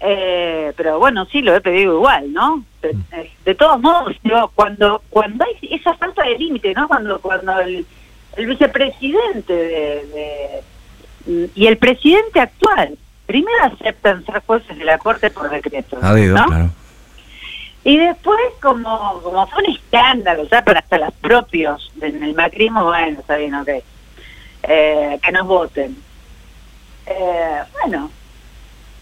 Eh, 0.01 0.73
pero 0.77 0.99
bueno, 0.99 1.25
sí, 1.27 1.41
lo 1.41 1.55
he 1.55 1.61
pedido 1.61 1.95
igual, 1.95 2.33
¿no? 2.33 2.65
De, 2.83 2.91
eh, 3.13 3.33
de 3.45 3.55
todos 3.55 3.81
modos, 3.81 4.15
digo, 4.23 4.51
cuando 4.55 5.03
cuando 5.09 5.45
hay 5.45 5.57
esa 5.75 5.95
falta 5.95 6.23
de 6.25 6.37
límite, 6.39 6.75
¿no? 6.75 6.87
Cuando 6.87 7.19
cuando 7.21 7.59
el, 7.61 7.87
el 8.37 8.47
vicepresidente 8.47 9.53
de, 9.55 10.63
de- 11.25 11.51
y 11.55 11.67
el 11.67 11.77
presidente 11.79 12.39
actual 12.41 12.97
primero 13.27 13.57
aceptan 13.65 14.25
ser 14.25 14.43
jueces 14.47 14.79
de 14.79 14.85
la 14.85 14.99
Corte 14.99 15.31
por 15.31 15.49
decreto, 15.51 15.99
A 16.03 16.15
dedo, 16.15 16.37
¿no? 16.37 16.45
claro. 16.47 16.71
Y 17.83 17.97
después, 17.99 18.39
como, 18.61 19.21
como 19.23 19.47
fue 19.47 19.63
un 19.65 19.71
escándalo, 19.71 20.45
ya 20.49 20.63
para 20.63 20.81
hasta 20.81 20.99
los 20.99 21.13
propios 21.15 21.91
en 22.01 22.23
el 22.23 22.35
macrismo, 22.35 22.85
bueno, 22.85 23.19
está 23.21 23.37
bien, 23.37 23.55
ok, 23.55 23.69
eh, 24.65 25.19
que 25.23 25.33
nos 25.33 25.47
voten. 25.47 25.97
Eh, 27.07 27.59
bueno, 27.81 28.11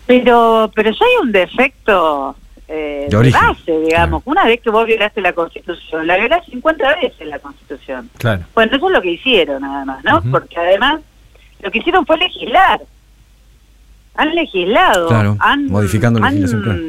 pero 0.07 0.71
pero 0.75 0.91
ya 0.91 1.05
hay 1.05 1.23
un 1.23 1.33
defecto 1.33 2.37
eh, 2.69 3.03
De 3.05 3.09
de, 3.11 3.17
origen, 3.17 3.41
base, 3.41 3.81
digamos. 3.81 4.23
Una 4.25 4.45
vez 4.45 4.61
que 4.61 4.71
vos 4.71 4.87
violaste 4.87 5.21
la 5.21 5.33
Constitución, 5.33 6.07
la 6.07 6.17
violás 6.17 6.45
50 6.47 6.97
veces 6.97 7.27
la 7.27 7.39
Constitución. 7.39 8.09
Claro. 8.19 8.45
Bueno, 8.55 8.75
eso 8.77 8.87
es 8.87 8.93
lo 8.93 9.03
que 9.03 9.11
hicieron 9.13 9.63
nada 9.63 9.85
más, 9.85 10.03
¿no? 10.05 10.23
Porque 10.31 10.57
además 10.59 11.01
lo 11.61 11.71
que 11.71 11.79
hicieron 11.79 12.07
fue 12.07 12.17
legislar. 12.19 12.81
Han 14.17 14.35
legislado. 14.35 15.09
Claro, 15.09 15.37
han, 15.41 15.67
modificando 15.67 16.23
han, 16.25 16.41
claro. 16.43 16.81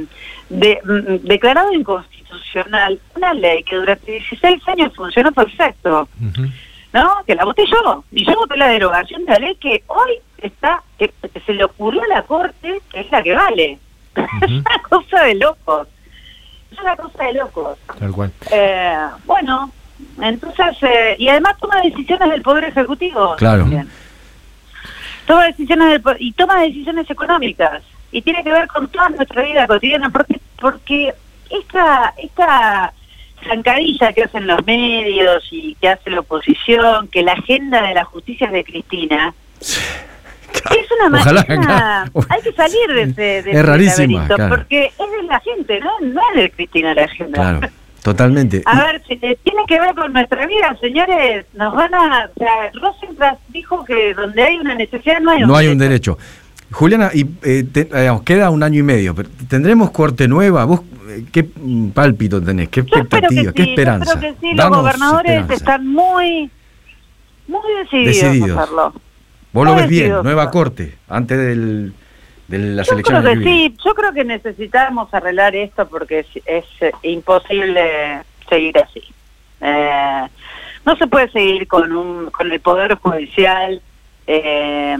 de- 0.50 0.80
mm, 0.86 1.28
declarado 1.28 1.74
inconstitucional 1.74 3.00
una 3.16 3.34
ley 3.34 3.64
que 3.64 3.76
durante 3.76 4.12
16 4.12 4.62
años 4.68 4.94
funcionó 4.96 5.32
perfecto. 5.32 6.08
¿No? 6.94 7.12
Que 7.28 7.36
la 7.36 7.44
voté 7.44 7.66
yo. 7.66 8.04
Y 8.12 8.26
yo 8.26 8.34
voté 8.36 8.56
la 8.56 8.68
derogación 8.70 9.26
de 9.26 9.32
la 9.34 9.40
ley 9.40 9.56
que 9.56 9.84
hoy 9.88 10.12
está, 10.48 10.84
que, 10.98 11.12
que 11.34 11.40
se 11.42 11.54
le 11.54 11.64
ocurrió 11.64 12.04
a 12.04 12.08
la 12.08 12.22
Corte, 12.24 12.82
que 12.92 13.00
es 13.00 13.12
la 13.12 13.24
que 13.24 13.34
vale. 13.34 13.80
es 14.42 14.52
una 14.52 14.82
cosa 14.90 15.24
de 15.24 15.36
locos. 15.36 15.88
Es 16.72 16.80
una 16.80 16.96
cosa 16.96 17.24
de 17.26 17.34
locos. 17.34 17.78
Tal 18.00 18.12
cual. 18.12 18.32
Eh, 18.52 19.08
bueno, 19.26 19.72
entonces, 20.22 20.78
eh, 20.82 21.16
y 21.18 21.28
además 21.30 21.58
toma 21.60 21.82
decisiones 21.82 22.30
del 22.30 22.42
Poder 22.42 22.66
Ejecutivo. 22.66 23.36
Claro. 23.38 23.62
también. 23.62 23.90
Toma 25.26 25.46
decisiones 25.46 26.04
del 26.04 26.18
y 26.20 26.32
toma 26.34 26.62
decisiones 26.62 27.10
económicas. 27.10 27.84
Y 28.12 28.22
tiene 28.22 28.44
que 28.44 28.52
ver 28.52 28.68
con 28.68 28.88
toda 28.88 29.10
nuestra 29.10 29.42
vida 29.42 29.68
cotidiana, 29.68 30.10
porque 30.10 30.40
porque 30.60 31.14
esta, 31.50 32.14
esta 32.18 32.94
zancadilla 33.48 34.14
que 34.14 34.24
hacen 34.24 34.48
los 34.48 34.66
medios 34.66 35.48
y 35.52 35.76
que 35.76 35.90
hace 35.90 36.10
la 36.10 36.22
oposición, 36.22 37.08
que 37.10 37.24
la 37.24 37.34
agenda 37.34 37.82
de 37.88 37.94
la 37.94 38.06
justicia 38.06 38.48
es 38.48 38.54
de 38.54 38.64
Cristina, 38.64 39.34
es 40.72 40.88
una 41.00 41.10
máquina. 41.10 42.12
Hay 42.30 42.42
que 42.42 42.52
salir 42.54 42.88
de 42.94 43.02
ese, 43.04 43.44
de 43.44 43.52
Es 43.52 43.66
rarísima, 43.66 44.28
claro. 44.28 44.56
porque 44.56 44.86
es 44.86 44.98
de 44.98 45.24
la 45.28 45.40
gente, 45.40 45.80
¿no? 45.80 45.90
No 46.02 46.22
es 46.36 46.42
de 46.44 46.52
Cristina 46.52 46.94
la 46.94 47.04
agenda. 47.04 47.34
Claro, 47.40 47.60
totalmente. 48.04 48.62
A 48.66 48.84
ver, 48.84 49.02
si 49.08 49.16
te- 49.18 49.38
tiene 49.44 49.64
que 49.68 49.80
ver 49.80 49.94
con 49.96 50.14
nuestra 50.14 50.46
vida, 50.48 50.76
señores. 50.82 51.46
Nos 51.54 51.74
van 51.74 51.94
a. 51.94 52.30
O 52.36 52.40
sea, 53.18 53.38
dijo 53.50 53.84
que 53.86 54.14
donde 54.14 54.44
hay 54.44 54.58
una 54.58 54.76
necesidad 54.76 55.20
no 55.22 55.32
hay 55.32 55.44
un 55.44 55.48
No 55.50 55.56
hay 55.56 55.68
un 55.68 55.78
derecho. 55.78 56.18
Juliana, 56.72 57.12
y 57.14 57.26
eh, 57.44 57.64
te- 57.72 57.82
eh, 57.82 58.00
digamos, 58.02 58.24
queda 58.24 58.50
un 58.50 58.62
año 58.64 58.80
y 58.80 58.84
medio, 58.84 59.14
pero 59.16 59.30
¿tendremos 59.48 59.92
corte 59.92 60.28
nueva? 60.28 60.66
¿Vos 60.66 60.82
eh, 61.10 61.24
qué 61.32 61.46
pálpito 61.94 62.42
tenés? 62.42 62.70
¿Qué 62.70 62.82
expectativa? 62.82 63.44
sí, 63.44 63.54
¿Qué 63.56 63.64
esperanza? 63.64 64.14
Yo 64.16 64.20
creo 64.20 64.34
que 64.34 64.40
sí, 64.42 64.48
los 64.50 64.58
Danos 64.58 64.78
gobernadores 64.80 65.32
esperanza. 65.32 65.54
están 65.54 65.88
muy. 65.88 66.50
Muy 67.48 67.62
decididos, 67.84 68.16
Decididos. 68.16 68.58
a 68.58 68.62
hacerlo. 68.64 68.94
Vos 69.56 69.66
lo 69.66 69.74
ves 69.74 69.88
bien, 69.88 70.12
nueva 70.22 70.52
corte, 70.52 70.96
antes 71.08 71.38
del, 71.38 71.94
de 72.50 72.58
las 72.60 72.88
Yo 72.88 72.96
elecciones 72.96 73.22
creo 73.22 73.22
del 73.22 73.40
que 73.42 73.50
sí, 73.50 73.78
yo 73.86 73.96
creo 73.96 74.12
que 74.12 74.26
necesitamos 74.26 75.14
arreglar 75.14 75.56
esto 75.56 75.88
porque 75.88 76.20
es, 76.20 76.28
es, 76.46 76.66
eh, 76.82 76.92
imposible 77.04 78.20
seguir 78.50 78.78
así. 78.78 79.02
Eh, 79.62 80.28
no 80.86 80.98
se 80.98 81.08
puede 81.08 81.32
seguir 81.32 81.70
con 81.70 81.90
un 81.94 82.32
con 82.32 82.52
el 82.52 82.60
poder 82.60 82.96
judicial 82.96 83.82
eh, 84.28 84.98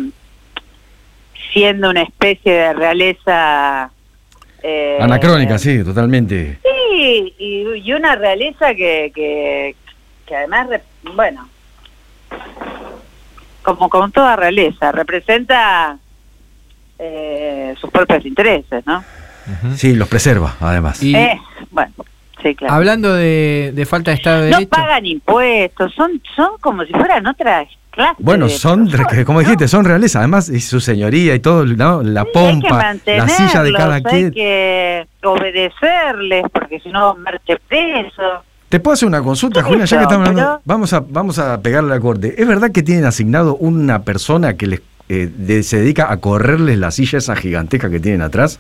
siendo 1.52 1.90
una 1.90 2.04
especie 2.04 2.54
de 2.54 2.74
realeza... 2.74 3.92
eh, 4.64 4.98
Anacrónica, 5.02 5.58
sí, 5.58 5.84
totalmente. 5.84 6.60
Sí, 6.64 7.34
y, 7.38 7.82
y 7.84 7.92
una 7.94 8.16
realeza 8.16 8.74
que, 8.74 9.12
que, 9.14 9.76
que 10.26 10.34
además, 10.34 10.70
bueno, 11.14 11.50
como 13.66 13.90
con 13.90 14.12
toda 14.14 14.36
realeza, 14.38 14.92
representa 14.94 15.98
eh, 17.00 17.76
sus 17.82 17.90
propios 17.92 18.26
intereses, 18.26 18.86
¿no? 18.86 19.04
Sí, 19.76 19.94
los 19.94 20.08
preserva, 20.08 20.56
además. 20.62 21.04
Y 21.04 21.16
Eh, 21.16 21.40
bueno, 21.72 21.92
sí, 22.42 22.56
claro. 22.56 22.74
hablando 22.74 23.14
de, 23.14 23.72
de 23.76 23.86
falta 23.86 24.12
de 24.12 24.18
Estado 24.18 24.42
de 24.44 24.50
no 24.52 24.58
Derecho. 24.58 24.70
pagan 24.70 25.06
impuestos, 25.06 25.94
son 25.94 26.22
son 26.36 26.58
como 26.62 26.84
si 26.86 26.94
fueran 26.94 27.28
otras 27.28 27.68
clases. 27.92 28.18
Bueno, 28.20 28.50
son, 28.50 28.90
como 29.26 29.42
dijiste, 29.42 29.68
son 29.68 29.86
realeza. 29.86 30.20
Además, 30.20 30.50
y 30.50 30.60
su 30.62 30.80
señoría 30.80 31.36
y 31.36 31.40
todo, 31.40 31.64
¿no? 31.66 32.02
la 32.02 32.24
que 32.26 32.32
pompa, 32.32 32.94
la 33.06 33.28
silla 33.30 33.62
de 33.64 33.72
cada 33.74 33.90
mantenerlos, 33.90 33.94
Hay 33.94 34.02
quien. 34.04 34.32
que 34.34 35.08
obedecerles, 35.24 36.46
porque 36.52 36.80
si 36.80 36.90
no, 36.90 37.16
marche 37.16 37.58
preso. 37.68 38.44
Te 38.76 38.82
puedo 38.82 38.94
hacer 38.96 39.08
una 39.08 39.22
consulta, 39.22 39.62
¿Qué 39.62 39.68
Julián, 39.68 39.84
es 39.86 39.90
ya 39.90 39.98
que 40.00 40.04
estamos 40.04 40.28
hablando. 40.28 40.62
Vamos 40.66 40.92
a, 40.92 41.00
vamos 41.00 41.40
a 41.40 41.62
pegarle 41.62 41.94
al 41.94 42.02
corte. 42.02 42.36
¿Es 42.42 42.46
verdad 42.46 42.72
que 42.72 42.84
tienen 42.84 43.06
asignado 43.06 43.56
una 43.56 44.04
persona 44.04 44.56
que 44.58 44.68
les 44.68 44.82
eh, 45.08 45.32
de- 45.34 45.64
se 45.64 45.80
dedica 45.80 46.12
a 46.12 46.18
correrles 46.18 46.78
la 46.78 46.92
silla 46.92 47.20
esa 47.20 47.38
gigantesca 47.38 47.90
que 47.90 48.02
tienen 48.02 48.22
atrás? 48.22 48.60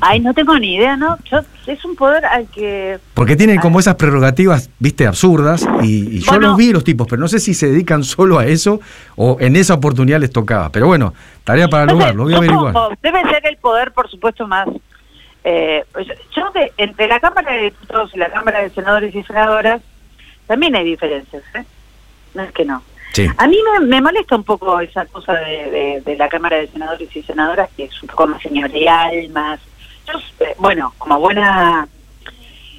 Ay, 0.00 0.18
no 0.18 0.34
tengo 0.34 0.58
ni 0.58 0.74
idea, 0.74 0.96
¿no? 0.96 1.16
Yo, 1.30 1.38
es 1.68 1.84
un 1.84 1.94
poder 1.94 2.24
al 2.26 2.48
que... 2.48 2.98
Porque 3.14 3.36
tienen 3.36 3.60
como 3.60 3.78
esas 3.78 3.94
prerrogativas, 3.94 4.68
viste, 4.80 5.06
absurdas. 5.06 5.64
Y, 5.84 6.16
y 6.16 6.18
yo 6.18 6.32
Bueno. 6.32 6.48
los 6.48 6.56
vi 6.56 6.72
los 6.72 6.82
tipos, 6.82 7.06
pero 7.06 7.20
no 7.20 7.28
sé 7.28 7.38
si 7.38 7.54
se 7.54 7.68
dedican 7.70 8.02
solo 8.02 8.40
a 8.40 8.46
eso 8.46 8.80
o 9.14 9.36
en 9.38 9.54
esa 9.54 9.74
oportunidad 9.74 10.18
les 10.18 10.32
tocaba. 10.32 10.72
Pero 10.72 10.88
bueno, 10.88 11.14
tarea 11.44 11.68
para 11.68 11.84
el 11.84 11.90
lugar, 11.90 12.16
lo 12.16 12.24
voy 12.24 12.34
a 12.34 12.38
averiguar. 12.38 12.74
debe 13.00 13.22
ser 13.30 13.46
el 13.46 13.58
poder, 13.58 13.92
por 13.92 14.10
supuesto, 14.10 14.44
más... 14.48 14.66
eh, 15.50 15.84
yo- 16.06 16.14
yo 16.36 16.50
de- 16.50 16.72
entre 16.76 17.06
la 17.08 17.20
Cámara 17.20 17.52
de 17.52 17.62
Diputados 17.70 18.10
y 18.14 18.18
la 18.18 18.30
Cámara 18.30 18.60
de 18.62 18.70
Senadores 18.70 19.14
y 19.14 19.22
Senadoras 19.22 19.80
también 20.46 20.74
hay 20.76 20.84
diferencias, 20.84 21.42
¿eh? 21.54 21.64
No 22.34 22.42
es 22.42 22.52
que 22.52 22.64
no. 22.64 22.82
Sí. 23.14 23.26
A 23.38 23.46
mí 23.46 23.58
me, 23.72 23.86
me 23.86 24.00
molesta 24.02 24.36
un 24.36 24.44
poco 24.44 24.78
esa 24.80 25.06
cosa 25.06 25.32
de, 25.34 25.70
de- 25.70 26.00
de 26.04 26.16
la 26.16 26.28
Cámara 26.28 26.56
de 26.58 26.68
Senadores 26.68 27.14
y 27.16 27.22
Senadoras, 27.22 27.68
que 27.76 27.84
es 27.84 28.02
un 28.02 28.08
poco 28.08 28.26
más 28.26 28.42
señorial, 28.42 29.28
más... 29.30 29.58
Yo, 30.06 30.18
eh, 30.44 30.54
bueno, 30.58 30.92
como 30.98 31.18
buena 31.18 31.86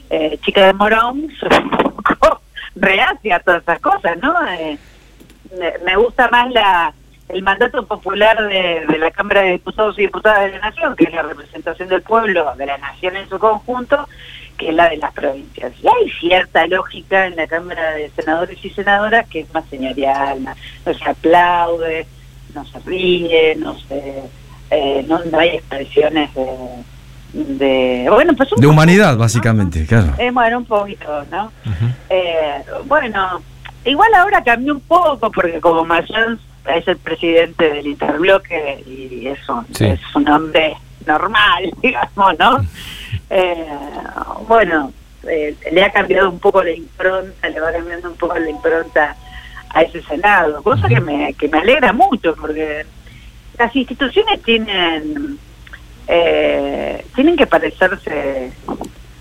eh, 0.10 0.38
chica 0.44 0.66
de 0.68 0.74
Morón, 0.74 1.28
soy 1.40 1.58
un 1.58 1.70
poco 2.04 2.42
reacia 2.76 3.36
a 3.38 3.40
todas 3.40 3.62
esas 3.64 3.80
cosas, 3.80 4.18
¿no? 4.22 4.34
Eh, 4.48 4.78
me, 5.60 5.74
me 5.86 5.96
gusta 5.98 6.30
más 6.30 6.52
la 6.52 6.94
el 7.30 7.44
mandato 7.44 7.86
popular 7.86 8.42
de, 8.48 8.86
de 8.88 8.98
la 8.98 9.12
Cámara 9.12 9.42
de 9.42 9.52
Diputados 9.54 9.98
y 10.00 10.04
Diputadas 10.04 10.46
de 10.46 10.52
la 10.60 10.70
Nación, 10.70 10.96
que 10.96 11.06
es 11.06 11.14
la 11.14 11.22
representación 11.22 11.88
del 11.90 12.02
pueblo, 12.02 12.54
de 12.58 12.66
la 12.66 12.78
Nación 12.78 13.16
en 13.16 13.30
su 13.30 13.38
conjunto, 13.40 14.08
que 14.58 14.70
es 14.70 14.76
la 14.76 14.90
de 14.90 14.98
las 14.98 15.14
provincias. 15.14 15.72
Y 15.82 15.88
hay 15.88 16.10
cierta 16.20 16.66
lógica 16.68 17.28
en 17.28 17.36
la 17.36 17.48
Cámara 17.48 17.92
de 17.92 18.10
Senadores 18.16 18.58
y 18.66 18.70
Senadoras 18.72 19.28
que 19.28 19.42
es 19.42 19.54
más 19.54 19.64
señorial, 19.70 20.44
no 20.44 20.94
se 20.94 21.10
aplaude, 21.10 22.08
no 22.54 22.66
se 22.66 22.80
ríe, 22.80 23.56
no 23.58 23.78
se... 23.80 24.24
eh, 24.72 25.06
no, 25.08 25.20
no 25.32 25.40
hay 25.40 25.50
expresiones 25.50 26.30
de... 26.34 26.48
de 27.34 28.10
bueno, 28.10 28.34
pues 28.36 28.52
un 28.52 28.60
De 28.60 28.68
poco, 28.68 28.74
humanidad, 28.74 29.16
básicamente, 29.18 29.86
claro. 29.86 30.14
eh, 30.18 30.32
bueno, 30.32 30.58
un 30.58 30.66
poquito, 30.66 31.26
¿no? 31.32 31.52
Eh, 32.10 32.64
bueno, 32.86 33.42
igual 33.86 34.14
ahora 34.16 34.44
cambió 34.44 34.74
un 34.74 34.82
poco 34.82 35.32
porque 35.32 35.62
como 35.62 35.86
Mayans 35.86 36.40
es 36.66 36.88
el 36.88 36.98
presidente 36.98 37.70
del 37.74 37.88
Interbloque 37.88 38.84
y 38.86 39.28
es 39.28 39.48
un, 39.50 39.66
Sí. 39.74 39.86
es 39.86 40.00
un 40.16 40.28
hombre 40.30 40.76
normal, 41.06 41.72
digamos, 41.82 42.38
¿no? 42.40 42.66
Eh, 43.30 43.68
bueno, 44.48 44.92
eh, 45.28 45.56
le 45.72 45.84
ha 45.84 45.92
cambiado 45.92 46.30
un 46.30 46.40
poco 46.40 46.64
la 46.64 46.72
impronta, 46.72 47.50
le 47.50 47.60
va 47.60 47.72
cambiando 47.72 48.10
un 48.10 48.18
poco 48.18 48.38
la 48.38 48.50
impronta 48.50 49.16
a 49.72 49.82
ese 49.84 50.02
Senado, 50.04 50.64
cosa 50.64 50.88
que 50.88 51.00
me, 51.00 51.34
que 51.36 51.48
me 51.48 51.60
alegra 51.60 51.94
mucho 51.94 52.36
porque 52.36 52.86
las 53.58 53.76
instituciones 53.76 54.42
tienen 54.44 55.38
eh, 56.08 57.06
tienen 57.16 57.36
que 57.36 57.46
parecerse 57.46 58.52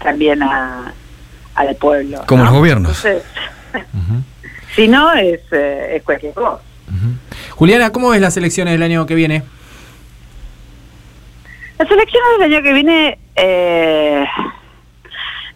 también 0.03 0.43
a, 0.43 0.93
al 1.55 1.77
pueblo. 1.77 2.23
Como 2.27 2.45
¿no? 2.45 2.51
los 2.51 2.59
gobiernos. 2.59 3.05
Entonces, 3.05 3.23
si 4.75 4.89
no, 4.89 5.13
es, 5.13 5.41
eh, 5.53 5.97
es 5.97 6.03
cualquier 6.03 6.33
cosa. 6.33 6.63
Juliana, 7.59 7.91
¿cómo 7.91 8.11
ves 8.11 8.21
las 8.21 8.37
elecciones 8.37 8.75
del 8.75 8.85
año 8.85 9.05
que 9.05 9.17
viene? 9.17 9.43
Las 11.77 11.91
elecciones 11.91 12.29
del 12.39 12.53
año 12.53 12.63
que 12.63 12.73
viene 12.73 13.19
eh, 13.35 14.25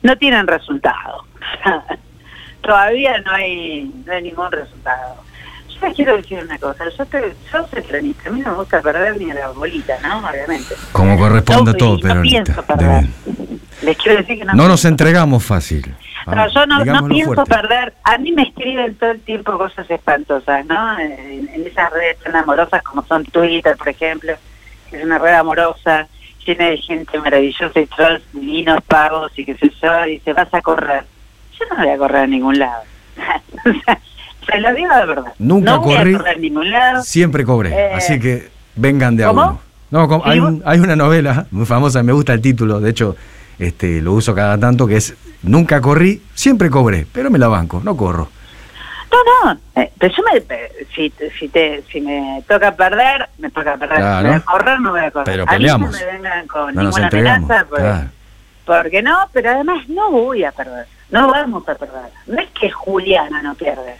no 0.03 0.19
tienen 0.19 0.49
resultado. 0.49 1.25
Todavía 2.61 3.21
no 3.21 3.31
hay, 3.31 3.89
no 4.05 4.13
hay 4.15 4.23
ningún 4.25 4.51
resultado. 4.51 5.23
Les 5.83 5.95
quiero 5.97 6.17
decir 6.17 6.39
una 6.45 6.59
cosa. 6.59 6.85
Yo, 6.97 7.05
te, 7.07 7.35
yo 7.53 7.67
soy 7.69 7.83
peronista. 7.83 8.29
A 8.29 8.33
mí 8.33 8.41
no 8.41 8.51
me 8.53 8.57
gusta 8.59 8.81
perder 8.81 9.17
ni 9.19 9.31
a 9.31 9.35
la 9.35 9.49
bolita, 9.49 9.95
¿no? 10.03 10.19
Obviamente. 10.29 10.75
Como 10.93 11.19
corresponde 11.19 11.73
a 11.73 11.75
todo, 11.75 11.95
y 11.99 12.03
no 12.03 12.09
pero 12.09 12.23
pienso 12.23 12.63
perder. 12.63 13.05
Les 13.83 13.97
quiero 13.97 14.19
decir 14.19 14.39
que 14.39 14.45
no, 14.45 14.55
no 14.55 14.69
nos 14.69 14.85
entregamos 14.85 15.45
fácil. 15.45 15.95
No, 16.27 16.43
Ah, 16.43 16.47
yo 16.47 16.67
no, 16.67 16.85
no 16.85 17.09
pienso 17.09 17.35
fuerte. 17.35 17.53
perder. 17.53 17.95
A 18.05 18.17
mí 18.19 18.31
me 18.31 18.43
escriben 18.45 18.95
todo 18.95 19.11
el 19.11 19.21
tiempo 19.23 19.59
cosas 19.59 19.91
espantosas, 19.91 20.65
¿no? 20.67 20.99
En, 21.01 21.49
en 21.53 21.67
esas 21.67 21.91
redes 21.93 22.19
tan 22.21 22.37
amorosas 22.37 22.81
como 22.83 23.05
son 23.07 23.25
Twitter, 23.25 23.77
por 23.77 23.89
ejemplo, 23.89 24.33
que 24.89 24.99
es 24.99 25.05
una 25.05 25.19
red 25.19 25.35
amorosa, 25.35 26.07
llena 26.47 26.67
de 26.67 26.77
gente 26.79 27.19
maravillosa 27.19 27.81
y 27.81 27.87
trolls 27.87 28.23
divinos, 28.33 28.81
pagos 28.87 29.33
y 29.37 29.45
qué 29.45 29.57
sé 29.57 29.73
yo, 29.83 30.07
y 30.07 30.11
dice, 30.13 30.33
vas 30.33 30.53
a 30.55 30.61
correr. 30.63 31.05
Yo 31.59 31.65
no 31.71 31.77
voy 31.83 31.89
a 31.93 31.99
correr 31.99 32.23
a 32.23 32.27
ningún 32.29 32.59
lado. 32.59 32.83
O 33.65 33.73
sea, 33.85 33.99
Se 34.53 34.61
lo 34.61 34.75
digo 34.75 34.95
de 34.95 35.07
verdad. 35.07 35.33
Nunca 35.39 35.71
no 35.73 35.83
corrí, 35.83 36.15
a 36.15 36.93
a. 36.99 37.03
Siempre 37.03 37.45
cobré, 37.45 37.71
Eh, 37.73 37.93
así 37.95 38.21
que 38.21 38.49
vengan 38.77 39.17
de 39.17 39.25
a 39.25 39.29
¿cómo? 39.29 39.43
uno. 39.43 39.61
No, 40.09 40.23
hay, 40.25 40.39
un- 40.41 40.63
hay 40.65 40.79
una 40.81 40.97
novela 40.97 41.47
muy 41.51 41.67
famosa, 41.67 42.03
me 42.03 42.13
gusta 42.13 42.33
el 42.33 42.41
título, 42.41 42.81
de 42.81 42.91
hecho 42.91 43.15
este, 43.59 44.01
lo 44.01 44.13
uso 44.15 44.35
cada 44.35 44.57
tanto, 44.59 44.87
que 44.87 44.97
es 44.97 45.15
Nunca 45.43 45.81
corrí, 45.81 46.23
siempre 46.35 46.71
cobré, 46.71 47.05
pero 47.13 47.29
me 47.29 47.37
la 47.39 47.49
banco, 47.49 47.81
no 47.83 47.97
corro. 47.97 48.29
No, 49.11 49.53
no, 49.53 49.61
eh, 49.75 49.91
pero 49.99 50.15
yo 50.17 50.23
me, 50.23 50.41
si, 50.95 51.13
si, 51.39 51.49
te, 51.49 51.83
si 51.91 52.01
me 52.01 52.43
toca 52.49 52.75
perder, 52.77 53.29
me 53.39 53.51
toca 53.51 53.77
perder. 53.77 53.97
Claro. 53.99 54.19
Si 54.21 54.25
me 54.25 54.31
voy 54.31 54.37
a 54.39 54.45
correr, 54.45 54.81
no 54.81 54.91
voy 54.93 55.01
a 55.01 55.11
correr. 55.11 55.25
Pero 55.27 55.43
A 55.43 55.47
mí 55.47 55.51
peleamos. 55.53 55.91
no 55.93 55.99
me 55.99 56.07
vengan 56.13 56.47
con 56.47 56.75
No 56.75 56.83
ninguna 56.85 57.09
amenaza, 57.09 57.67
porque, 57.69 57.83
claro. 57.83 58.09
porque 58.65 59.03
no, 59.03 59.19
pero 59.33 59.51
además 59.51 59.89
no 59.89 60.11
voy 60.13 60.45
a 60.45 60.53
perder. 60.53 60.87
No 61.11 61.29
vamos 61.29 61.69
a 61.69 61.75
perder. 61.75 62.11
No 62.29 62.41
es 62.41 62.49
que 62.59 62.71
Juliana 62.71 63.43
no 63.43 63.55
pierde. 63.57 63.97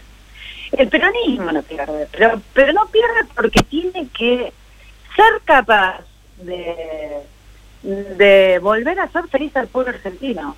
El 0.77 0.87
peronismo 0.87 1.51
no 1.51 1.61
pierde, 1.61 2.07
pero, 2.11 2.41
pero 2.53 2.73
no 2.73 2.85
pierde 2.87 3.25
porque 3.35 3.61
tiene 3.63 4.07
que 4.17 4.51
ser 5.15 5.41
capaz 5.45 6.01
de, 6.37 7.19
de 7.83 8.59
volver 8.59 8.99
a 8.99 9.07
ser 9.09 9.27
feliz 9.27 9.55
al 9.55 9.67
pueblo 9.67 9.91
argentino. 9.93 10.55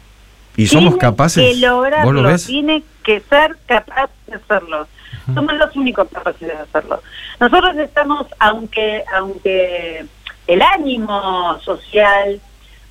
Y 0.58 0.68
somos 0.68 0.94
Tiene 0.94 0.98
capaces, 1.00 1.44
que 1.44 1.56
lograrlo, 1.60 2.06
¿vos 2.06 2.14
lo 2.24 2.30
ves? 2.30 2.46
tiene 2.46 2.84
que 3.04 3.20
ser 3.22 3.58
capaz 3.66 4.10
de 4.28 4.36
hacerlo. 4.36 4.88
Somos 5.34 5.54
los 5.56 5.76
únicos 5.76 6.08
capaces 6.12 6.48
de 6.48 6.54
hacerlo. 6.54 7.02
Nosotros 7.40 7.76
estamos, 7.78 8.28
aunque 8.40 9.04
aunque 9.14 10.06
el 10.48 10.62
ánimo 10.62 11.60
social, 11.62 12.40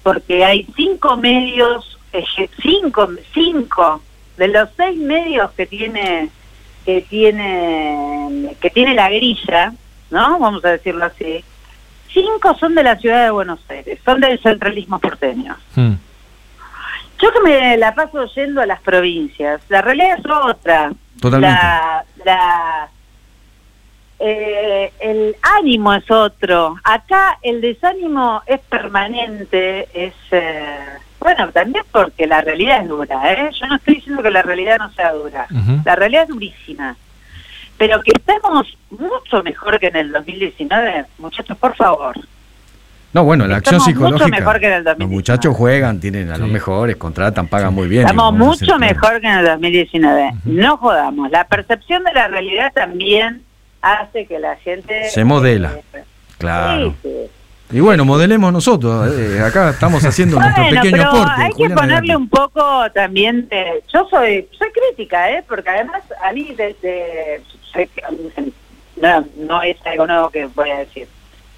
porque 0.02 0.44
hay 0.44 0.66
cinco 0.76 1.16
medios, 1.16 1.98
eje- 2.12 2.50
cinco, 2.60 3.08
cinco 3.32 4.02
de 4.36 4.48
los 4.48 4.68
seis 4.76 4.98
medios 4.98 5.50
que 5.52 5.64
tiene 5.66 6.28
que 6.84 7.00
tiene 7.02 8.56
que 8.60 8.70
tiene 8.70 8.94
la 8.94 9.08
grilla, 9.08 9.72
¿no? 10.10 10.38
Vamos 10.38 10.64
a 10.64 10.70
decirlo 10.72 11.04
así. 11.06 11.44
Cinco 12.12 12.54
son 12.58 12.74
de 12.74 12.82
la 12.84 12.96
ciudad 12.96 13.24
de 13.24 13.30
Buenos 13.30 13.58
Aires, 13.68 13.98
son 14.04 14.20
del 14.20 14.38
centralismo 14.40 14.98
porteño. 14.98 15.56
Hmm. 15.74 15.94
Yo 17.20 17.32
que 17.32 17.40
me 17.40 17.76
la 17.76 17.94
paso 17.94 18.24
yendo 18.34 18.60
a 18.60 18.66
las 18.66 18.80
provincias, 18.80 19.60
la 19.68 19.82
realidad 19.82 20.18
es 20.18 20.26
otra. 20.26 20.92
Totalmente. 21.20 21.56
La, 21.56 22.04
la- 22.24 22.88
eh, 24.18 24.92
el 25.00 25.36
ánimo 25.58 25.92
es 25.94 26.08
otro. 26.10 26.76
Acá 26.84 27.38
el 27.42 27.60
desánimo 27.60 28.42
es 28.46 28.60
permanente, 28.60 29.88
es... 29.92 30.14
eh, 30.30 30.78
bueno, 31.24 31.50
también 31.52 31.82
porque 31.90 32.26
la 32.28 32.40
realidad 32.42 32.82
es 32.82 32.88
dura, 32.88 33.32
¿eh? 33.32 33.50
Yo 33.58 33.66
no 33.66 33.76
estoy 33.76 33.94
diciendo 33.94 34.22
que 34.22 34.30
la 34.30 34.42
realidad 34.42 34.76
no 34.78 34.92
sea 34.92 35.10
dura. 35.12 35.46
La 35.84 35.96
realidad 35.96 36.22
es 36.24 36.28
durísima. 36.28 36.94
Pero 37.78 38.00
que 38.02 38.12
estamos 38.14 38.76
mucho 38.90 39.42
mejor 39.42 39.80
que 39.80 39.88
en 39.88 39.96
el 39.96 40.12
2019, 40.12 41.06
muchachos, 41.18 41.56
por 41.58 41.74
favor. 41.74 42.14
No, 43.14 43.24
bueno, 43.24 43.46
la 43.46 43.56
acción 43.56 43.76
Estamos 43.76 43.94
mucho 43.94 44.16
psicológica. 44.18 44.38
mejor 44.38 44.60
que 44.60 44.66
en 44.66 44.72
el 44.74 44.78
Los 44.84 44.98
2019. 44.98 45.14
muchachos 45.16 45.56
juegan, 45.56 46.00
tienen 46.00 46.30
a 46.30 46.36
los 46.36 46.48
mejores, 46.48 46.96
contratan, 46.96 47.46
pagan 47.48 47.72
muy 47.74 47.88
bien. 47.88 48.02
Estamos 48.02 48.32
mucho 48.34 48.78
mejor 48.78 49.20
que 49.20 49.26
en 49.28 49.38
el 49.38 49.46
2019. 49.46 50.30
No 50.44 50.76
jodamos. 50.76 51.30
La 51.30 51.44
percepción 51.48 52.04
de 52.04 52.12
la 52.12 52.28
realidad 52.28 52.70
también 52.74 53.42
hace 53.80 54.26
que 54.26 54.38
la 54.38 54.56
gente... 54.56 55.08
Se 55.10 55.24
modela. 55.24 55.72
eh, 55.94 56.04
Claro. 56.38 56.90
sí, 57.02 57.08
sí. 57.08 57.30
Y 57.74 57.80
bueno, 57.80 58.04
modelemos 58.04 58.52
nosotros. 58.52 59.10
eh, 59.18 59.40
acá 59.40 59.70
estamos 59.70 60.04
haciendo 60.04 60.38
nuestro 60.38 60.62
Bueno, 60.62 60.80
pequeño 60.80 60.96
pero 60.96 61.10
aporte. 61.10 61.42
hay 61.42 61.50
que 61.52 61.70
ponerle 61.74 62.16
un 62.16 62.28
poco 62.28 62.88
también 62.92 63.48
de... 63.48 63.82
Yo 63.92 64.06
soy 64.08 64.48
soy 64.56 64.68
crítica, 64.70 65.28
¿eh? 65.32 65.42
Porque 65.48 65.68
además 65.70 66.02
a 66.22 66.32
mí 66.32 66.54
desde... 66.56 67.42
soy- 67.72 67.90
no, 69.02 69.24
no 69.38 69.62
es 69.62 69.76
algo 69.86 70.06
nuevo 70.06 70.30
que 70.30 70.46
voy 70.54 70.70
a 70.70 70.78
decir. 70.78 71.08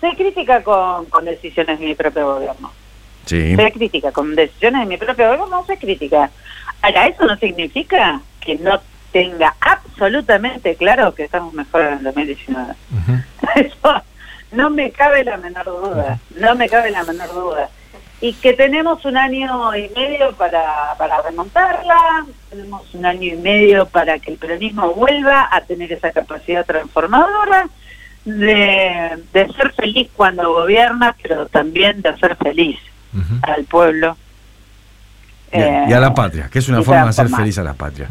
Soy 0.01 0.17
crítica 0.17 0.63
con, 0.63 1.05
con 1.07 1.27
decisiones 1.27 1.79
de 1.79 1.85
mi 1.87 1.95
propio 1.95 2.35
gobierno. 2.35 2.73
Sí. 3.27 3.55
Soy 3.55 3.71
crítica 3.73 4.11
con 4.11 4.35
decisiones 4.35 4.81
de 4.81 4.87
mi 4.87 4.97
propio 4.97 5.27
gobierno, 5.27 5.65
soy 5.67 5.77
crítica. 5.77 6.31
Ahora, 6.81 7.09
eso 7.09 7.27
no 7.27 7.37
significa 7.37 8.23
que 8.41 8.57
no 8.57 8.81
tenga 9.13 9.55
absolutamente 9.61 10.77
claro 10.77 11.15
que 11.15 11.25
estamos 11.25 11.53
mejor 11.53 11.83
en 11.83 11.93
el 11.99 12.05
2019. 12.05 12.75
Eso 13.57 14.03
no 14.57 14.71
me 14.71 14.91
cabe 14.91 15.23
la 15.23 15.37
menor 15.37 15.67
duda, 15.67 16.19
no 16.37 16.55
me 16.55 16.69
cabe 16.69 16.91
la 16.91 17.05
menor 17.05 17.33
duda. 17.33 17.69
Y 18.21 18.33
que 18.33 18.55
tenemos 18.55 19.05
un 19.05 19.17
año 19.19 19.77
y 19.77 19.91
medio 19.91 20.33
para, 20.33 20.95
para 20.97 21.21
remontarla, 21.21 22.25
tenemos 22.49 22.95
un 22.95 23.05
año 23.05 23.35
y 23.35 23.37
medio 23.37 23.87
para 23.87 24.19
que 24.19 24.33
el 24.33 24.39
peronismo 24.39 24.95
vuelva 24.95 25.49
a 25.53 25.61
tener 25.61 25.93
esa 25.93 26.13
capacidad 26.13 26.65
transformadora 26.65 27.69
de, 28.25 29.23
de 29.33 29.53
ser 29.53 29.73
feliz 29.75 30.09
cuando 30.17 30.53
gobierna, 30.53 31.15
pero 31.23 31.47
también 31.47 32.01
de 32.01 32.17
ser 32.17 32.37
feliz 32.37 32.79
al 33.43 33.65
pueblo. 33.65 34.17
Y 35.53 35.59
a, 35.59 35.89
y 35.89 35.93
a 35.93 36.01
la 36.01 36.13
patria, 36.13 36.49
que 36.51 36.59
es 36.59 36.69
una 36.69 36.83
forma 36.83 37.05
de 37.05 37.09
hacer 37.11 37.29
feliz 37.29 37.57
a 37.59 37.63
la 37.63 37.75
patria. 37.75 38.09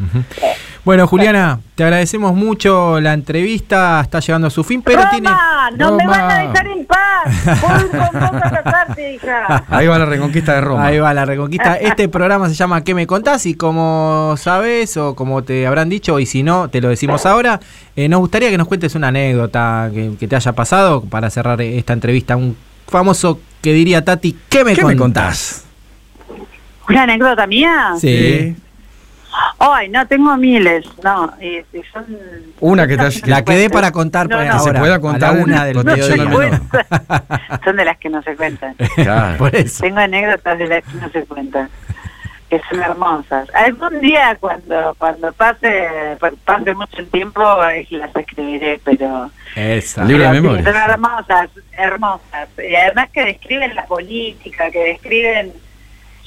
Bueno, 0.84 1.06
Juliana, 1.08 1.58
te 1.74 1.82
agradecemos 1.82 2.32
mucho 2.34 3.00
la 3.00 3.12
entrevista, 3.12 4.00
está 4.00 4.20
llegando 4.20 4.46
a 4.46 4.50
su 4.50 4.62
fin, 4.62 4.82
pero 4.82 4.98
Roma, 4.98 5.10
tiene... 5.10 5.30
no 5.76 5.92
me 5.96 6.04
Roma. 6.04 6.16
van 6.16 6.30
a 6.30 6.38
dejar 6.42 6.66
en 6.68 6.86
paz. 6.86 7.60
Voy 7.60 7.88
con 7.90 8.20
vos 8.20 8.42
a 8.42 8.62
casarte, 8.62 9.14
hija. 9.14 9.64
Ahí 9.68 9.86
va 9.88 9.98
la 9.98 10.06
reconquista 10.06 10.54
de 10.54 10.60
Roma. 10.60 10.86
Ahí 10.86 10.98
va 11.00 11.12
la 11.12 11.24
reconquista. 11.24 11.74
Este 11.74 12.08
programa 12.08 12.48
se 12.48 12.54
llama 12.54 12.84
¿Qué 12.84 12.94
me 12.94 13.04
contás? 13.06 13.46
Y 13.46 13.54
como 13.54 14.36
sabes 14.38 14.96
o 14.96 15.16
como 15.16 15.42
te 15.42 15.66
habrán 15.66 15.88
dicho, 15.88 16.20
y 16.20 16.26
si 16.26 16.44
no, 16.44 16.68
te 16.68 16.80
lo 16.80 16.88
decimos 16.88 17.26
ahora, 17.26 17.58
eh, 17.96 18.08
nos 18.08 18.20
gustaría 18.20 18.50
que 18.50 18.58
nos 18.58 18.68
cuentes 18.68 18.94
una 18.94 19.08
anécdota 19.08 19.90
que, 19.92 20.12
que 20.18 20.28
te 20.28 20.36
haya 20.36 20.52
pasado 20.52 21.02
para 21.02 21.30
cerrar 21.30 21.60
esta 21.60 21.94
entrevista. 21.94 22.36
Un 22.36 22.56
famoso 22.86 23.40
que 23.60 23.72
diría 23.72 24.04
Tati, 24.04 24.38
¿qué 24.48 24.64
me 24.64 24.74
¿Qué 24.74 24.82
contás? 24.82 24.94
me 24.94 24.96
contás? 24.96 25.65
¿Una 26.88 27.02
anécdota 27.02 27.46
mía? 27.46 27.94
Sí. 27.98 28.56
Ay, 29.58 29.88
no, 29.88 30.06
tengo 30.06 30.36
miles. 30.36 30.86
No, 31.02 31.32
y, 31.40 31.58
y 31.76 31.82
son... 31.92 32.06
Una 32.60 32.86
que 32.86 32.96
te 32.96 33.28
La 33.28 33.44
quedé 33.44 33.68
para 33.68 33.90
contar 33.92 34.28
No, 34.28 34.36
pues, 34.36 34.48
no. 34.48 34.52
Que 34.54 34.58
se 34.60 34.78
pueda 34.78 35.00
contar 35.00 35.36
una 35.36 35.64
del 35.64 35.84
mediodía. 35.84 36.24
menor. 36.24 36.60
Son 37.64 37.76
de 37.76 37.84
las 37.84 37.98
que 37.98 38.08
no 38.08 38.22
se 38.22 38.34
cuentan. 38.36 38.74
Claro. 38.94 39.36
Por 39.38 39.54
eso. 39.54 39.82
Tengo 39.82 39.98
anécdotas 39.98 40.58
de 40.58 40.66
las 40.68 40.84
que 40.84 40.94
no 40.98 41.08
se 41.10 41.24
cuentan. 41.24 41.68
Que 42.48 42.60
son 42.70 42.80
hermosas. 42.80 43.48
Algún 43.54 44.00
día 44.00 44.36
cuando 44.38 44.94
cuando 44.98 45.32
pase 45.32 46.16
pase 46.44 46.74
mucho 46.74 46.98
el 46.98 47.08
tiempo 47.08 47.42
eh, 47.64 47.84
las 47.90 48.14
escribiré, 48.14 48.80
pero... 48.84 49.30
Esa. 49.56 50.04
Libro 50.04 50.22
de 50.24 50.40
memoria. 50.40 50.64
son 50.64 50.76
hermosas, 50.76 51.50
hermosas. 51.72 52.48
Y 52.58 52.74
además 52.76 53.08
que 53.12 53.24
describen 53.24 53.74
la 53.74 53.84
política, 53.86 54.70
que 54.70 54.78
describen... 54.78 55.52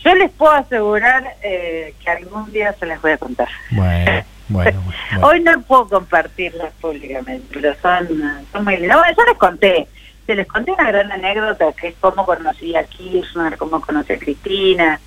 Yo 0.04 0.16
les 0.16 0.32
puedo 0.32 0.52
asegurar 0.54 1.36
eh, 1.44 1.94
que 2.04 2.10
algún 2.10 2.52
día 2.52 2.74
se 2.80 2.86
las 2.86 3.02
voy 3.02 3.12
a 3.12 3.18
contar. 3.18 3.48
Bueno, 3.72 4.24
bueno, 4.48 4.82
bueno. 5.12 5.28
Hoy 5.28 5.40
no 5.42 5.62
puedo 5.62 5.88
compartirlas 5.90 6.72
públicamente, 6.82 7.46
pero 7.54 7.74
son, 7.82 8.08
son 8.52 8.64
muy 8.64 8.78
lindas. 8.78 8.98
Bueno, 8.98 9.16
yo 9.18 9.24
les 9.26 9.38
conté, 9.38 9.88
se 10.26 10.36
les 10.36 10.48
conté 10.48 10.72
una 10.72 10.88
gran 10.88 11.12
anécdota 11.12 11.66
que 11.74 11.90
es 11.90 11.96
cómo 12.00 12.26
conocí 12.26 12.76
a 12.76 12.84
Kirchner, 12.86 13.58
cómo 13.58 13.82
conocí 13.82 14.14
a 14.14 14.20
Cristina. 14.20 15.00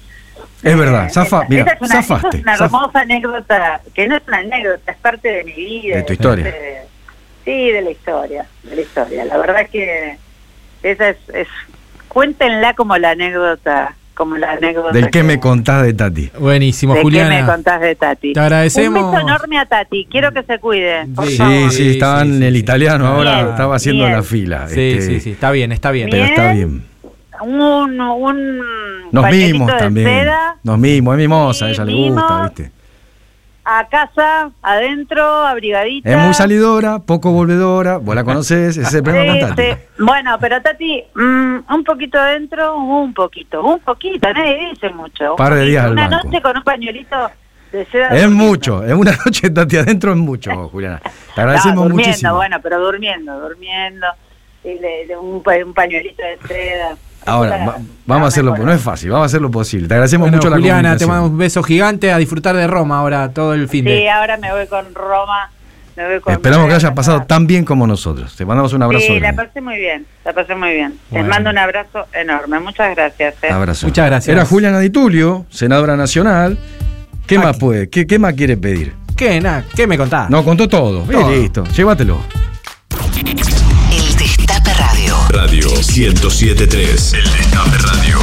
Es 0.62 0.76
verdad, 0.76 1.10
zafa, 1.10 1.38
Esa- 1.40 1.48
mira, 1.48 1.72
es 1.72 1.80
una, 1.80 2.02
zafaste. 2.02 2.36
es 2.38 2.42
una 2.42 2.54
hermosa 2.54 3.00
anécdota, 3.00 3.80
que 3.94 4.08
no 4.08 4.16
es 4.16 4.22
una 4.28 4.38
anécdota, 4.38 4.92
es 4.92 4.98
parte 4.98 5.28
de 5.28 5.44
mi 5.44 5.52
vida. 5.52 5.96
De 5.96 6.02
tu 6.04 6.12
historia. 6.14 6.44
de- 6.44 6.82
sí, 7.44 7.70
de 7.70 7.82
la 7.82 7.90
historia, 7.90 8.46
de 8.62 8.76
la 8.76 8.82
historia. 8.82 9.24
La 9.26 9.36
verdad 9.38 9.66
que 9.68 10.16
esa 10.82 11.08
es, 11.10 11.16
es 11.34 11.48
cuéntenla 12.08 12.74
como 12.74 12.96
la 12.98 13.10
anécdota, 13.10 13.94
como 14.14 14.36
la 14.36 14.52
anécdota. 14.52 14.92
Del 14.92 15.10
que 15.10 15.22
me 15.22 15.40
contás 15.40 15.82
de 15.82 15.94
Tati. 15.94 16.30
Buenísimo, 16.38 16.94
¿De 16.94 17.00
qué 17.00 17.02
Juliana. 17.04 17.40
me 17.40 17.46
contás 17.46 17.80
de 17.80 17.94
Tati? 17.94 18.32
Te 18.32 18.40
agradecemos. 18.40 19.02
Un 19.02 19.10
beso 19.12 19.22
enorme 19.26 19.58
a 19.58 19.66
Tati. 19.66 20.06
Quiero 20.10 20.32
que 20.32 20.42
se 20.42 20.58
cuide. 20.58 21.06
por 21.14 21.26
Sí. 21.26 21.36
favor. 21.36 21.70
Sí, 21.70 21.76
sí, 21.76 21.90
estaba 21.90 22.22
en 22.22 22.42
el 22.42 22.56
italiano 22.56 23.06
ahora, 23.06 23.36
Bien, 23.36 23.48
estaba 23.48 23.76
haciendo 23.76 24.04
bien. 24.04 24.16
la 24.16 24.22
fila. 24.22 24.68
Sí, 24.68 24.80
este, 24.80 25.02
sí, 25.02 25.20
sí, 25.20 25.30
está 25.32 25.50
bien, 25.50 25.72
está 25.72 25.90
bien. 25.90 26.08
Pero 26.10 26.24
está 26.24 26.52
bien. 26.52 26.84
Un, 27.44 28.00
un 28.00 28.58
Nos 29.10 29.30
mimos 29.30 29.76
también. 29.76 30.06
seda 30.06 30.56
Nos 30.62 30.78
mimos, 30.78 31.14
es 31.14 31.18
mimosa, 31.18 31.64
a 31.64 31.68
Sí, 31.68 31.74
ella 31.74 31.84
le 31.84 31.92
gusta, 32.10 32.42
¿viste? 32.44 32.70
A 33.64 33.86
casa, 33.88 34.50
adentro, 34.62 35.24
abrigadita. 35.24 36.10
Es 36.10 36.16
muy 36.18 36.34
salidora, 36.34 36.98
poco 36.98 37.30
volvedora, 37.30 37.98
vos 37.98 38.14
la 38.14 38.24
conocés, 38.24 38.76
ese 38.76 38.82
es 38.82 38.94
el 38.94 39.02
problema 39.04 39.34
Sí, 39.34 39.40
con 39.40 39.48
Tati. 39.50 39.62
sí. 39.62 39.78
Bueno, 39.98 40.36
pero 40.40 40.60
Tati, 40.62 41.04
mm, 41.14 41.56
un 41.72 41.84
poquito 41.84 42.18
adentro, 42.18 42.76
un 42.76 43.14
poquito, 43.14 43.62
un 43.62 43.78
poquito, 43.80 44.32
nadie 44.32 44.70
dice 44.70 44.88
mucho. 44.90 45.32
un 45.32 45.36
Par 45.36 45.54
de 45.54 45.64
días 45.66 45.90
Una 45.90 46.08
banco. 46.08 46.26
noche 46.28 46.42
con 46.42 46.56
un 46.56 46.62
pañuelito 46.64 47.30
de 47.70 47.86
seda. 47.86 48.08
Es 48.08 48.28
mucho, 48.28 48.84
es 48.84 48.92
una 48.94 49.12
noche 49.24 49.48
Tati 49.50 49.76
adentro 49.76 50.10
es 50.12 50.18
mucho, 50.18 50.68
Juliana. 50.68 51.00
Te 51.34 51.40
agradecemos 51.40 51.76
No, 51.76 51.82
durmiendo, 51.82 52.08
muchísimo. 52.08 52.34
bueno, 52.34 52.56
pero 52.62 52.80
durmiendo, 52.80 53.40
durmiendo. 53.40 54.06
Y 54.64 54.74
le- 54.78 55.06
le- 55.06 55.16
un, 55.16 55.42
pa- 55.42 55.56
un 55.64 55.72
pañuelito 55.74 56.22
de 56.22 56.38
seda. 56.48 56.96
Ahora, 57.26 57.50
Para- 57.50 57.66
va- 57.66 57.76
vamos 58.06 58.24
a 58.24 58.28
hacerlo, 58.28 58.56
no 58.56 58.72
es 58.72 58.80
fácil, 58.80 59.10
vamos 59.10 59.24
a 59.24 59.26
hacer 59.26 59.40
lo 59.40 59.50
posible. 59.50 59.88
Te 59.88 59.94
agradecemos 59.94 60.24
Bueno, 60.26 60.36
mucho 60.38 60.50
la 60.50 60.56
Juliana, 60.56 60.96
te 60.96 61.06
mando 61.06 61.26
un 61.26 61.38
beso 61.38 61.62
gigante 61.62 62.12
a 62.12 62.18
disfrutar 62.18 62.56
de 62.56 62.66
Roma 62.66 62.98
ahora 62.98 63.28
todo 63.30 63.54
el 63.54 63.68
fin 63.68 63.84
Sí, 63.84 63.90
de. 63.92 64.10
ahora 64.10 64.36
me 64.36 64.50
voy 64.52 64.66
con 64.66 64.94
Roma. 64.94 65.50
Me 65.94 66.06
voy 66.08 66.20
con 66.20 66.32
Esperamos 66.32 66.68
que 66.68 66.74
haya 66.74 66.94
pasado 66.94 67.22
tan 67.24 67.46
bien 67.46 67.64
como 67.66 67.86
nosotros. 67.86 68.34
Te 68.34 68.46
mandamos 68.46 68.72
un 68.72 68.82
abrazo. 68.82 69.04
Sí, 69.06 69.20
la 69.20 69.34
pasé 69.34 69.60
muy 69.60 69.76
bien, 69.78 70.06
la 70.24 70.32
pasé 70.32 70.54
muy 70.54 70.72
bien. 70.72 70.94
Bueno. 71.10 71.26
Les 71.26 71.34
mando 71.36 71.50
un 71.50 71.58
abrazo 71.58 72.06
enorme. 72.14 72.60
Muchas 72.60 72.96
gracias. 72.96 73.34
eh. 73.42 73.50
Abrazo. 73.50 73.86
Muchas 73.88 74.06
gracias. 74.06 74.34
Era 74.34 74.46
Juliana 74.46 74.78
Di 74.78 74.88
Tulio, 74.88 75.44
senadora 75.50 75.94
nacional. 75.96 76.58
¿Qué 77.26 77.38
más 77.38 77.58
puede? 77.58 77.90
¿Qué, 77.90 78.06
qué 78.06 78.18
más 78.18 78.32
quiere 78.32 78.56
pedir? 78.56 78.94
¿Qué, 79.16 79.40
¿Qué 79.76 79.86
me 79.86 79.98
contás? 79.98 80.30
No, 80.30 80.42
contó 80.42 80.66
todo. 80.66 81.04
Y 81.08 81.12
Todo. 81.12 81.30
listo, 81.30 81.64
llévatelo. 81.66 82.18
1073. 85.94 87.12
El 87.12 87.24
Destape 87.24 87.76
Radio. 87.76 88.18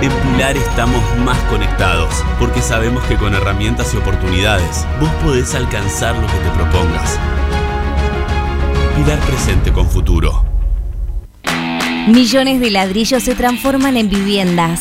En 0.00 0.10
Pilar 0.10 0.56
estamos 0.56 1.02
más 1.18 1.36
conectados, 1.50 2.24
porque 2.38 2.62
sabemos 2.62 3.04
que 3.04 3.16
con 3.16 3.34
herramientas 3.34 3.92
y 3.92 3.98
oportunidades 3.98 4.86
vos 5.00 5.10
podés 5.22 5.54
alcanzar 5.54 6.16
lo 6.16 6.26
que 6.28 6.38
te 6.38 6.48
propongas. 6.48 7.18
Pilar 8.96 9.18
presente 9.20 9.70
con 9.70 9.86
futuro. 9.86 10.46
Millones 12.08 12.60
de 12.60 12.70
ladrillos 12.70 13.22
se 13.22 13.34
transforman 13.34 13.98
en 13.98 14.08
viviendas. 14.08 14.80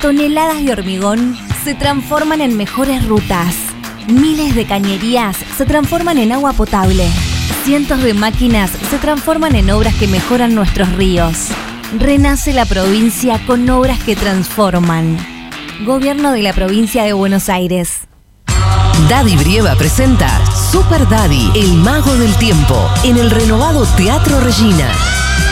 Toneladas 0.00 0.64
de 0.64 0.70
hormigón 0.70 1.36
se 1.64 1.74
transforman 1.74 2.40
en 2.40 2.56
mejores 2.56 3.04
rutas. 3.08 3.56
Miles 4.06 4.54
de 4.54 4.64
cañerías 4.64 5.36
se 5.56 5.66
transforman 5.66 6.18
en 6.18 6.30
agua 6.30 6.52
potable. 6.52 7.10
Cientos 7.66 8.00
de 8.00 8.14
máquinas 8.14 8.70
se 8.70 8.96
transforman 8.98 9.56
en 9.56 9.72
obras 9.72 9.92
que 9.96 10.06
mejoran 10.06 10.54
nuestros 10.54 10.88
ríos. 10.92 11.48
Renace 11.98 12.52
la 12.52 12.64
provincia 12.64 13.44
con 13.44 13.68
obras 13.68 13.98
que 14.04 14.14
transforman. 14.14 15.18
Gobierno 15.84 16.30
de 16.30 16.42
la 16.42 16.52
provincia 16.52 17.02
de 17.02 17.12
Buenos 17.12 17.48
Aires. 17.48 18.02
Daddy 19.08 19.36
Brieva 19.36 19.74
presenta 19.74 20.28
Super 20.54 21.08
Daddy, 21.08 21.50
el 21.56 21.74
mago 21.74 22.14
del 22.14 22.32
tiempo, 22.36 22.88
en 23.02 23.16
el 23.16 23.32
renovado 23.32 23.84
Teatro 23.96 24.38
Regina. 24.38 24.88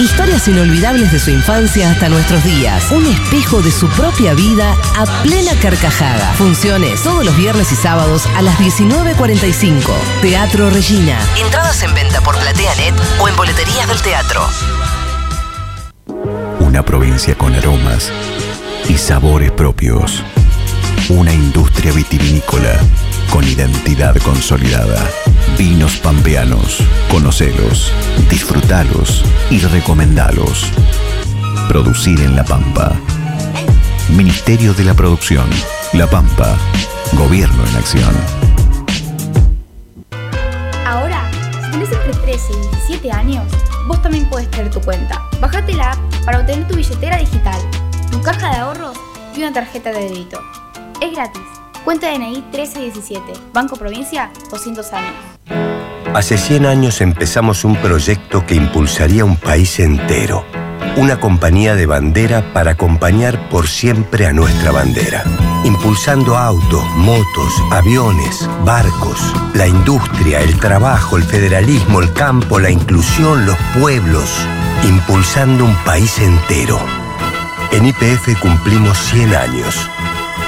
Historias 0.00 0.48
inolvidables 0.48 1.12
de 1.12 1.20
su 1.20 1.30
infancia 1.30 1.88
hasta 1.88 2.08
nuestros 2.08 2.42
días. 2.42 2.90
Un 2.90 3.06
espejo 3.06 3.62
de 3.62 3.70
su 3.70 3.88
propia 3.90 4.34
vida 4.34 4.74
a 4.96 5.22
plena 5.22 5.52
carcajada. 5.62 6.32
Funciones 6.34 7.00
todos 7.04 7.24
los 7.24 7.36
viernes 7.36 7.70
y 7.70 7.76
sábados 7.76 8.26
a 8.34 8.42
las 8.42 8.58
19.45. 8.58 9.84
Teatro 10.20 10.68
Regina. 10.70 11.16
Entradas 11.40 11.80
en 11.84 11.94
venta 11.94 12.20
por 12.22 12.36
PlateaNet 12.36 12.94
o 13.20 13.28
en 13.28 13.36
boleterías 13.36 13.86
del 13.86 14.02
teatro. 14.02 14.42
Una 16.58 16.84
provincia 16.84 17.36
con 17.36 17.54
aromas 17.54 18.10
y 18.88 18.98
sabores 18.98 19.52
propios. 19.52 20.24
Una 21.08 21.32
industria 21.32 21.92
vitivinícola 21.92 22.80
con 23.30 23.44
identidad 23.44 24.16
consolidada. 24.16 25.08
Vinos 25.58 25.98
pampeanos. 25.98 26.78
Conocelos, 27.10 27.92
disfrutalos 28.28 29.24
y 29.50 29.58
recomendalos. 29.58 30.66
Producir 31.68 32.20
en 32.20 32.36
La 32.36 32.44
Pampa. 32.44 32.92
Ministerio 34.10 34.74
de 34.74 34.84
la 34.84 34.94
Producción. 34.94 35.48
La 35.92 36.08
Pampa. 36.08 36.56
Gobierno 37.12 37.64
en 37.66 37.76
acción. 37.76 38.44
de 42.06 42.12
13 42.12 42.52
y 42.52 42.56
17 42.76 43.12
años, 43.12 43.44
vos 43.86 44.00
también 44.02 44.28
puedes 44.28 44.50
tener 44.50 44.70
tu 44.70 44.80
cuenta. 44.80 45.22
Bájate 45.40 45.74
la 45.74 45.92
app 45.92 45.98
para 46.24 46.40
obtener 46.40 46.66
tu 46.66 46.76
billetera 46.76 47.16
digital, 47.18 47.60
tu 48.10 48.20
caja 48.20 48.50
de 48.50 48.56
ahorros 48.56 48.96
y 49.34 49.40
una 49.40 49.52
tarjeta 49.52 49.92
de 49.92 50.08
débito. 50.08 50.40
Es 51.00 51.12
gratis. 51.12 51.53
Cuenta 51.84 52.10
DNI 52.10 52.42
1317, 52.50 53.32
Banco 53.52 53.76
Provincia, 53.76 54.30
200 54.50 54.92
años. 54.94 55.12
Hace 56.14 56.38
100 56.38 56.64
años 56.64 57.02
empezamos 57.02 57.62
un 57.62 57.76
proyecto 57.76 58.46
que 58.46 58.54
impulsaría 58.54 59.22
un 59.22 59.36
país 59.36 59.78
entero. 59.80 60.46
Una 60.96 61.20
compañía 61.20 61.74
de 61.74 61.84
bandera 61.84 62.54
para 62.54 62.70
acompañar 62.70 63.50
por 63.50 63.68
siempre 63.68 64.26
a 64.26 64.32
nuestra 64.32 64.70
bandera. 64.70 65.24
Impulsando 65.64 66.38
autos, 66.38 66.88
motos, 66.96 67.52
aviones, 67.70 68.48
barcos, 68.64 69.20
la 69.54 69.66
industria, 69.66 70.40
el 70.40 70.58
trabajo, 70.58 71.18
el 71.18 71.24
federalismo, 71.24 72.00
el 72.00 72.14
campo, 72.14 72.60
la 72.60 72.70
inclusión, 72.70 73.44
los 73.44 73.58
pueblos. 73.78 74.30
Impulsando 74.88 75.66
un 75.66 75.76
país 75.84 76.18
entero. 76.18 76.78
En 77.72 77.84
IPF 77.84 78.40
cumplimos 78.40 78.96
100 78.96 79.34
años. 79.34 79.90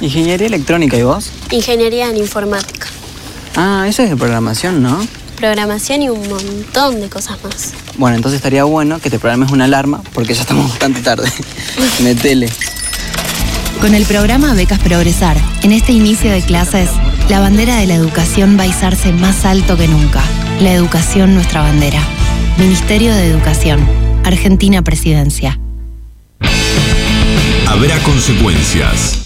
Ingeniería 0.00 0.46
electrónica, 0.46 0.96
¿y 0.96 1.02
vos? 1.02 1.30
Ingeniería 1.50 2.10
en 2.10 2.16
informática. 2.18 2.88
Ah, 3.56 3.86
eso 3.88 4.02
es 4.02 4.10
de 4.10 4.16
programación, 4.16 4.82
¿no? 4.82 4.98
Programación 5.36 6.02
y 6.02 6.08
un 6.08 6.28
montón 6.28 7.00
de 7.00 7.08
cosas 7.08 7.42
más. 7.42 7.72
Bueno, 7.96 8.16
entonces 8.16 8.36
estaría 8.36 8.64
bueno 8.64 8.98
que 8.98 9.10
te 9.10 9.18
programes 9.18 9.50
una 9.50 9.64
alarma 9.64 10.02
porque 10.12 10.34
ya 10.34 10.42
estamos 10.42 10.68
bastante 10.70 11.00
tarde. 11.00 11.30
Metele. 12.02 12.48
Con 13.80 13.94
el 13.94 14.04
programa 14.06 14.54
Becas 14.54 14.78
Progresar, 14.78 15.36
en 15.62 15.72
este 15.72 15.92
inicio 15.92 16.30
de 16.30 16.42
clases, 16.42 16.88
la 17.28 17.40
bandera 17.40 17.76
de 17.76 17.86
la 17.86 17.94
educación 17.94 18.58
va 18.58 18.62
a 18.62 18.66
izarse 18.66 19.12
más 19.12 19.44
alto 19.44 19.76
que 19.76 19.88
nunca. 19.88 20.22
La 20.60 20.72
educación 20.72 21.34
nuestra 21.34 21.60
bandera. 21.60 22.00
Ministerio 22.58 23.14
de 23.14 23.26
Educación. 23.26 23.86
Argentina 24.24 24.82
Presidencia. 24.82 25.58
Habrá 27.68 27.98
consecuencias. 27.98 29.25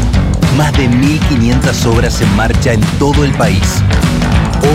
Más 0.61 0.73
de 0.73 0.87
1.500 0.87 1.85
obras 1.87 2.21
en 2.21 2.35
marcha 2.35 2.73
en 2.73 2.81
todo 2.99 3.25
el 3.25 3.31
país. 3.31 3.81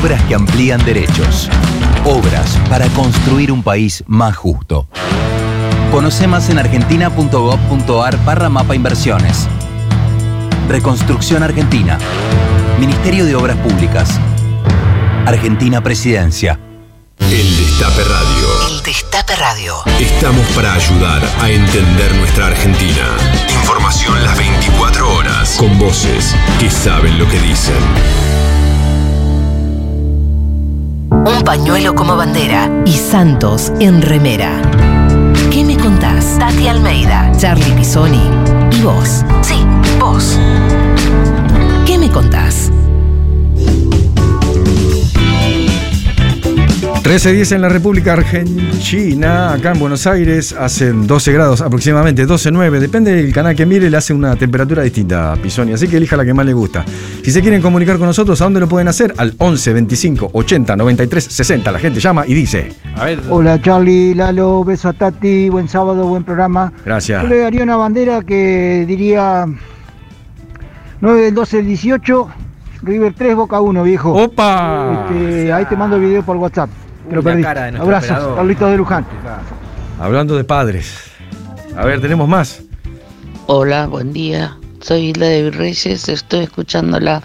Obras 0.00 0.20
que 0.24 0.34
amplían 0.34 0.84
derechos. 0.84 1.48
Obras 2.04 2.58
para 2.68 2.88
construir 2.88 3.52
un 3.52 3.62
país 3.62 4.02
más 4.08 4.36
justo. 4.36 4.88
Conoce 5.92 6.26
más 6.26 6.50
en 6.50 6.58
argentina.gov.ar 6.58 8.24
barra 8.24 8.48
mapa 8.48 8.74
inversiones. 8.74 9.46
Reconstrucción 10.68 11.44
Argentina. 11.44 11.98
Ministerio 12.80 13.24
de 13.24 13.36
Obras 13.36 13.56
Públicas. 13.58 14.18
Argentina 15.24 15.84
Presidencia. 15.84 16.58
El 17.20 17.56
Destape 17.58 18.02
Radio. 18.02 18.45
Destape 18.86 19.34
Radio. 19.34 19.74
Estamos 19.98 20.46
para 20.54 20.72
ayudar 20.72 21.20
a 21.40 21.50
entender 21.50 22.14
nuestra 22.14 22.46
Argentina. 22.46 23.16
Información 23.60 24.22
las 24.22 24.38
24 24.38 25.12
horas. 25.12 25.56
Con 25.58 25.76
voces 25.76 26.36
que 26.60 26.70
saben 26.70 27.18
lo 27.18 27.28
que 27.28 27.40
dicen. 27.40 27.74
Un 31.10 31.42
pañuelo 31.44 31.96
como 31.96 32.14
bandera 32.14 32.70
y 32.86 32.92
Santos 32.92 33.72
en 33.80 34.02
remera. 34.02 34.62
¿Qué 35.50 35.64
me 35.64 35.76
contás? 35.76 36.38
Tati 36.38 36.68
Almeida, 36.68 37.32
Charlie 37.36 37.72
Pisoni 37.72 38.22
y 38.70 38.82
vos. 38.82 39.24
Sí, 39.42 39.66
vos. 39.98 40.38
¿Qué 41.84 41.98
me 41.98 42.08
contás? 42.08 42.70
13.10 47.16 47.54
en 47.54 47.62
la 47.62 47.70
República 47.70 48.12
Argentina, 48.12 49.54
acá 49.54 49.72
en 49.72 49.78
Buenos 49.78 50.06
Aires, 50.06 50.52
hacen 50.52 51.06
12 51.06 51.32
grados 51.32 51.62
aproximadamente, 51.62 52.26
12.9, 52.26 52.78
depende 52.78 53.14
del 53.14 53.32
canal 53.32 53.56
que 53.56 53.64
mire, 53.64 53.88
le 53.88 53.96
hace 53.96 54.12
una 54.12 54.36
temperatura 54.36 54.82
distinta 54.82 55.32
a 55.32 55.36
Pisoni, 55.36 55.72
así 55.72 55.88
que 55.88 55.96
elija 55.96 56.14
la 56.18 56.26
que 56.26 56.34
más 56.34 56.44
le 56.44 56.52
gusta. 56.52 56.84
Si 57.22 57.30
se 57.30 57.40
quieren 57.40 57.62
comunicar 57.62 57.96
con 57.96 58.06
nosotros, 58.06 58.38
¿a 58.42 58.44
dónde 58.44 58.60
lo 58.60 58.68
pueden 58.68 58.88
hacer? 58.88 59.14
Al 59.16 59.32
11 59.38 59.72
25 59.72 60.30
80 60.30 60.76
93 60.76 61.24
60. 61.24 61.72
La 61.72 61.78
gente 61.78 62.00
llama 62.00 62.26
y 62.26 62.34
dice. 62.34 62.74
A 62.96 63.06
ver. 63.06 63.22
Hola 63.30 63.62
Charlie, 63.62 64.14
Lalo, 64.14 64.62
beso 64.62 64.90
a 64.90 64.92
Tati, 64.92 65.48
buen 65.48 65.70
sábado, 65.70 66.06
buen 66.06 66.22
programa. 66.22 66.70
Gracias. 66.84 67.22
Yo 67.22 67.28
le 67.30 67.38
daría 67.38 67.62
una 67.62 67.76
bandera 67.76 68.20
que 68.20 68.84
diría 68.86 69.46
9 71.00 71.22
del 71.22 71.34
12 71.34 71.56
del 71.56 71.66
18, 71.66 72.28
River 72.82 73.14
3, 73.16 73.36
Boca 73.36 73.58
1, 73.62 73.82
viejo. 73.84 74.12
¡Opa! 74.12 75.06
Este, 75.10 75.50
ahí 75.50 75.64
te 75.64 75.76
mando 75.76 75.96
el 75.96 76.02
video 76.02 76.22
por 76.22 76.36
WhatsApp. 76.36 76.68
Te 77.08 77.14
lo 77.14 77.22
perdí. 77.22 77.42
cara 77.42 77.64
de 77.64 77.72
nuestro 77.72 77.86
Abrazos, 77.86 78.10
operador. 78.10 78.36
Carlitos 78.36 78.70
de 78.70 78.76
Luján. 78.76 79.06
Hablando 80.00 80.36
de 80.36 80.44
padres. 80.44 80.94
A 81.76 81.84
ver, 81.84 82.00
tenemos 82.00 82.28
más. 82.28 82.62
Hola, 83.46 83.86
buen 83.86 84.12
día. 84.12 84.56
Soy 84.80 85.08
Hilda 85.08 85.26
de 85.26 85.42
Virreyes, 85.44 86.08
estoy 86.08 86.40
escuchándola 86.40 87.22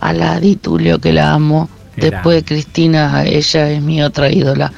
a 0.00 0.12
la 0.12 0.40
Di 0.40 0.56
Tulio 0.56 0.98
que 0.98 1.12
la 1.12 1.32
amo. 1.32 1.68
Después 1.96 2.36
de 2.36 2.44
Cristina, 2.44 3.24
ella 3.24 3.70
es 3.70 3.80
mi 3.82 4.02
otra 4.02 4.30
ídola. 4.30 4.72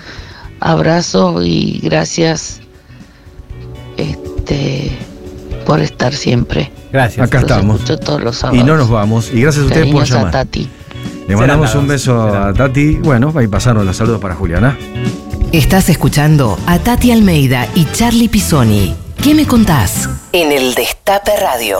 Abrazo 0.60 1.42
y 1.42 1.80
gracias 1.82 2.60
este, 3.96 4.96
por 5.64 5.80
estar 5.80 6.12
siempre. 6.14 6.70
Gracias. 6.92 7.26
Acá 7.26 7.40
Los 7.40 7.50
estamos. 7.50 7.76
escucho 7.76 7.98
todos 7.98 8.22
los. 8.22 8.44
Y 8.52 8.62
no 8.62 8.76
nos 8.76 8.88
vamos. 8.90 9.32
Y 9.32 9.40
gracias 9.40 9.64
a 9.64 9.66
ustedes 9.66 9.86
por 9.86 10.02
Cariños 10.02 10.10
a 10.12 10.16
llamar. 10.16 10.32
Tati. 10.32 10.68
Le 11.28 11.34
mandamos 11.36 11.74
un 11.74 11.88
beso 11.88 12.22
a 12.22 12.52
Tati. 12.52 12.98
Bueno, 12.98 13.32
ahí 13.34 13.48
pasaron 13.48 13.84
los 13.84 13.96
saludos 13.96 14.20
para 14.20 14.34
Juliana. 14.34 14.78
Estás 15.52 15.88
escuchando 15.88 16.58
a 16.66 16.78
Tati 16.78 17.10
Almeida 17.10 17.66
y 17.74 17.84
Charlie 17.86 18.28
Pisoni. 18.28 18.94
¿Qué 19.22 19.34
me 19.34 19.46
contás? 19.46 20.08
En 20.32 20.52
el 20.52 20.74
Destape 20.74 21.32
Radio. 21.40 21.78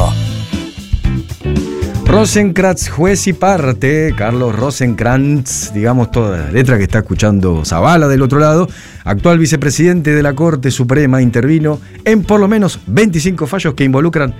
Rosenkrantz, 2.06 2.88
juez 2.88 3.26
y 3.26 3.32
parte, 3.32 4.14
Carlos 4.16 4.54
Rosenkrantz, 4.54 5.72
digamos 5.72 6.10
toda 6.10 6.38
la 6.38 6.50
letra 6.50 6.78
que 6.78 6.84
está 6.84 6.98
escuchando 6.98 7.64
Zavala 7.64 8.06
del 8.08 8.22
otro 8.22 8.38
lado, 8.38 8.68
actual 9.04 9.38
vicepresidente 9.38 10.14
de 10.14 10.22
la 10.22 10.34
Corte 10.34 10.70
Suprema, 10.70 11.20
intervino 11.20 11.80
en 12.04 12.22
por 12.22 12.40
lo 12.40 12.46
menos 12.48 12.80
25 12.86 13.46
fallos 13.46 13.74
que 13.74 13.84
involucran 13.84 14.34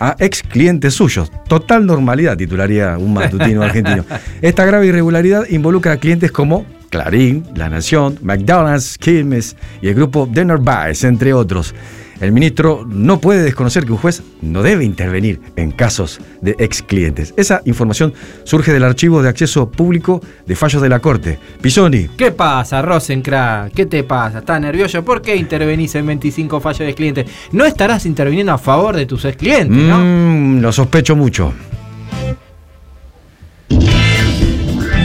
a 0.00 0.16
ex 0.18 0.42
clientes 0.42 0.94
suyos. 0.94 1.30
Total 1.46 1.86
normalidad, 1.86 2.36
titularía 2.36 2.98
un 2.98 3.14
matutino 3.14 3.62
argentino. 3.62 4.04
Esta 4.42 4.64
grave 4.64 4.86
irregularidad 4.86 5.46
involucra 5.48 5.92
a 5.92 5.96
clientes 5.98 6.32
como 6.32 6.66
Clarín, 6.88 7.44
La 7.54 7.68
Nación, 7.68 8.18
McDonald's, 8.22 8.98
Quilmes 8.98 9.56
y 9.80 9.88
el 9.88 9.94
grupo 9.94 10.28
Denner 10.30 10.58
Baez, 10.58 11.04
entre 11.04 11.32
otros. 11.32 11.74
El 12.20 12.32
ministro 12.32 12.84
no 12.86 13.18
puede 13.18 13.42
desconocer 13.42 13.86
que 13.86 13.92
un 13.92 13.98
juez 13.98 14.22
no 14.42 14.62
debe 14.62 14.84
intervenir 14.84 15.40
en 15.56 15.70
casos 15.70 16.20
de 16.42 16.54
ex 16.58 16.82
clientes. 16.82 17.32
Esa 17.38 17.62
información 17.64 18.12
surge 18.44 18.72
del 18.72 18.84
archivo 18.84 19.22
de 19.22 19.30
acceso 19.30 19.70
público 19.70 20.20
de 20.46 20.54
fallos 20.54 20.82
de 20.82 20.90
la 20.90 20.98
Corte. 21.00 21.38
Pisoni, 21.62 22.08
¿Qué 22.18 22.30
pasa, 22.30 22.82
Rosencrantz? 22.82 23.74
¿Qué 23.74 23.86
te 23.86 24.04
pasa? 24.04 24.40
¿Estás 24.40 24.60
nervioso? 24.60 25.02
¿Por 25.02 25.22
qué 25.22 25.34
intervenís 25.34 25.94
en 25.94 26.06
25 26.06 26.60
fallos 26.60 26.80
de 26.80 26.94
clientes? 26.94 27.26
No 27.52 27.64
estarás 27.64 28.04
interviniendo 28.04 28.52
a 28.52 28.58
favor 28.58 28.96
de 28.96 29.06
tus 29.06 29.24
ex 29.24 29.38
clientes, 29.38 29.78
¿no? 29.78 29.98
mm, 29.98 30.60
lo 30.60 30.72
sospecho 30.72 31.16
mucho. 31.16 31.54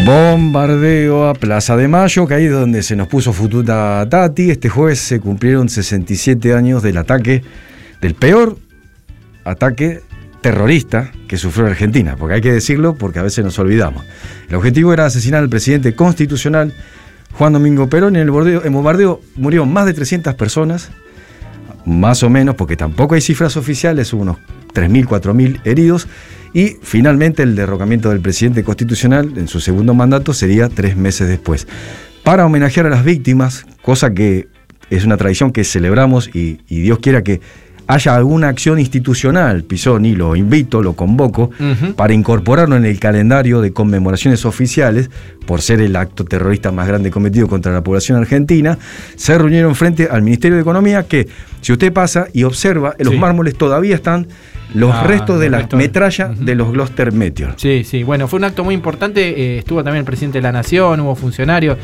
Bombardeo 0.05 1.27
a 1.27 1.33
Plaza 1.33 1.75
de 1.75 1.87
Mayo, 1.87 2.27
que 2.27 2.35
ahí 2.35 2.45
es 2.45 2.51
donde 2.51 2.83
se 2.83 2.95
nos 2.95 3.07
puso 3.07 3.33
fututa 3.33 4.05
Tati. 4.07 4.51
Este 4.51 4.69
jueves 4.69 4.99
se 4.99 5.19
cumplieron 5.19 5.67
67 5.67 6.53
años 6.53 6.83
del 6.83 6.97
ataque, 6.97 7.41
del 8.01 8.13
peor 8.13 8.55
ataque 9.45 10.01
terrorista 10.41 11.11
que 11.27 11.37
sufrió 11.37 11.65
Argentina, 11.65 12.17
porque 12.19 12.35
hay 12.35 12.41
que 12.41 12.51
decirlo 12.51 12.93
porque 12.93 13.17
a 13.17 13.23
veces 13.23 13.43
nos 13.43 13.57
olvidamos. 13.57 14.05
El 14.47 14.53
objetivo 14.57 14.93
era 14.93 15.07
asesinar 15.07 15.41
al 15.41 15.49
presidente 15.49 15.95
constitucional 15.95 16.71
Juan 17.33 17.53
Domingo 17.53 17.89
Perón. 17.89 18.15
En 18.15 18.21
el 18.21 18.29
bombardeo 18.29 19.21
murieron 19.37 19.73
más 19.73 19.87
de 19.87 19.95
300 19.95 20.35
personas, 20.35 20.91
más 21.83 22.21
o 22.21 22.29
menos, 22.29 22.53
porque 22.53 22.77
tampoco 22.77 23.15
hay 23.15 23.21
cifras 23.21 23.57
oficiales, 23.57 24.13
hubo 24.13 24.21
unos 24.21 24.37
3.000, 24.71 25.07
4.000 25.07 25.61
heridos. 25.63 26.07
Y 26.55 26.77
finalmente 26.81 27.43
el 27.43 27.53
derrocamiento 27.55 28.09
del 28.09 28.21
presidente 28.21 28.63
constitucional 28.63 29.33
en 29.35 29.49
su 29.49 29.59
segundo 29.59 29.93
mandato 29.93 30.33
sería 30.33 30.69
tres 30.69 30.95
meses 30.95 31.27
después. 31.27 31.67
Para 32.23 32.45
homenajear 32.45 32.85
a 32.85 32.89
las 32.89 33.03
víctimas, 33.03 33.65
cosa 33.81 34.13
que 34.13 34.47
es 34.89 35.03
una 35.03 35.17
tradición 35.17 35.51
que 35.51 35.65
celebramos 35.65 36.29
y, 36.33 36.61
y 36.69 36.79
Dios 36.79 36.99
quiera 36.99 37.23
que 37.23 37.41
haya 37.87 38.15
alguna 38.15 38.47
acción 38.47 38.79
institucional, 38.79 39.63
Pisoni, 39.65 40.15
lo 40.15 40.35
invito, 40.37 40.81
lo 40.81 40.93
convoco, 40.93 41.51
para 41.97 42.13
incorporarlo 42.13 42.77
en 42.77 42.85
el 42.85 42.99
calendario 42.99 43.61
de 43.61 43.73
conmemoraciones 43.73 44.45
oficiales, 44.45 45.11
por 45.45 45.61
ser 45.61 45.81
el 45.81 45.95
acto 45.97 46.23
terrorista 46.23 46.71
más 46.71 46.87
grande 46.87 47.11
cometido 47.11 47.47
contra 47.47 47.71
la 47.73 47.83
población 47.83 48.17
argentina, 48.17 48.79
se 49.17 49.37
reunieron 49.37 49.75
frente 49.75 50.07
al 50.09 50.21
Ministerio 50.23 50.55
de 50.55 50.61
Economía 50.61 51.03
que, 51.03 51.27
si 51.61 51.73
usted 51.73 51.91
pasa 51.93 52.27
y 52.33 52.43
observa, 52.43 52.95
los 52.97 53.13
Sí. 53.13 53.19
mármoles 53.19 53.55
todavía 53.55 53.93
están 53.95 54.27
los 54.73 54.91
Ah, 54.93 55.03
restos 55.03 55.39
de 55.39 55.49
la 55.49 55.59
restos. 55.59 55.77
metralla 55.77 56.27
de 56.37 56.55
los 56.55 56.71
Gloster 56.71 57.11
Meteor. 57.11 57.53
Sí, 57.57 57.83
sí, 57.83 58.03
bueno, 58.03 58.27
fue 58.27 58.37
un 58.39 58.45
acto 58.45 58.63
muy 58.63 58.73
importante, 58.75 59.21
eh, 59.55 59.57
estuvo 59.59 59.83
también 59.83 59.99
el 59.99 60.05
presidente 60.05 60.39
de 60.39 60.41
la 60.43 60.51
Nación, 60.51 60.99
hubo 60.99 61.15
funcionarios, 61.15 61.77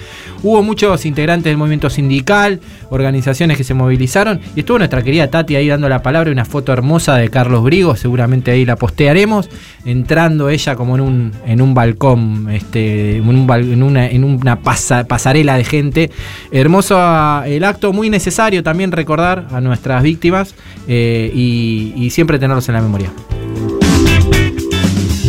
hubo 0.44 0.62
muchos 0.64 1.06
integrantes 1.06 1.46
del 1.46 1.58
movimiento 1.58 1.90
sindical, 1.90 2.60
organizaciones 2.90 3.58
que 3.58 3.64
se 3.64 3.74
movilizaron, 3.74 4.40
y 4.56 4.62
estuvo 4.62 4.78
nuestra 4.78 5.02
querida 5.04 5.30
Tati 5.30 5.56
ahí 5.56 5.68
dando 5.68 5.88
la 5.90 6.02
palabra, 6.02 6.32
una 6.32 6.46
foto 6.46 6.74
hermosa 6.74 7.16
de 7.16 7.30
Carlos 7.30 7.64
Brigo, 7.64 7.96
seguramente 7.96 8.52
ahí 8.52 8.66
la 8.66 8.76
postearemos, 8.76 9.50
entrando 9.86 10.50
ella 10.50 10.76
como 10.76 10.96
en 10.96 11.02
un, 11.02 11.32
en 11.46 11.62
un 11.62 11.74
balcón, 11.74 12.50
este, 12.52 13.18
en, 13.18 13.28
un 13.28 13.48
bal- 13.48 13.72
en 13.72 13.84
una, 13.84 14.08
en 14.08 14.24
una 14.24 14.60
pasa- 14.60 15.06
pasarela 15.06 15.58
de 15.58 15.64
gente. 15.64 16.12
Hermoso 16.52 16.96
ah, 17.00 17.44
el 17.48 17.64
acto, 17.64 17.94
muy 17.94 18.10
necesario 18.10 18.64
también 18.64 18.92
recordar 18.92 19.48
a 19.52 19.62
nuestras 19.62 20.04
víctimas 20.04 20.56
eh, 20.88 21.32
y, 21.34 21.94
y 21.96 22.10
siempre 22.10 22.38
tenerlos 22.40 22.68
en 22.70 22.70
la 22.72 22.82
memoria. 22.82 23.11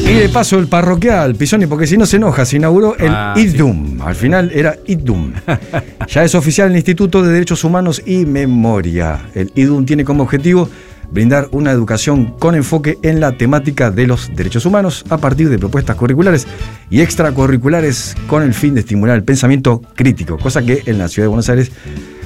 Y 0.05 0.14
de 0.14 0.28
paso 0.28 0.59
el 0.59 0.66
parroquial, 0.66 1.34
Pisoni, 1.36 1.66
porque 1.66 1.86
si 1.86 1.97
no 1.97 2.05
se 2.07 2.16
enoja, 2.16 2.45
se 2.45 2.57
inauguró 2.57 2.97
el 2.99 3.09
Ah, 3.11 3.34
IDUM. 3.36 4.03
Al 4.03 4.14
final 4.14 4.51
era 4.53 4.76
IDUM. 4.86 5.32
ya 6.09 6.24
es 6.24 6.34
oficial 6.34 6.70
el 6.70 6.76
Instituto 6.76 7.22
de 7.22 7.32
Derechos 7.32 7.62
Humanos 7.64 8.03
y 8.05 8.26
Memoria. 8.26 9.20
El 9.34 9.53
IDUM 9.55 9.86
tiene 9.86 10.05
como 10.05 10.24
objetivo 10.24 10.68
brindar 11.11 11.49
una 11.53 11.70
educación 11.70 12.34
con 12.38 12.55
enfoque 12.55 12.99
en 13.03 13.20
la 13.20 13.32
temática 13.32 13.90
de 13.90 14.07
los 14.07 14.34
derechos 14.34 14.66
humanos 14.66 15.05
a 15.09 15.18
partir 15.18 15.49
de 15.51 15.59
propuestas 15.59 15.95
curriculares 15.97 16.47
y 16.90 17.01
extracurriculares 17.01 18.14
con 18.26 18.43
el 18.43 18.55
fin 18.55 18.74
de 18.74 18.80
estimular 18.80 19.16
el 19.16 19.22
pensamiento 19.22 19.82
crítico, 19.95 20.38
cosa 20.38 20.62
que 20.62 20.82
en 20.86 20.99
la 20.99 21.09
ciudad 21.09 21.24
de 21.24 21.28
Buenos 21.28 21.49
Aires 21.51 21.70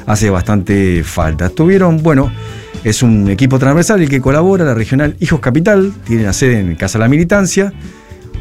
hace 0.06 0.30
bastante 0.30 1.02
falta. 1.04 1.48
Tuvieron, 1.50 2.00
bueno, 2.02 2.30
es 2.87 3.03
un 3.03 3.28
equipo 3.28 3.59
transversal 3.59 4.01
el 4.01 4.09
que 4.09 4.20
colabora, 4.20 4.64
la 4.64 4.72
regional 4.72 5.16
Hijos 5.18 5.41
Capital, 5.41 5.93
tiene 6.07 6.22
la 6.22 6.32
sede 6.32 6.61
en 6.61 6.76
Casa 6.76 7.01
La 7.01 7.09
Militancia, 7.09 7.72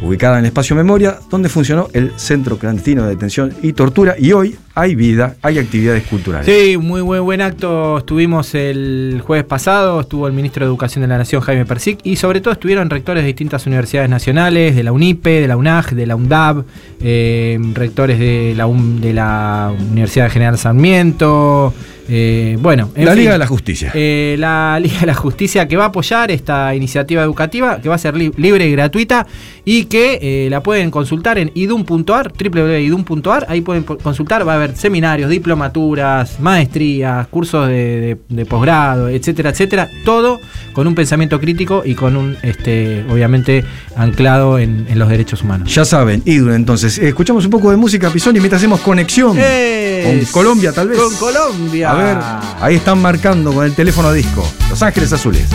ubicada 0.03 0.37
en 0.37 0.41
el 0.41 0.49
espacio 0.49 0.75
Memoria, 0.75 1.17
donde 1.31 1.49
funcionó 1.49 1.87
el 1.93 2.11
Centro 2.17 2.59
Clandestino 2.59 3.05
de 3.05 3.09
Detención 3.09 3.55
y 3.63 3.73
Tortura, 3.73 4.13
y 4.19 4.33
hoy 4.33 4.55
hay 4.75 4.93
vida, 4.93 5.35
hay 5.41 5.57
actividades 5.57 6.03
culturales. 6.03 6.45
Sí, 6.45 6.77
muy 6.77 7.01
buen, 7.01 7.23
buen 7.23 7.41
acto. 7.41 7.97
Estuvimos 7.99 8.53
el 8.55 9.21
jueves 9.25 9.45
pasado, 9.45 10.01
estuvo 10.01 10.27
el 10.27 10.33
ministro 10.33 10.65
de 10.65 10.69
Educación 10.69 11.01
de 11.01 11.07
la 11.07 11.17
Nación, 11.17 11.41
Jaime 11.41 11.65
Persic, 11.65 11.99
y 12.03 12.17
sobre 12.17 12.41
todo 12.41 12.53
estuvieron 12.53 12.89
rectores 12.89 13.23
de 13.23 13.27
distintas 13.27 13.65
universidades 13.65 14.09
nacionales, 14.09 14.75
de 14.75 14.83
la 14.83 14.91
UNIPE, 14.91 15.41
de 15.41 15.47
la 15.47 15.55
UNAG, 15.57 15.95
de 15.95 16.05
la 16.05 16.15
UNDAB, 16.15 16.63
eh, 17.01 17.57
rectores 17.73 18.19
de 18.19 18.53
la, 18.55 18.67
de 18.67 19.13
la 19.13 19.73
Universidad 19.91 20.29
General 20.29 20.57
Sarmiento. 20.57 21.73
eh, 22.07 22.57
bueno, 22.61 22.91
en 22.95 23.05
La 23.05 23.11
fin. 23.11 23.21
Liga 23.21 23.31
de 23.33 23.37
la 23.39 23.47
Justicia. 23.47 23.91
Eh, 23.95 24.35
la 24.37 24.77
Liga 24.83 24.99
de 24.99 25.05
la 25.07 25.15
Justicia 25.15 25.67
que 25.67 25.75
va 25.77 25.85
a 25.85 25.87
apoyar 25.87 26.29
esta 26.31 26.75
iniciativa 26.75 27.23
educativa, 27.23 27.81
que 27.81 27.89
va 27.89 27.95
a 27.95 27.97
ser 27.97 28.15
li- 28.15 28.31
libre 28.37 28.67
y 28.67 28.71
gratuita 28.73 29.25
y 29.63 29.85
que 29.85 30.47
la 30.51 30.61
pueden 30.61 30.91
consultar 30.91 31.37
en 31.39 31.49
idum.ar, 31.55 32.31
www.idum.ar, 32.31 33.45
ahí 33.49 33.61
pueden 33.61 33.83
consultar, 33.83 34.47
va 34.47 34.53
a 34.53 34.55
haber 34.57 34.64
seminarios, 34.75 35.29
diplomaturas, 35.29 36.39
maestrías, 36.39 37.27
cursos 37.27 37.67
de, 37.67 37.73
de- 37.73 38.17
de 38.29 38.45
posgrado, 38.45 39.09
etcétera, 39.09 39.49
etcétera, 39.51 39.89
todo 40.05 40.39
con 40.73 40.87
un 40.87 40.95
pensamiento 40.95 41.39
crítico 41.39 41.83
y 41.85 41.93
con 41.95 42.15
un, 42.17 42.37
este, 42.41 43.05
obviamente, 43.09 43.63
anclado 43.95 44.57
en, 44.59 44.85
en 44.89 44.97
los 44.99 45.09
derechos 45.09 45.41
humanos. 45.43 45.73
Ya 45.73 45.85
saben, 45.85 46.21
IDUM 46.25 46.53
entonces. 46.53 46.97
Escuchamos 46.97 47.45
un 47.45 47.51
poco 47.51 47.71
de 47.71 47.77
música, 47.77 48.09
Pisoni, 48.09 48.39
mientras 48.39 48.61
hacemos 48.61 48.79
conexión 48.81 49.37
con 49.37 50.25
Colombia, 50.31 50.71
tal 50.71 50.87
vez. 50.89 50.97
Con 50.99 51.15
Colombia. 51.15 51.91
A 51.91 51.93
ver, 51.95 52.17
ahí 52.61 52.75
están 52.75 53.01
marcando 53.01 53.53
con 53.53 53.65
el 53.65 53.73
teléfono 53.73 54.11
disco. 54.11 54.47
Los 54.69 54.81
Ángeles 54.81 55.11
Azules. 55.13 55.47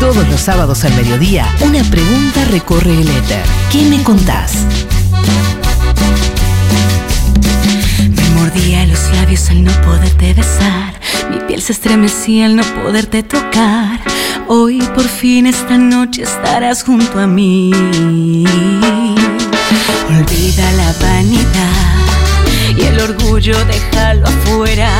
Todos 0.00 0.28
los 0.28 0.40
sábados 0.40 0.84
al 0.84 0.94
mediodía, 0.94 1.46
una 1.60 1.82
pregunta 1.84 2.44
recorre 2.50 2.92
el 2.92 3.08
éter. 3.08 3.42
¿Qué 3.72 3.82
me 3.88 4.02
contás? 4.02 4.66
Mordía 8.54 8.86
los 8.86 9.10
labios 9.12 9.50
al 9.50 9.64
no 9.64 9.72
poderte 9.82 10.32
besar. 10.32 10.94
Mi 11.30 11.38
piel 11.40 11.60
se 11.60 11.72
estremecía 11.72 12.46
al 12.46 12.56
no 12.56 12.62
poderte 12.82 13.22
tocar. 13.22 14.00
Hoy 14.46 14.80
por 14.94 15.08
fin 15.08 15.46
esta 15.46 15.76
noche 15.76 16.22
estarás 16.22 16.84
junto 16.84 17.18
a 17.18 17.26
mí. 17.26 17.72
Olvida 20.08 20.72
la 20.72 20.92
vanidad 21.00 22.76
y 22.78 22.82
el 22.82 23.00
orgullo 23.00 23.56
déjalo 23.64 24.26
afuera. 24.26 24.90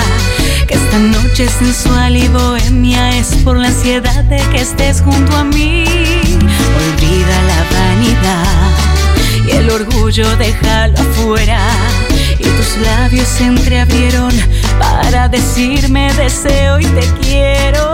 Que 0.67 0.75
esta 0.75 0.99
noche 0.99 1.49
sensual 1.49 2.17
y 2.17 2.27
bohemia 2.29 3.17
es 3.19 3.29
por 3.45 3.57
la 3.57 3.69
ansiedad 3.69 4.25
de 4.25 4.41
que 4.51 4.63
estés 4.63 5.01
junto 5.01 5.37
a 5.37 5.45
mí. 5.45 5.85
Olvida 6.83 7.43
la 7.47 7.65
vanidad 7.79 9.47
y 9.47 9.51
el 9.57 9.71
orgullo 9.71 10.37
déjalo 10.39 10.99
afuera. 10.99 11.61
Tus 12.57 12.77
labios 12.79 13.27
se 13.27 13.45
entreabrieron 13.45 14.33
para 14.79 15.29
decirme 15.29 16.13
deseo 16.15 16.79
y 16.79 16.85
te 16.87 17.07
quiero. 17.21 17.93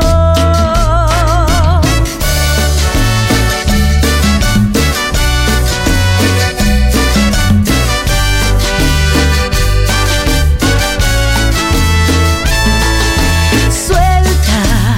Suelta 13.86 14.96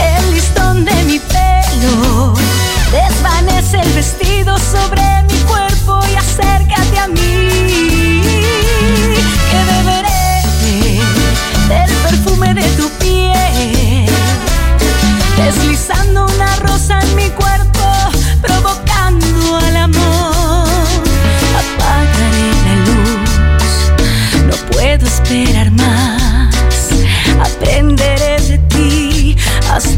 el 0.00 0.34
listón 0.34 0.84
de 0.84 1.04
mi 1.04 1.18
pelo, 1.18 2.34
desvanece 2.90 3.80
el 3.80 3.92
vestido 3.92 4.58
sobre 4.58 5.15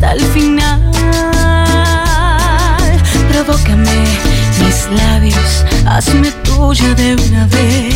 hasta 0.09 0.13
el 0.13 0.21
final. 0.33 0.91
Provócame 3.31 4.05
mis 4.59 4.89
labios, 4.91 5.65
hazme 5.87 6.31
tuya 6.45 6.95
de 6.95 7.15
una 7.15 7.47
vez. 7.47 7.93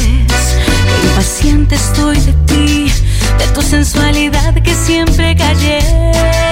Que 1.00 1.06
impaciente 1.08 1.74
estoy 1.74 2.18
de 2.20 2.32
ti, 2.46 2.92
de 3.38 3.46
tu 3.54 3.62
sensualidad 3.62 4.54
que 4.62 4.74
siempre 4.74 5.34
callé. 5.36 6.51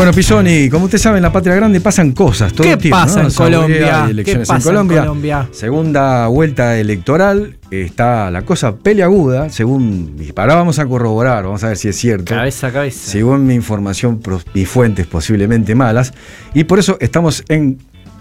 Bueno, 0.00 0.14
Pisoni, 0.14 0.70
como 0.70 0.86
usted 0.86 0.96
sabe, 0.96 1.18
en 1.18 1.22
la 1.24 1.30
Patria 1.30 1.54
Grande 1.56 1.78
pasan 1.78 2.12
cosas. 2.12 2.54
Todo 2.54 2.62
¿Qué 2.62 2.72
el 2.72 2.78
tiempo, 2.78 2.96
pasa 2.96 3.20
¿no? 3.20 3.28
en 3.28 3.34
Colombia? 3.34 4.06
elecciones 4.08 4.48
¿Qué 4.48 4.54
pasa 4.54 4.70
en 4.72 4.80
en 4.80 4.88
Colombia. 4.88 5.48
Segunda 5.52 6.26
vuelta 6.28 6.78
electoral. 6.78 7.58
Está 7.70 8.30
la 8.30 8.40
cosa 8.40 8.76
peleaguda, 8.76 9.50
según. 9.50 10.16
Ahora 10.36 10.54
vamos 10.54 10.78
a 10.78 10.86
corroborar, 10.86 11.44
vamos 11.44 11.62
a 11.64 11.68
ver 11.68 11.76
si 11.76 11.88
es 11.88 11.96
cierto. 11.96 12.34
Cabeza 12.34 12.68
a 12.68 12.72
cabeza. 12.72 13.10
Según 13.10 13.46
mi 13.46 13.52
información 13.52 14.22
y 14.54 14.64
fuentes 14.64 15.06
posiblemente 15.06 15.74
malas. 15.74 16.14
Y 16.54 16.64
por 16.64 16.78
eso 16.78 16.96
estamos 16.98 17.44
en 17.50 17.76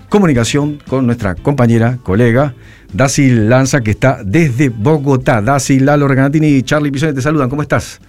comunicación 0.09 0.79
con 0.85 1.05
nuestra 1.05 1.35
compañera, 1.35 1.97
colega, 2.03 2.55
Daci 2.91 3.29
Lanza, 3.29 3.79
que 3.79 3.91
está 3.91 4.19
desde 4.25 4.67
Bogotá. 4.67 5.41
Daci, 5.41 5.79
Lalo 5.79 6.09
Reganatini 6.09 6.47
y 6.47 6.61
Charlie 6.61 6.91
Pisoni 6.91 7.13
te 7.13 7.21
saludan. 7.21 7.49
¿Cómo 7.49 7.61
estás? 7.61 8.01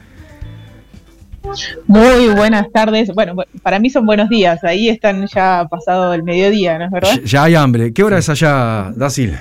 Muy 1.86 2.28
buenas 2.28 2.70
tardes. 2.72 3.09
Bueno, 3.14 3.34
bu- 3.34 3.47
para 3.62 3.78
mí 3.78 3.91
son 3.91 4.07
buenos 4.07 4.28
días. 4.28 4.62
Ahí 4.64 4.88
están 4.88 5.26
ya 5.26 5.66
pasado 5.70 6.12
el 6.14 6.22
mediodía, 6.22 6.78
¿no 6.78 6.84
es 6.86 6.91
verdad? 6.91 7.20
Ya 7.24 7.45
hay 7.45 7.55
hambre. 7.55 7.93
¿Qué 7.93 8.03
hora 8.05 8.18
es 8.18 8.28
allá, 8.28 8.93
Dacil? 8.95 9.36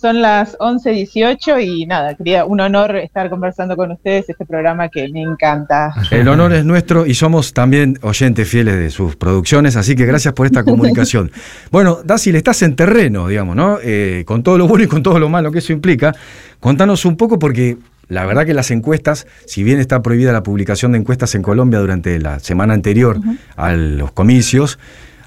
Son 0.00 0.22
las 0.22 0.56
11.18 0.58 1.60
y 1.66 1.86
nada, 1.86 2.14
quería 2.14 2.44
un 2.44 2.60
honor 2.60 2.94
estar 2.98 3.28
conversando 3.28 3.74
con 3.76 3.90
ustedes 3.90 4.28
este 4.30 4.46
programa 4.46 4.88
que 4.88 5.08
me 5.08 5.22
encanta. 5.22 5.92
El 6.12 6.28
honor 6.28 6.52
es 6.52 6.64
nuestro 6.64 7.04
y 7.04 7.14
somos 7.14 7.52
también 7.52 7.98
oyentes 8.02 8.48
fieles 8.48 8.76
de 8.76 8.90
sus 8.90 9.16
producciones, 9.16 9.74
así 9.74 9.96
que 9.96 10.06
gracias 10.06 10.34
por 10.34 10.46
esta 10.46 10.62
comunicación. 10.64 11.32
Bueno, 11.72 11.98
Dacil, 12.04 12.36
estás 12.36 12.62
en 12.62 12.76
terreno, 12.76 13.26
digamos, 13.26 13.56
¿no? 13.56 13.78
Eh, 13.82 14.22
con 14.24 14.44
todo 14.44 14.56
lo 14.56 14.68
bueno 14.68 14.84
y 14.84 14.86
con 14.86 15.02
todo 15.02 15.18
lo 15.18 15.28
malo 15.28 15.50
que 15.50 15.58
eso 15.58 15.72
implica. 15.72 16.14
Contanos 16.60 17.04
un 17.04 17.16
poco 17.16 17.40
porque 17.40 17.76
la 18.08 18.26
verdad 18.26 18.44
que 18.46 18.54
las 18.54 18.70
encuestas, 18.70 19.26
si 19.46 19.62
bien 19.62 19.78
está 19.78 20.02
prohibida 20.02 20.32
la 20.32 20.42
publicación 20.42 20.92
de 20.92 20.98
encuestas 20.98 21.34
en 21.34 21.42
Colombia 21.42 21.78
durante 21.78 22.18
la 22.18 22.40
semana 22.40 22.74
anterior 22.74 23.18
a 23.56 23.72
los 23.72 24.12
comicios, 24.12 24.78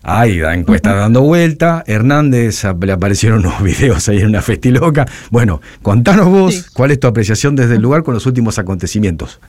hay 0.07 0.41
encuestas 0.41 0.95
dando 0.95 1.21
vuelta. 1.21 1.83
Hernández 1.87 2.63
le 2.79 2.91
aparecieron 2.91 3.39
unos 3.39 3.63
videos 3.63 4.07
ahí 4.07 4.19
en 4.19 4.27
una 4.27 4.41
festiloca. 4.41 5.07
Bueno, 5.31 5.61
contanos 5.81 6.27
vos 6.27 6.67
cuál 6.73 6.91
es 6.91 6.99
tu 6.99 7.07
apreciación 7.07 7.55
desde 7.55 7.75
el 7.75 7.81
lugar 7.81 8.03
con 8.03 8.13
los 8.13 8.27
últimos 8.27 8.59
acontecimientos. 8.59 9.39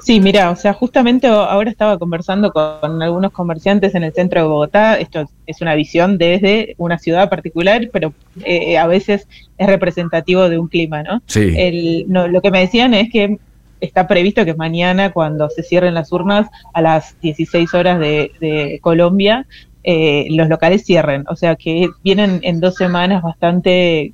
Sí, 0.00 0.20
mira, 0.20 0.50
o 0.50 0.56
sea, 0.56 0.72
justamente 0.72 1.26
ahora 1.26 1.70
estaba 1.70 1.98
conversando 1.98 2.52
con 2.52 3.02
algunos 3.02 3.32
comerciantes 3.32 3.94
en 3.94 4.04
el 4.04 4.12
centro 4.12 4.40
de 4.40 4.46
Bogotá. 4.48 4.98
Esto 4.98 5.28
es 5.46 5.60
una 5.60 5.74
visión 5.74 6.18
desde 6.18 6.74
una 6.78 6.98
ciudad 6.98 7.28
particular, 7.28 7.88
pero 7.92 8.12
eh, 8.44 8.78
a 8.78 8.86
veces 8.86 9.26
es 9.58 9.66
representativo 9.66 10.48
de 10.48 10.58
un 10.58 10.68
clima, 10.68 11.02
¿no? 11.02 11.22
Sí. 11.26 11.54
El- 11.56 12.04
no, 12.08 12.28
Lo 12.28 12.40
que 12.40 12.50
me 12.50 12.60
decían 12.60 12.94
es 12.94 13.10
que 13.10 13.38
está 13.80 14.06
previsto 14.08 14.44
que 14.44 14.54
mañana, 14.54 15.12
cuando 15.12 15.48
se 15.50 15.62
cierren 15.62 15.94
las 15.94 16.10
urnas 16.12 16.48
a 16.72 16.82
las 16.82 17.20
16 17.20 17.74
horas 17.74 17.98
de, 18.00 18.32
de 18.40 18.78
Colombia, 18.82 19.46
eh, 19.84 20.26
los 20.30 20.48
locales 20.48 20.84
cierren. 20.84 21.24
O 21.28 21.36
sea 21.36 21.56
que 21.56 21.88
vienen 22.02 22.40
en 22.42 22.60
dos 22.60 22.74
semanas 22.74 23.22
bastante 23.22 24.12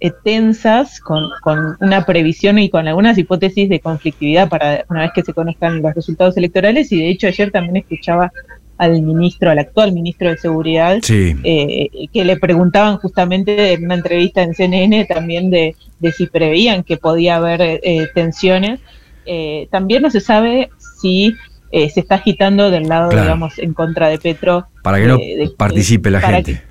eh, 0.00 0.12
tensas, 0.24 0.98
con, 1.00 1.24
con 1.42 1.76
una 1.80 2.06
previsión 2.06 2.58
y 2.58 2.70
con 2.70 2.88
algunas 2.88 3.18
hipótesis 3.18 3.68
de 3.68 3.80
conflictividad 3.80 4.48
para 4.48 4.84
una 4.88 5.02
vez 5.02 5.10
que 5.14 5.22
se 5.22 5.32
conozcan 5.34 5.82
los 5.82 5.94
resultados 5.94 6.36
electorales. 6.36 6.90
Y 6.92 6.98
de 6.98 7.10
hecho 7.10 7.26
ayer 7.26 7.50
también 7.50 7.76
escuchaba 7.76 8.32
al 8.78 9.02
ministro, 9.02 9.50
al 9.50 9.58
actual 9.58 9.92
ministro 9.92 10.30
de 10.30 10.38
Seguridad, 10.38 10.98
Sí. 11.02 11.36
eh, 11.44 11.90
que 12.12 12.24
le 12.24 12.38
preguntaban 12.38 12.96
justamente 12.96 13.74
en 13.74 13.84
una 13.84 13.94
entrevista 13.96 14.42
en 14.42 14.54
CNN 14.54 15.04
también 15.04 15.50
de, 15.50 15.76
de 15.98 16.12
si 16.12 16.26
preveían 16.26 16.82
que 16.82 16.96
podía 16.96 17.36
haber 17.36 17.60
eh, 17.60 18.08
tensiones. 18.14 18.80
Eh, 19.26 19.68
también 19.70 20.00
no 20.00 20.10
se 20.10 20.20
sabe 20.20 20.70
si 21.02 21.34
eh, 21.72 21.90
se 21.90 22.00
está 22.00 22.14
agitando 22.16 22.70
del 22.70 22.88
lado, 22.88 23.10
Claro. 23.10 23.24
digamos, 23.26 23.58
en 23.58 23.74
contra 23.74 24.08
de 24.08 24.18
Petro. 24.18 24.66
Para 24.82 24.98
que 24.98 25.06
no 25.06 25.18
de- 25.18 25.52
participe 25.58 26.10
la 26.10 26.20
gente. 26.22 26.62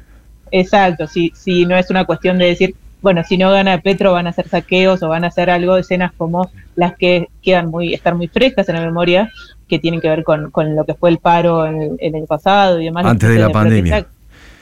Exacto, 0.52 1.06
si, 1.06 1.32
si 1.36 1.66
no 1.68 1.78
es 1.78 1.90
una 1.92 2.06
cuestión 2.06 2.40
de 2.40 2.46
decir, 2.48 2.74
bueno, 3.02 3.24
si 3.24 3.38
no 3.38 3.52
gana 3.52 3.78
Petro 3.80 4.12
van 4.14 4.28
a 4.28 4.32
hacer 4.32 4.48
saqueos 4.48 5.02
o 5.04 5.10
van 5.10 5.24
a 5.24 5.28
hacer 5.28 5.50
algo, 5.50 5.78
escenas 5.78 6.12
como 6.18 6.50
las 6.76 6.96
que 6.98 7.28
quedan 7.42 7.70
muy, 7.70 7.94
están 7.94 8.18
muy 8.18 8.28
frescas 8.28 8.68
en 8.70 8.76
la 8.76 8.82
memoria, 8.82 9.30
que 9.68 9.80
tienen 9.80 10.02
que 10.02 10.10
ver 10.10 10.24
con, 10.24 10.52
con 10.52 10.76
lo 10.76 10.84
que 10.86 10.94
fue 10.96 11.10
el 11.10 11.20
paro 11.20 11.66
en 11.66 11.82
el, 11.82 11.92
en 12.00 12.16
el 12.16 12.26
pasado 12.26 12.82
y 12.82 12.86
demás. 12.86 13.06
Antes 13.06 13.30
de 13.30 13.40
la 13.40 13.50
pandemia. 13.50 14.00
Exact- 14.00 14.08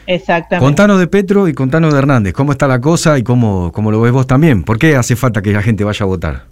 Exactamente. 0.10 0.66
Contanos 0.66 1.00
de 1.00 1.08
Petro 1.08 1.50
y 1.50 1.54
contanos 1.54 1.92
de 1.92 2.00
Hernández. 2.00 2.32
¿Cómo 2.34 2.54
está 2.54 2.66
la 2.66 2.80
cosa 2.80 3.18
y 3.18 3.24
cómo, 3.24 3.74
cómo 3.74 3.92
lo 3.92 4.00
ves 4.00 4.14
vos 4.14 4.26
también? 4.26 4.64
¿Por 4.64 4.80
qué 4.80 4.96
hace 4.96 5.18
falta 5.18 5.42
que 5.42 5.52
la 5.52 5.62
gente 5.62 5.84
vaya 5.84 6.04
a 6.04 6.08
votar? 6.08 6.44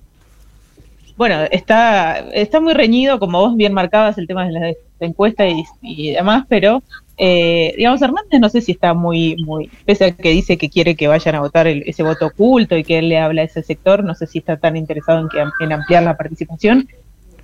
Bueno, 1.17 1.43
está, 1.49 2.19
está 2.33 2.59
muy 2.59 2.73
reñido, 2.73 3.19
como 3.19 3.39
vos 3.39 3.55
bien 3.55 3.71
marcabas, 3.73 4.17
el 4.17 4.27
tema 4.27 4.45
de 4.47 4.51
la 4.51 4.73
encuesta 4.99 5.45
y, 5.81 6.11
demás, 6.11 6.45
pero 6.49 6.83
eh, 7.17 7.73
digamos, 7.77 8.01
Hernández 8.01 8.41
no 8.41 8.49
sé 8.49 8.59
si 8.59 8.73
está 8.73 8.93
muy, 8.93 9.37
muy, 9.37 9.69
pese 9.85 10.05
a 10.05 10.11
que 10.11 10.31
dice 10.31 10.57
que 10.57 10.69
quiere 10.69 10.95
que 10.95 11.07
vayan 11.07 11.35
a 11.35 11.39
votar 11.39 11.67
el- 11.67 11.83
ese 11.85 12.03
voto 12.03 12.27
oculto 12.27 12.75
y 12.75 12.83
que 12.83 12.97
él 12.99 13.07
le 13.07 13.17
habla 13.17 13.43
a 13.43 13.45
ese 13.45 13.63
sector, 13.63 14.03
no 14.03 14.13
sé 14.13 14.27
si 14.27 14.39
está 14.39 14.57
tan 14.57 14.75
interesado 14.75 15.21
en, 15.21 15.29
que, 15.29 15.41
en 15.63 15.71
ampliar 15.71 16.03
la 16.03 16.17
participación. 16.17 16.89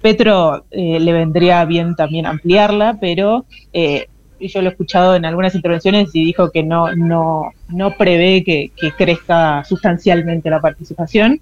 Petro 0.02 0.66
eh, 0.72 1.00
le 1.00 1.14
vendría 1.14 1.64
bien 1.64 1.96
también 1.96 2.26
ampliarla, 2.26 2.98
pero 3.00 3.46
eh, 3.72 4.08
yo 4.40 4.62
lo 4.62 4.68
he 4.68 4.72
escuchado 4.72 5.16
en 5.16 5.24
algunas 5.24 5.56
intervenciones 5.56 6.10
y 6.14 6.26
dijo 6.26 6.50
que 6.52 6.64
no, 6.64 6.94
no, 6.96 7.52
no 7.70 7.96
prevé 7.96 8.44
que 8.44 8.72
crezca 8.98 9.64
sustancialmente 9.64 10.50
la 10.50 10.60
participación. 10.60 11.40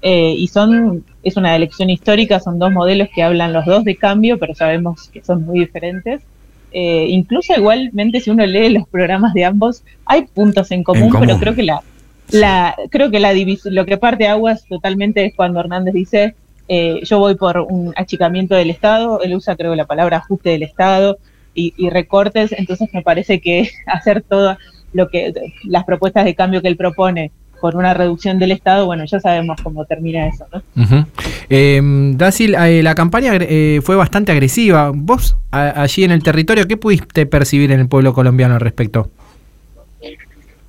Eh, 0.00 0.34
y 0.36 0.46
son 0.48 1.04
es 1.22 1.36
una 1.36 1.56
elección 1.56 1.90
histórica, 1.90 2.38
son 2.40 2.58
dos 2.58 2.72
modelos 2.72 3.08
que 3.14 3.22
hablan 3.22 3.52
los 3.52 3.66
dos 3.66 3.84
de 3.84 3.96
cambio, 3.96 4.38
pero 4.38 4.54
sabemos 4.54 5.08
que 5.08 5.24
son 5.24 5.44
muy 5.44 5.60
diferentes. 5.60 6.22
Eh, 6.70 7.06
incluso 7.08 7.54
igualmente 7.56 8.20
si 8.20 8.30
uno 8.30 8.44
lee 8.44 8.68
los 8.68 8.86
programas 8.88 9.34
de 9.34 9.44
ambos, 9.44 9.82
hay 10.04 10.26
puntos 10.26 10.70
en 10.70 10.84
común, 10.84 11.04
En 11.04 11.10
común. 11.10 11.26
pero 11.26 11.38
creo 11.38 11.54
que 11.54 11.62
la, 11.62 11.82
la 12.30 12.76
creo 12.90 13.10
que 13.10 13.20
la 13.20 13.32
lo 13.64 13.86
que 13.86 13.96
parte 13.96 14.28
aguas 14.28 14.64
totalmente 14.68 15.24
es 15.24 15.34
cuando 15.34 15.60
Hernández 15.60 15.94
dice 15.94 16.34
eh, 16.68 17.00
yo 17.02 17.18
voy 17.18 17.34
por 17.34 17.58
un 17.58 17.94
achicamiento 17.96 18.54
del 18.54 18.70
Estado, 18.70 19.22
él 19.22 19.34
usa 19.34 19.56
creo 19.56 19.74
la 19.74 19.86
palabra 19.86 20.18
ajuste 20.18 20.50
del 20.50 20.62
Estado 20.62 21.18
y, 21.54 21.72
y 21.78 21.88
recortes, 21.88 22.52
entonces 22.52 22.90
me 22.92 23.02
parece 23.02 23.40
que 23.40 23.70
hacer 23.86 24.22
todas 24.22 24.58
lo 24.92 25.08
que 25.08 25.32
las 25.64 25.84
propuestas 25.84 26.24
de 26.24 26.34
cambio 26.34 26.62
que 26.62 26.68
él 26.68 26.76
propone 26.76 27.32
por 27.60 27.76
una 27.76 27.94
reducción 27.94 28.38
del 28.38 28.52
Estado, 28.52 28.86
bueno, 28.86 29.04
ya 29.04 29.20
sabemos 29.20 29.60
cómo 29.62 29.84
termina 29.84 30.26
eso, 30.28 30.46
¿no? 30.52 30.82
Ujú. 30.82 31.04
Eh, 31.50 31.80
Dacil, 32.14 32.54
eh, 32.54 32.82
la 32.82 32.94
campaña 32.94 33.32
eh, 33.34 33.80
fue 33.82 33.96
bastante 33.96 34.32
agresiva. 34.32 34.92
Vos, 34.94 35.36
a- 35.50 35.82
allí 35.82 36.04
en 36.04 36.10
el 36.12 36.22
territorio, 36.22 36.66
¿qué 36.68 36.76
pudiste 36.76 37.26
percibir 37.26 37.72
en 37.72 37.80
el 37.80 37.88
pueblo 37.88 38.12
colombiano 38.14 38.54
al 38.54 38.60
respecto? 38.60 39.10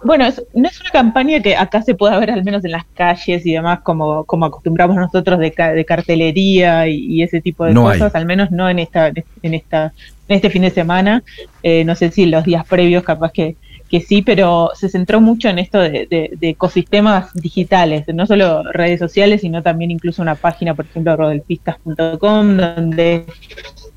Bueno, 0.02 0.26
es- 0.26 0.42
no 0.54 0.70
es 0.70 0.80
una 0.80 0.92
campaña 0.92 1.42
que 1.42 1.58
acá 1.58 1.82
se 1.82 1.94
pueda 1.94 2.18
ver 2.20 2.32
al 2.32 2.44
menos 2.46 2.64
en 2.64 2.72
las 2.72 2.86
calles 2.94 3.46
y 3.46 3.52
demás, 3.52 3.80
como, 3.82 4.24
como 4.24 4.46
acostumbramos 4.46 4.96
nosotros 4.96 5.40
de, 5.40 5.52
ca- 5.52 5.74
de 5.74 5.84
cartelería 5.84 6.88
y, 6.88 6.96
y 7.06 7.24
ese 7.24 7.42
tipo 7.42 7.66
de 7.66 7.74
No 7.74 7.90
hay. 7.90 8.00
cosas, 8.00 8.16
al 8.16 8.26
menos 8.26 8.50
no 8.50 8.70
en 8.70 8.80
esta, 8.80 9.10
en 9.10 9.54
esta, 9.54 9.92
en 10.30 10.36
este 10.38 10.50
fin 10.50 10.62
de 10.62 10.70
semana. 10.72 11.22
Eh, 11.64 11.84
no 11.84 11.96
sé 11.96 12.12
si 12.12 12.28
los 12.28 12.46
días 12.46 12.66
previos 12.66 13.04
capaz 13.04 13.34
que, 13.34 13.58
que 13.90 14.02
sí, 14.02 14.22
pero 14.22 14.70
se 14.76 14.88
centró 14.90 15.20
mucho 15.20 15.50
en 15.50 15.58
esto 15.60 15.80
de, 15.80 16.08
de- 16.10 16.32
de 16.40 16.50
ecosistemas 16.50 17.34
digitales, 17.34 18.06
no 18.14 18.26
solo 18.28 18.64
redes 18.72 19.00
sociales, 19.00 19.42
sino 19.42 19.64
también 19.64 19.90
incluso 19.92 20.22
una 20.22 20.36
página, 20.36 20.76
por 20.76 20.86
ejemplo, 20.86 21.16
rodelpistas.com, 21.16 22.58
donde 22.58 23.26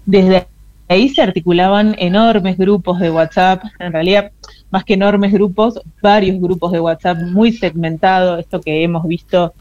desde 0.07 0.47
ahí 0.89 1.09
se 1.11 1.23
articulaban 1.23 1.95
enormes 1.99 2.57
grupos 2.59 3.01
de 3.01 3.11
WhatsApp, 3.11 3.63
en 3.79 3.93
realidad 3.93 4.31
más 4.71 4.85
que 4.85 4.95
enormes 4.95 5.33
grupos, 5.33 5.81
varios 6.01 6.41
grupos 6.41 6.73
de 6.73 6.81
WhatsApp 6.81 7.19
muy 7.19 7.53
segmentados, 7.53 8.41
esto 8.41 8.61
que 8.61 8.83
hemos 8.83 9.07
visto 9.07 9.53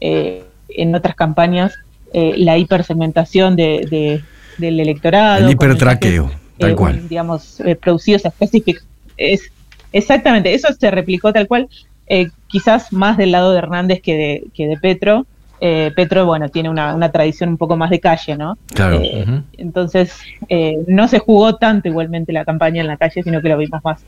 eh, 0.00 0.44
en 0.68 0.94
otras 0.94 1.14
campañas, 1.16 1.74
eh, 2.12 2.34
la 2.36 2.56
hipersegmentación 2.58 3.56
de, 3.56 3.86
de- 3.90 4.20
del 4.58 4.78
electorado. 4.78 5.44
El 5.46 5.52
hipertraqueo, 5.52 6.30
tal 6.58 6.70
eh, 6.70 6.74
cual. 6.74 7.08
digamos, 7.08 7.60
eh, 7.60 7.74
producidos 7.76 8.24
específicos. 8.24 8.84
Es, 9.16 9.50
exactamente, 9.92 10.54
eso 10.54 10.68
se 10.78 10.90
replicó 10.90 11.32
tal 11.32 11.46
cual, 11.46 11.68
eh, 12.06 12.30
quizás 12.48 12.92
más 12.92 13.16
del 13.16 13.32
lado 13.32 13.52
de 13.52 13.58
Hernández 13.58 14.00
que 14.02 14.14
de, 14.16 14.44
que 14.54 14.66
de 14.66 14.76
Petro. 14.76 15.26
Eh, 15.62 15.92
Petro, 15.94 16.24
bueno, 16.24 16.48
tiene 16.48 16.70
una, 16.70 16.94
una 16.94 17.12
tradición 17.12 17.50
un 17.50 17.58
poco 17.58 17.76
más 17.76 17.90
de 17.90 18.00
calle, 18.00 18.34
¿no? 18.34 18.56
Claro. 18.74 18.98
Eh, 19.04 19.42
Entonces, 19.58 20.14
eh, 20.48 20.78
no 20.86 21.06
se 21.06 21.18
jugó 21.18 21.56
tanto 21.56 21.86
igualmente 21.88 22.32
la 22.32 22.46
campaña 22.46 22.80
en 22.80 22.86
la 22.86 22.96
calle, 22.96 23.22
sino 23.22 23.42
que 23.42 23.48
lo 23.50 23.58
vimos 23.58 23.78
más 23.84 24.00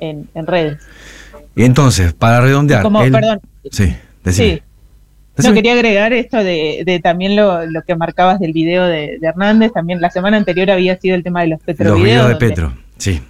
en, 0.00 0.28
en 0.34 0.46
redes. 0.46 0.78
Y 1.56 1.64
entonces, 1.64 2.12
para 2.12 2.42
redondear. 2.42 2.82
Como, 2.82 3.02
él- 3.02 3.10
perdón, 3.10 3.40
Sí, 3.70 3.94
decime. 4.22 4.62
sí. 5.38 5.48
No, 5.48 5.54
quería 5.54 5.72
agregar 5.72 6.12
esto 6.12 6.36
de, 6.38 6.82
de 6.84 6.98
también 7.00 7.36
lo, 7.36 7.64
lo, 7.64 7.82
que 7.82 7.94
marcabas 7.96 8.38
del 8.40 8.52
video 8.52 8.84
de, 8.84 9.18
de, 9.20 9.26
Hernández. 9.28 9.72
También 9.72 10.00
la 10.00 10.10
semana 10.10 10.36
anterior 10.36 10.70
había 10.70 10.98
sido 10.98 11.14
el 11.14 11.22
tema 11.22 11.40
de 11.42 11.48
los 11.48 11.60
Petro 11.60 11.90
Los 11.90 12.02
videos 12.02 12.28
de 12.28 12.36
Petro, 12.36 12.74
sí. 12.98 13.22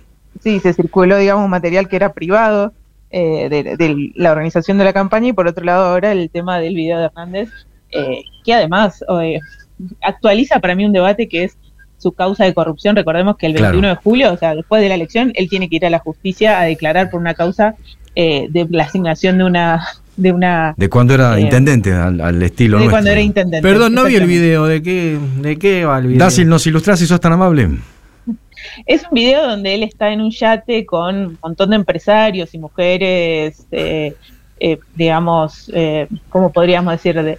Sí, 0.42 0.60
se 0.60 0.72
circuló, 0.72 1.16
digamos, 1.16 1.48
material 1.48 1.88
que 1.88 1.96
era 1.96 2.12
privado 2.12 2.72
eh, 3.10 3.48
de, 3.48 3.76
de, 3.76 4.12
la 4.14 4.32
organización 4.32 4.78
de 4.78 4.84
la 4.84 4.92
campaña 4.92 5.28
y 5.28 5.32
por 5.32 5.46
otro 5.46 5.64
lado 5.64 5.84
ahora 5.86 6.12
el 6.12 6.30
tema 6.30 6.58
del 6.58 6.74
video 6.74 6.98
de 6.98 7.06
Hernández, 7.06 7.48
eh, 7.90 8.22
que 8.44 8.54
además 8.54 9.02
eh, 9.20 9.40
actualiza 10.02 10.60
para 10.60 10.74
mí 10.74 10.84
un 10.84 10.92
debate 10.92 11.28
que 11.28 11.44
es 11.44 11.56
su 11.96 12.12
causa 12.12 12.44
de 12.44 12.54
corrupción. 12.54 12.94
Recordemos 12.94 13.36
que 13.36 13.46
el 13.46 13.54
21 13.54 13.80
claro. 13.80 13.94
de 13.94 14.02
julio, 14.02 14.32
o 14.32 14.36
sea, 14.36 14.54
después 14.54 14.82
de 14.82 14.88
la 14.88 14.94
elección, 14.94 15.32
él 15.34 15.48
tiene 15.48 15.68
que 15.68 15.76
ir 15.76 15.86
a 15.86 15.90
la 15.90 15.98
justicia 15.98 16.60
a 16.60 16.64
declarar 16.64 17.10
por 17.10 17.20
una 17.20 17.34
causa 17.34 17.74
de 18.14 18.66
la 18.70 18.82
asignación 18.82 19.38
de 19.38 19.44
una 19.44 19.86
de 20.18 20.32
una 20.32 20.74
de 20.76 20.88
cuando 20.88 21.14
era 21.14 21.38
eh, 21.38 21.42
intendente 21.42 21.92
al, 21.92 22.20
al, 22.20 22.42
estilo 22.42 22.76
de 22.76 22.84
nuestro. 22.84 22.90
cuando 22.90 23.10
era 23.10 23.20
intendente 23.20 23.66
perdón 23.66 23.94
no 23.94 24.04
vi 24.04 24.16
el 24.16 24.26
video 24.26 24.66
de 24.66 24.82
qué 24.82 25.18
de 25.40 25.56
qué 25.58 25.84
va 25.84 25.98
el 25.98 26.08
video 26.08 26.18
Dácil 26.18 26.48
nos 26.48 26.66
ilustras 26.66 26.98
si 26.98 27.06
sos 27.06 27.20
tan 27.20 27.32
amable 27.32 27.70
es 28.86 29.02
un 29.04 29.14
video 29.14 29.46
donde 29.46 29.74
él 29.74 29.82
está 29.82 30.10
en 30.10 30.20
un 30.20 30.30
yate 30.30 30.84
con 30.86 31.16
un 31.16 31.38
montón 31.42 31.70
de 31.70 31.76
empresarios 31.76 32.54
y 32.54 32.58
mujeres 32.58 33.66
eh, 33.70 34.14
eh, 34.60 34.78
digamos 34.94 35.70
eh, 35.74 36.08
cómo 36.28 36.52
podríamos 36.52 36.92
decir 36.92 37.22
de 37.22 37.38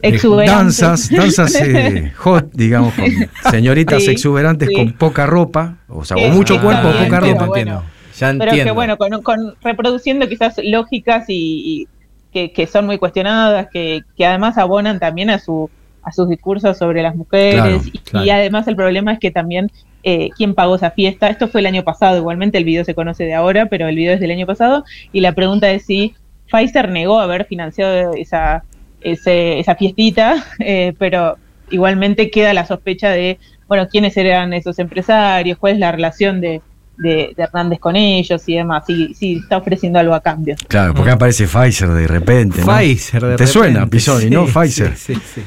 exuberantes. 0.00 0.78
danzas 0.78 1.10
danzas 1.10 1.62
hot 2.16 2.50
digamos 2.52 2.94
con 2.94 3.06
señoritas 3.50 4.04
sí, 4.04 4.10
exuberantes 4.10 4.68
sí. 4.68 4.74
con 4.74 4.92
poca 4.92 5.26
ropa 5.26 5.76
o 5.88 6.04
sea 6.04 6.16
o 6.16 6.28
mucho 6.30 6.60
cuerpo 6.60 6.88
o 6.88 7.04
poca 7.04 7.20
ropa. 7.20 7.46
bueno, 7.46 7.82
ya 8.18 8.34
pero 8.38 8.52
que 8.52 8.70
bueno, 8.70 8.96
con, 8.98 9.22
con, 9.22 9.54
reproduciendo 9.62 10.28
quizás 10.28 10.60
lógicas 10.62 11.24
y, 11.28 11.62
y 11.64 11.88
que, 12.32 12.52
que, 12.52 12.66
son 12.66 12.86
muy 12.86 12.98
cuestionadas, 12.98 13.68
que, 13.72 14.02
que, 14.16 14.26
además 14.26 14.58
abonan 14.58 14.98
también 14.98 15.30
a 15.30 15.38
su 15.38 15.70
a 16.02 16.12
sus 16.12 16.28
discursos 16.28 16.76
sobre 16.78 17.02
las 17.02 17.14
mujeres 17.14 17.54
Claro, 17.54 17.80
y, 17.84 17.98
claro. 17.98 18.26
y 18.26 18.30
además 18.30 18.66
el 18.68 18.76
problema 18.76 19.12
es 19.12 19.18
que 19.18 19.30
también 19.30 19.70
eh, 20.02 20.30
quién 20.36 20.54
pagó 20.54 20.74
esa 20.76 20.90
fiesta. 20.90 21.28
Esto 21.28 21.48
fue 21.48 21.60
el 21.60 21.66
año 21.66 21.84
pasado, 21.84 22.16
igualmente 22.16 22.58
el 22.58 22.64
video 22.64 22.84
se 22.84 22.94
conoce 22.94 23.24
de 23.24 23.34
ahora, 23.34 23.66
pero 23.66 23.86
el 23.86 23.94
video 23.96 24.14
es 24.14 24.20
del 24.20 24.32
año 24.32 24.46
pasado 24.46 24.84
y 25.12 25.20
la 25.20 25.32
pregunta 25.32 25.70
es 25.70 25.84
si 25.86 26.14
Pfizer 26.50 26.90
negó 26.90 27.20
haber 27.20 27.46
financiado 27.46 28.14
esa 28.14 28.64
ese, 29.00 29.58
esa 29.58 29.74
fiestita, 29.74 30.44
eh, 30.58 30.92
pero 30.98 31.36
igualmente 31.70 32.30
queda 32.30 32.52
la 32.52 32.66
sospecha 32.66 33.10
de 33.10 33.38
bueno 33.68 33.88
quiénes 33.88 34.16
eran 34.16 34.52
esos 34.52 34.78
empresarios, 34.78 35.58
cuál 35.58 35.74
es 35.74 35.78
la 35.78 35.92
relación 35.92 36.40
de 36.40 36.60
de, 36.98 37.32
de, 37.36 37.42
Hernández 37.42 37.80
con 37.80 37.96
ellos 37.96 38.42
y 38.46 38.54
demás, 38.56 38.84
si, 38.86 39.14
si 39.14 39.36
está 39.36 39.56
ofreciendo 39.56 39.98
algo 39.98 40.14
a 40.14 40.20
cambio. 40.20 40.54
Claro, 40.68 40.94
porque 40.94 41.10
aparece 41.10 41.46
Pfizer 41.46 41.88
de 41.88 42.06
repente. 42.06 42.60
¿no? 42.60 42.66
Pfizer 42.66 43.14
de 43.22 43.28
¿Te 43.28 43.30
repente. 43.32 43.46
suena, 43.46 43.86
Pisoni, 43.86 44.30
no? 44.30 44.46
Sí, 44.46 44.52
Pfizer. 44.52 44.96
sí, 44.96 45.14
sí, 45.14 45.20
sí. 45.34 45.42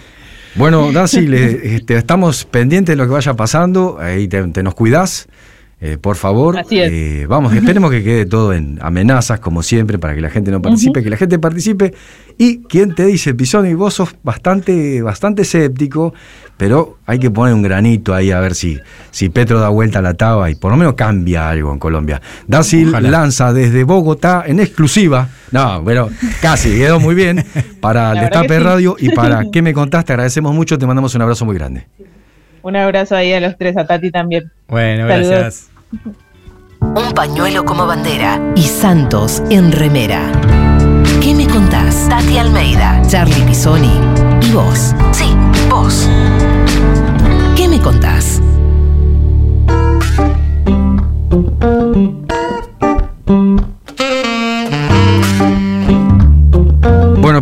Bueno, 0.56 0.92
Darcy, 0.92 1.28
le- 1.28 1.76
este, 1.76 1.98
estamos 1.98 2.46
pendientes 2.46 2.94
de 2.94 2.98
lo 2.98 3.06
que 3.08 3.14
vaya 3.14 3.34
pasando. 3.34 3.98
Ahí 4.00 4.28
te, 4.28 4.42
nos 4.64 4.74
cuidás. 4.76 5.28
Eh, 5.82 5.98
por 5.98 6.16
favor, 6.16 6.58
Así 6.58 6.80
es. 6.80 6.90
Eh, 6.92 7.26
vamos, 7.28 7.54
esperemos 7.54 7.92
que 7.92 8.02
quede 8.02 8.26
todo 8.26 8.54
en 8.54 8.80
amenazas, 8.82 9.42
como 9.42 9.62
siempre, 9.62 10.00
para 10.00 10.16
que 10.16 10.22
la 10.22 10.30
gente 10.30 10.50
no 10.50 10.62
participe, 10.62 11.04
que 11.04 11.10
la 11.10 11.18
gente 11.18 11.38
participe. 11.38 11.94
Y 12.38 12.60
quien 12.64 12.96
te 12.96 13.06
dice, 13.06 13.34
Pisoni, 13.34 13.74
vos 13.74 13.94
sos 13.94 14.16
bastante, 14.24 15.02
bastante 15.02 15.42
escéptico, 15.42 16.14
pero 16.56 16.98
hay 17.06 17.20
que 17.20 17.30
poner 17.30 17.54
un 17.54 17.62
granito 17.62 18.14
ahí 18.14 18.32
a 18.32 18.40
ver 18.40 18.56
si, 18.56 18.80
si 19.12 19.28
Petro 19.28 19.60
da 19.60 19.68
vuelta 19.68 20.00
a 20.00 20.02
la 20.02 20.14
taba 20.14 20.50
y 20.50 20.56
por 20.56 20.72
lo 20.72 20.78
menos 20.78 20.94
cambia 20.94 21.50
algo 21.50 21.74
en 21.74 21.80
Colombia. 21.80 22.22
Ojalá. 22.50 23.10
lanza 23.10 23.52
desde 23.52 23.84
Bogotá 23.84 24.46
en 24.48 24.62
exclusiva, 24.62 25.28
no, 25.52 25.84
pero 25.86 26.10
casi, 26.42 26.70
quedó 26.78 27.00
muy 27.00 27.16
bien, 27.16 27.46
para 27.82 28.14
Destape 28.14 28.58
sí. 28.58 28.64
Radio 28.64 28.96
y 28.98 29.10
para 29.10 29.44
¿Qué 29.52 29.62
me 29.62 29.74
contaste? 29.74 30.14
Agradecemos 30.14 30.54
mucho, 30.56 30.78
te 30.78 30.88
mandamos 30.88 31.14
un 31.16 31.22
abrazo 31.22 31.46
muy 31.46 31.56
grande. 31.56 31.88
Un 32.66 32.76
abrazo 32.76 33.16
ahí 33.16 33.32
a 33.32 33.40
los 33.40 33.60
tres, 33.60 33.78
a 33.78 33.86
Tati 33.86 34.10
también. 34.10 34.52
Bueno, 34.68 35.08
Saludos. 35.08 35.30
gracias. 35.30 35.70
Un 36.82 37.14
pañuelo 37.14 37.64
como 37.64 37.86
bandera 37.86 38.42
y 38.56 38.64
Santos 38.64 39.44
en 39.52 39.72
remera. 39.72 40.32
¿Qué 41.22 41.36
me 41.36 41.46
contás? 41.46 42.10
Tati 42.10 42.40
Almeida, 42.40 43.04
Charlie 43.08 43.44
Pisoni 43.44 43.92
y 44.42 44.52
vos. 44.52 44.96
Sí, 45.12 45.32
vos. 45.70 46.10
¿Qué 47.56 47.68
me 47.68 47.80
contás? 47.80 48.42
Bueno, 53.28 53.75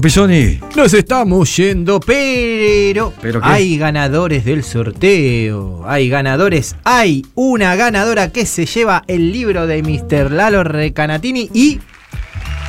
Pisoni, 0.03 0.59
Nos 0.75 0.93
estamos 0.93 1.55
yendo, 1.55 2.01
pero, 2.01 3.13
¿Pero 3.21 3.39
hay 3.41 3.77
ganadores 3.77 4.43
del 4.43 4.61
sorteo. 4.61 5.85
Hay 5.87 6.09
ganadores. 6.09 6.75
Hay 6.83 7.25
una 7.35 7.73
ganadora 7.77 8.29
que 8.29 8.45
se 8.45 8.65
lleva 8.65 9.03
el 9.07 9.31
libro 9.31 9.65
de 9.65 9.81
Mr. 9.81 10.29
Lalo 10.29 10.65
Recanatini 10.65 11.49
y 11.53 11.79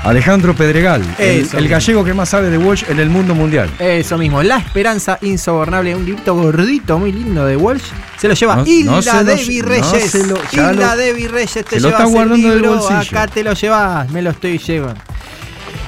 Alejandro 0.04 0.54
Pedregal, 0.54 1.02
el, 1.18 1.48
gallego 1.68 2.04
que 2.04 2.14
más 2.14 2.28
sabe 2.28 2.50
de 2.50 2.58
Walsh 2.58 2.84
en 2.88 3.00
el 3.00 3.10
mundo 3.10 3.34
mundial. 3.34 3.68
eso 3.80 4.16
mismo, 4.16 4.40
La 4.44 4.58
Esperanza 4.58 5.18
Insobornable, 5.20 5.96
un 5.96 6.04
librito 6.04 6.36
gordito, 6.36 7.00
muy 7.00 7.10
lindo 7.10 7.44
de 7.46 7.56
Walsh. 7.56 7.82
Se 8.16 8.28
lo 8.28 8.34
lleva 8.34 8.56
No- 8.56 8.64
Hilda 8.64 8.92
no 8.92 9.22
lo- 9.22 9.24
Devi 9.24 9.58
no 9.58 9.66
Reyes. 9.66 10.14
lo- 10.28 10.36
ya 10.52 10.70
Hilda 10.72 10.94
lo- 10.94 11.02
Devi 11.02 11.26
Reyes, 11.26 11.64
te 11.64 11.64
se 11.64 11.80
lo 11.80 11.88
llevas 11.88 11.92
está 12.00 12.04
el 12.04 12.10
guardando 12.14 12.48
del 12.48 12.58
libro, 12.62 12.74
bolsillo. 12.76 13.18
acá 13.18 13.26
te 13.26 13.42
lo 13.42 13.54
llevas, 13.54 14.08
me 14.12 14.22
lo 14.22 14.30
estoy 14.30 14.58
llevando. 14.58 15.00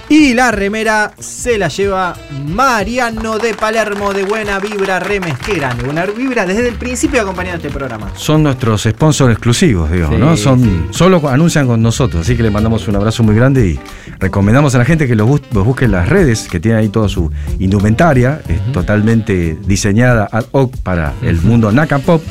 Y 0.09 0.35
la 0.35 0.53
remera 0.53 1.13
se 1.19 1.59
la 1.59 1.67
lleva 1.67 2.15
Mariano 2.47 3.39
de 3.39 3.55
Palermo 3.55 4.13
de 4.15 4.23
Buena 4.23 4.61
Vibra 4.61 5.01
Remes. 5.01 5.35
Qué 5.45 5.55
grande, 5.57 5.83
Buena 5.83 6.07
Vibra 6.07 6.47
desde 6.47 6.69
el 6.69 6.75
principio 6.77 7.21
acompañando 7.23 7.57
este 7.57 7.77
programa. 7.77 8.13
Son 8.15 8.45
nuestros 8.45 8.83
sponsors 8.85 9.33
exclusivos, 9.33 9.91
digo, 9.91 10.09
Sí, 10.11 10.17
¿no? 10.17 10.37
Son, 10.37 10.87
Solo 10.93 11.29
anuncian 11.29 11.67
con 11.67 11.83
nosotros, 11.83 12.23
así 12.23 12.37
que 12.37 12.45
le 12.45 12.51
mandamos 12.53 12.87
un 12.87 12.95
abrazo 12.95 13.25
muy 13.25 13.35
grande 13.35 13.67
y 13.67 13.81
recomendamos 14.21 14.75
a 14.77 14.79
la 14.79 14.85
gente 14.85 15.09
que 15.09 15.17
los, 15.17 15.27
bus- 15.27 15.43
los 15.53 15.65
busque 15.65 15.87
en 15.87 15.93
las 15.93 16.09
redes, 16.09 16.47
que 16.49 16.61
tiene 16.61 16.79
ahí 16.79 16.89
toda 16.89 17.09
su 17.09 17.33
indumentaria, 17.59 18.41
es 18.47 18.73
totalmente 18.73 19.59
diseñada 19.67 20.29
ad 20.31 20.45
hoc 20.53 20.77
para 20.85 21.15
el 21.23 21.41
mundo 21.43 21.73
Naka 21.73 21.99
Pop, 21.99 22.23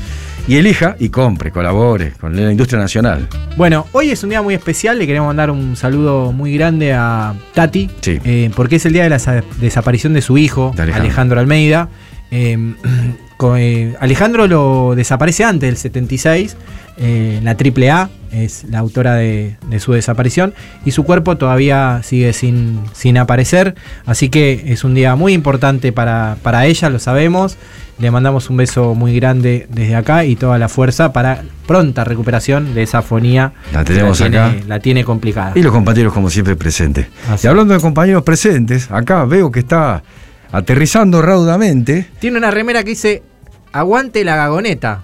y 0.48 0.58
elija 0.58 0.96
y 1.00 1.10
compre, 1.10 1.52
colabore 1.52 2.12
con 2.22 2.36
la 2.36 2.52
industria 2.52 2.80
nacional. 2.80 3.28
Bueno, 3.58 3.88
hoy 3.94 4.12
es 4.12 4.24
un 4.24 4.30
día 4.30 4.42
muy 4.42 4.54
especial, 4.54 5.00
le 5.00 5.08
queremos 5.08 5.28
mandar 5.28 5.50
un 5.50 5.76
saludo 5.76 6.32
muy 6.32 6.56
grande 6.56 6.94
a 6.94 7.34
Tati, 7.54 7.90
Sí. 8.02 8.20
eh, 8.24 8.52
porque 8.56 8.76
es 8.76 8.86
el 8.86 8.94
día 8.94 9.04
de 9.04 9.10
la 9.10 9.20
sa- 9.20 9.44
desaparición 9.60 10.14
de 10.14 10.22
su 10.22 10.38
hijo, 10.38 10.72
De 10.76 10.84
Alejandro. 10.84 11.04
Alejandro. 11.06 11.40
Almeida. 11.40 11.90
Eh, 12.32 12.76
co- 13.38 13.58
eh, 13.58 13.96
Alejandro 14.00 14.48
lo 14.48 14.94
desaparece 14.96 15.44
antes 15.44 15.68
del 15.68 15.78
76, 15.78 16.56
eh, 16.98 17.40
la 17.44 17.52
AAA 17.56 18.10
es 18.32 18.66
la 18.70 18.80
autora 18.80 19.16
de, 19.16 19.56
de 19.70 19.80
su 19.80 19.94
desaparición 19.94 20.54
y 20.86 20.92
su 20.92 21.04
cuerpo 21.04 21.38
todavía 21.38 22.02
sigue 22.04 22.34
sin, 22.34 22.80
sin 22.94 23.18
aparecer, 23.18 23.76
así 24.06 24.30
que 24.30 24.64
es 24.68 24.84
un 24.84 24.94
día 24.94 25.16
muy 25.16 25.34
importante 25.34 25.92
para, 25.92 26.38
para 26.44 26.66
ella, 26.66 26.90
lo 26.90 27.00
sabemos. 27.00 27.58
Le 27.98 28.12
mandamos 28.12 28.50
un 28.50 28.58
beso 28.58 28.94
muy 28.94 29.16
grande 29.16 29.68
desde 29.70 29.96
acá 29.96 30.26
y 30.26 30.36
toda 30.36 30.58
la 30.58 30.68
fuerza 30.68 31.14
para 31.14 31.44
pronta 31.66 32.04
recuperación 32.04 32.74
de 32.76 32.84
esa 32.84 33.02
fonía. 33.02 33.54
La 33.72 33.86
que 33.86 33.94
tenemos 33.94 34.18
tiene, 34.18 34.38
acá. 34.38 34.56
La 34.68 34.80
tiene 34.80 35.06
complicada. 35.06 35.54
Y 35.56 35.62
los 35.64 35.72
compañeros, 35.72 36.12
como 36.14 36.30
siempre, 36.30 36.58
presentes. 36.58 37.08
Así 37.30 37.48
Y 37.48 37.50
hablando 37.50 37.74
de 37.74 37.80
compañeros 37.80 38.24
presentes, 38.24 38.92
acá 38.92 39.24
veo 39.24 39.50
que 39.50 39.60
está 39.62 40.04
aterrizando 40.52 41.22
raudamente. 41.22 42.10
Tiene 42.20 42.38
una 42.38 42.52
remera 42.52 42.84
que 42.84 42.90
dice 42.90 43.24
Aguante 43.72 44.24
la 44.26 44.36
gagoneta. 44.36 45.02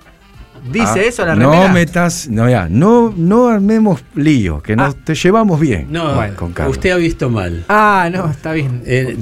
¿Dice 0.71 0.99
Ah, 0.99 1.03
eso 1.07 1.25
la 1.25 1.33
remera? 1.35 1.67
No 1.67 1.73
metas, 1.73 2.27
no, 2.29 2.47
ya, 2.49 2.67
no, 2.69 3.11
no 3.17 3.47
armemos 3.47 4.03
lío, 4.15 4.61
que 4.61 4.75
nos 4.75 4.95
te 5.03 5.15
llevamos 5.15 5.59
bien. 5.59 5.87
No, 5.89 6.13
Bueno, 6.13 6.35
con 6.35 6.51
Carlos. 6.53 6.75
usted 6.77 6.91
ha 6.91 6.97
visto 6.97 7.29
mal. 7.29 7.65
Ah, 7.67 8.09
no, 8.13 8.29
está 8.29 8.51
bien. 8.53 8.83
Eh, 8.85 9.17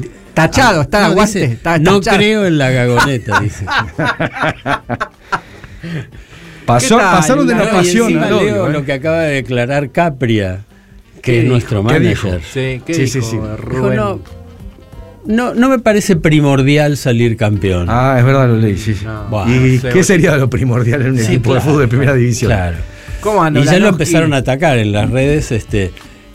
Tachado, 0.47 0.81
está, 0.81 0.99
no, 1.01 1.05
aguante. 1.07 1.39
dice, 1.39 1.53
está 1.53 1.77
no 1.79 1.99
tachado. 1.99 2.17
creo 2.17 2.45
en 2.45 2.57
la 2.57 2.69
gagoneta, 2.71 3.39
dice. 3.39 3.65
Pasó- 6.65 6.97
pasaron 6.97 7.47
de 7.47 7.55
No, 7.55 7.63
la 7.63 7.69
y 7.71 7.73
pasión 7.73 8.17
odio, 8.23 8.41
leo 8.43 8.67
¿eh? 8.67 8.71
lo 8.73 8.85
que 8.85 8.93
acaba 8.93 9.21
de 9.21 9.35
declarar 9.35 9.91
Capria, 9.91 10.59
¿Qué 11.15 11.21
que 11.21 11.39
es 11.39 11.45
nuestro 11.45 11.85
¿Qué 11.85 11.99
dijo? 11.99 12.27
manager. 12.27 12.47
Sí, 12.53 12.81
¿qué 12.85 12.93
Sí, 12.93 13.07
sí, 13.07 13.19
dijo 13.19 13.31
sí. 13.31 13.37
Dijo, 13.37 13.57
Rubén? 13.57 13.95
no, 13.95 14.19
no, 15.25 15.53
no 15.55 15.69
me 15.69 15.79
parece 15.79 16.15
primordial 16.15 16.95
salir 16.95 17.37
campeón. 17.37 17.87
Ah, 17.89 18.17
es 18.19 18.25
verdad, 18.25 18.47
lo 18.47 18.57
leí, 18.57 18.77
sí. 18.77 18.93
sí. 18.93 19.03
No. 19.05 19.23
Buah, 19.29 19.49
¿Y 19.49 19.51
no 19.75 19.81
sé, 19.81 19.89
qué 19.89 20.03
sería 20.03 20.35
lo 20.37 20.49
primordial 20.49 21.01
en 21.01 21.11
un 21.13 21.17
Sí, 21.17 21.25
equipo 21.25 21.55
de 21.55 21.61
fútbol 21.61 21.81
de 21.81 21.87
primera 21.87 22.13
división? 22.13 22.51
Claro. 22.51 22.77
¿Cómo 23.21 23.43
anda? 23.43 23.59
Y 23.59 23.63
ya 23.65 23.79
lo 23.79 23.87
empezaron 23.89 24.33
a 24.33 24.37
atacar 24.37 24.77
en 24.77 24.91
las 24.91 25.09
redes. 25.09 25.51
Este, 25.51 25.91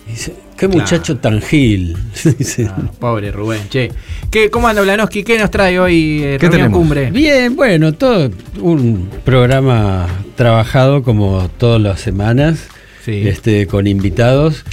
dice, 0.09 0.35
qué 0.57 0.69
muchacho 0.69 1.17
tan 1.19 1.41
gil. 1.41 1.97
Dice. 2.39 2.67
Ah, 2.71 2.91
pobre 2.99 3.31
Rubén, 3.33 3.69
che. 3.69 3.91
¿Qué, 4.31 4.51
¿Cómo 4.51 4.69
anda 4.69 4.83
Blanowski? 4.83 5.23
¿Qué 5.25 5.39
nos 5.39 5.51
trae 5.51 5.79
hoy 5.79 6.21
eh, 6.23 6.37
¿Qué 6.41 6.49
tenemos? 6.49 6.77
Cumbre? 6.79 7.11
Bien, 7.11 7.55
bueno, 7.57 7.93
todo 7.95 8.31
un 8.61 9.09
programa 9.25 10.07
trabajado 10.37 11.03
como 11.03 11.49
todas 11.59 11.81
las 11.81 12.01
semanas, 12.01 12.69
Sí. 13.05 13.29
este, 13.29 13.67
con 13.67 13.87
invitados, 13.87 14.65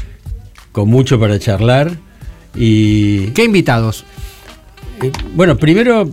con 0.72 0.88
mucho 0.90 1.20
para 1.20 1.38
charlar 1.38 1.92
Y, 2.56 3.28
¿Qué 3.32 3.44
invitados? 3.44 4.06
eh, 5.02 5.12
bueno, 5.36 5.58
primero 5.58 6.10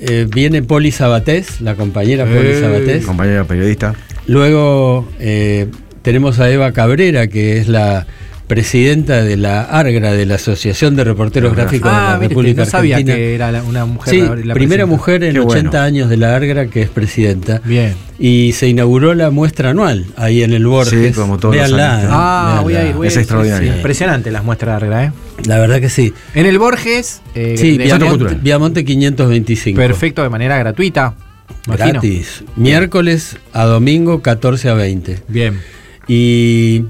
eh, 0.00 0.26
viene 0.30 0.62
Poli 0.62 0.90
Sabatés, 0.90 1.60
la 1.60 1.74
compañera 1.76 2.24
Poli 2.24 2.48
Eh, 2.48 2.60
Sabatés. 2.60 3.06
Compañera 3.06 3.44
periodista. 3.44 3.94
Luego 4.26 5.08
eh, 5.20 5.66
tenemos 6.02 6.40
a 6.40 6.50
Eva 6.50 6.72
Cabrera, 6.72 7.26
que 7.28 7.58
es 7.58 7.68
la 7.68 8.06
presidenta 8.54 9.22
de 9.22 9.38
la 9.38 9.62
ARGRA, 9.62 10.12
de 10.12 10.26
la 10.26 10.34
Asociación 10.34 10.94
de 10.94 11.04
Reporteros 11.04 11.54
Gráficos 11.56 11.90
de 11.90 11.96
la 11.96 12.12
Ah, 12.12 12.16
mire, 12.16 12.28
República 12.28 12.64
no 12.64 12.70
sabía 12.70 12.96
Argentina. 12.96 13.16
que 13.16 13.34
era 13.34 13.50
la- 13.50 13.62
una 13.62 13.86
mujer 13.86 14.14
Sí, 14.14 14.20
la- 14.20 14.36
la 14.36 14.52
primera 14.54 14.84
mujer 14.84 15.24
en 15.24 15.32
Qué 15.32 15.40
80 15.40 15.70
bueno. 15.70 15.84
años 15.84 16.10
de 16.10 16.16
la 16.18 16.36
ARGRA 16.36 16.66
que 16.66 16.82
es 16.82 16.90
presidenta. 16.90 17.62
Bien. 17.64 17.94
Y 18.18 18.52
se 18.52 18.68
inauguró 18.68 19.14
la 19.14 19.30
muestra 19.30 19.70
anual 19.70 20.04
ahí 20.16 20.42
en 20.42 20.52
el 20.52 20.66
Borges. 20.66 21.14
Sí, 21.14 21.18
como 21.18 21.38
todos 21.38 21.56
los 21.56 21.72
años. 21.72 22.04
¿eh? 22.04 22.08
Ah, 22.10 22.60
voy 22.62 22.76
a 22.76 22.86
ir, 22.86 22.94
voy 22.94 23.06
a 23.06 23.08
Es 23.08 23.14
ir. 23.14 23.20
extraordinario. 23.20 23.72
Sí, 23.72 23.76
Impresionante 23.78 24.30
las 24.30 24.44
muestras 24.44 24.78
de 24.80 24.84
Argra, 24.86 25.04
¿eh? 25.06 25.12
La 25.46 25.58
verdad 25.58 25.80
que 25.80 25.88
sí. 25.88 26.12
En 26.34 26.44
el 26.44 26.58
Borges, 26.58 27.22
eh, 27.34 27.54
Sí, 27.56 27.78
de- 27.78 27.84
Viamonte, 27.84 28.34
Viamonte 28.42 28.84
525. 28.84 29.78
perfecto, 29.80 30.22
de 30.22 30.28
manera 30.28 30.58
gratuita. 30.58 31.14
imagino. 31.66 31.90
Gratis. 31.92 32.44
Miércoles 32.56 33.36
a 33.54 33.64
domingo, 33.64 34.20
14 34.20 34.68
a 34.68 34.74
20. 34.74 35.20
Bien. 35.28 35.58
Y 36.08 36.84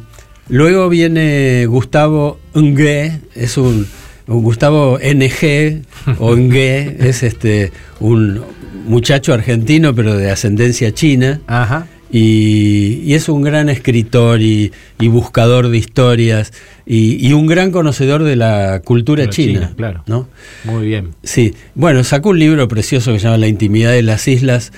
luego 0.52 0.88
viene 0.90 1.66
Gustavo 1.66 2.38
Ngue, 2.54 3.20
es 3.34 3.56
un, 3.56 3.86
un 4.28 4.42
Gustavo 4.42 4.98
NG 4.98 5.82
o 6.18 6.36
Ngue, 6.36 6.96
es 7.00 7.22
este 7.22 7.72
un 8.00 8.42
muchacho 8.86 9.32
argentino 9.32 9.94
pero 9.94 10.16
de 10.16 10.30
ascendencia 10.30 10.92
china. 10.92 11.40
Ajá. 11.46 11.86
Y, 12.14 13.00
y 13.04 13.14
es 13.14 13.30
un 13.30 13.40
gran 13.40 13.70
escritor 13.70 14.42
y, 14.42 14.70
y 15.00 15.08
buscador 15.08 15.70
de 15.70 15.78
historias 15.78 16.52
y, 16.84 17.26
y 17.26 17.32
un 17.32 17.46
gran 17.46 17.70
conocedor 17.70 18.22
de 18.22 18.36
la 18.36 18.82
cultura 18.84 19.30
China, 19.30 19.72
claro. 19.74 20.02
¿no? 20.06 20.28
Muy 20.64 20.88
bien. 20.88 21.14
Sí, 21.22 21.54
bueno, 21.74 22.04
sacó 22.04 22.28
un 22.28 22.38
libro 22.38 22.68
precioso 22.68 23.14
que 23.14 23.18
se 23.18 23.24
llama 23.24 23.38
La 23.38 23.46
intimidad 23.48 23.92
de 23.92 24.02
las 24.02 24.28
islas 24.28 24.74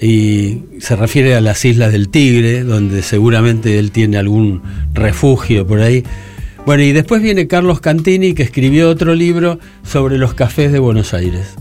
y 0.00 0.58
se 0.78 0.96
refiere 0.96 1.34
a 1.34 1.40
las 1.40 1.64
islas 1.64 1.92
del 1.92 2.08
Tigre, 2.08 2.62
donde 2.64 3.02
seguramente 3.02 3.78
él 3.78 3.90
tiene 3.90 4.18
algún 4.18 4.62
refugio 4.92 5.66
por 5.66 5.80
ahí. 5.80 6.04
Bueno, 6.66 6.82
y 6.82 6.92
después 6.92 7.22
viene 7.22 7.46
Carlos 7.46 7.80
Cantini 7.80 8.34
que 8.34 8.42
escribió 8.42 8.90
otro 8.90 9.14
libro 9.14 9.58
sobre 9.84 10.18
los 10.18 10.34
cafés 10.34 10.72
de 10.72 10.78
Buenos 10.80 11.14
Aires. 11.14 11.54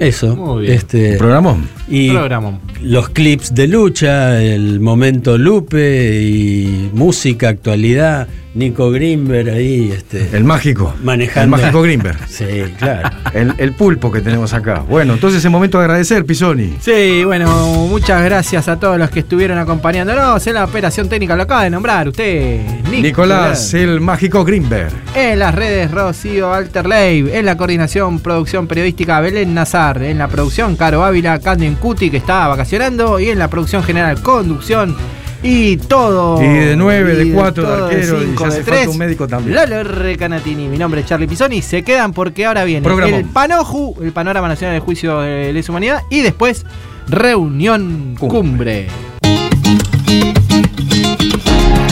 Eso, 0.00 0.34
Muy 0.34 0.62
bien. 0.62 0.72
este 0.74 1.16
Programón. 1.18 1.68
y 1.88 2.10
Programón. 2.10 2.58
los 2.82 3.10
clips 3.10 3.54
de 3.54 3.68
lucha, 3.68 4.42
el 4.42 4.80
momento 4.80 5.36
Lupe 5.38 6.20
y 6.22 6.90
música, 6.94 7.50
actualidad, 7.50 8.26
Nico 8.54 8.90
Grimberg 8.92 9.48
ahí, 9.50 9.90
este, 9.90 10.28
El 10.32 10.44
mágico. 10.44 10.94
manejando. 11.02 11.56
El 11.56 11.62
mágico 11.62 11.82
Grimberg. 11.82 12.18
Sí, 12.28 12.44
claro. 12.78 13.10
El, 13.32 13.52
el 13.58 13.72
pulpo 13.72 14.10
que 14.12 14.20
tenemos 14.20 14.52
acá. 14.54 14.84
Bueno, 14.88 15.14
entonces 15.14 15.44
es 15.44 15.50
momento 15.50 15.78
de 15.78 15.84
agradecer, 15.84 16.24
Pisoni. 16.24 16.76
Sí, 16.80 17.22
bueno, 17.24 17.48
muchas 17.88 18.24
gracias 18.24 18.68
a 18.68 18.78
todos 18.78 18.98
los 18.98 19.10
que 19.10 19.20
estuvieron 19.20 19.58
acompañándonos 19.58 20.46
en 20.46 20.54
la 20.54 20.64
operación 20.64 21.08
técnica. 21.08 21.34
Lo 21.36 21.42
acaba 21.44 21.64
de 21.64 21.70
nombrar 21.70 22.08
usted, 22.08 22.60
Nicolás. 22.90 23.02
Nicolás, 23.02 23.74
el 23.74 24.00
mágico 24.00 24.44
Grimberg. 24.44 24.92
En 25.14 25.38
las 25.38 25.54
redes, 25.54 25.90
Rocío 25.90 26.52
Alterley. 26.52 27.30
En 27.32 27.46
la 27.46 27.56
coordinación, 27.56 28.20
producción 28.20 28.66
periodística, 28.66 29.20
Belén 29.20 29.54
Nazar. 29.54 30.02
En 30.02 30.18
la 30.18 30.28
producción, 30.28 30.76
Caro 30.76 31.04
Ávila, 31.04 31.38
Candien 31.40 31.74
Cuti, 31.76 32.10
que 32.10 32.18
está 32.18 32.46
vacacionando. 32.48 33.18
Y 33.20 33.30
en 33.30 33.38
la 33.38 33.48
producción 33.48 33.82
general, 33.82 34.20
conducción. 34.22 34.96
Y 35.46 35.76
todo. 35.76 36.42
Y 36.42 36.46
de 36.46 36.74
nueve, 36.74 37.14
de 37.14 37.26
y 37.26 37.32
cuatro, 37.32 37.64
de 37.64 37.68
todo, 37.68 37.84
arquero, 37.84 38.22
y 38.22 38.26
cinco, 38.28 38.44
si 38.44 38.50
de 38.50 38.54
hace 38.54 38.62
falta 38.64 38.80
tres. 38.80 38.88
un 38.88 38.98
médico 38.98 39.28
también. 39.28 39.54
Lalo 39.56 39.76
R. 39.76 40.16
Canatini. 40.16 40.68
Mi 40.68 40.78
nombre 40.78 41.02
es 41.02 41.06
Charlie 41.06 41.26
Pisoni. 41.28 41.60
Se 41.60 41.82
quedan 41.82 42.14
porque 42.14 42.46
ahora 42.46 42.64
viene 42.64 42.82
Programón. 42.82 43.20
el 43.20 43.26
PANOJU, 43.26 43.96
el 44.02 44.12
Panorama 44.12 44.48
Nacional 44.48 44.74
del 44.74 44.82
Juicio 44.82 45.20
de 45.20 45.52
Lesa 45.52 45.70
Humanidad. 45.70 46.00
Y 46.08 46.22
después, 46.22 46.64
Reunión 47.08 48.16
Cumbre. 48.18 48.88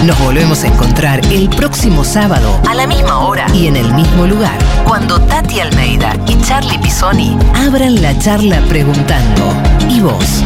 Nos 0.06 0.18
volvemos 0.18 0.64
a 0.64 0.68
encontrar 0.68 1.20
el 1.30 1.50
próximo 1.50 2.04
sábado 2.04 2.58
a 2.68 2.74
la 2.74 2.86
misma 2.86 3.18
hora 3.18 3.46
y 3.54 3.66
en 3.66 3.76
el 3.76 3.92
mismo 3.92 4.26
lugar, 4.26 4.58
cuando 4.84 5.20
Tati 5.20 5.60
Almeida 5.60 6.16
y 6.26 6.40
Charlie 6.40 6.78
Pisoni 6.78 7.36
abran 7.54 8.00
la 8.00 8.18
charla 8.18 8.60
preguntando, 8.68 9.52
¿y 9.90 10.00
vos? 10.00 10.42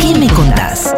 ¿Qué 0.00 0.18
me 0.18 0.28
contás? 0.28 0.94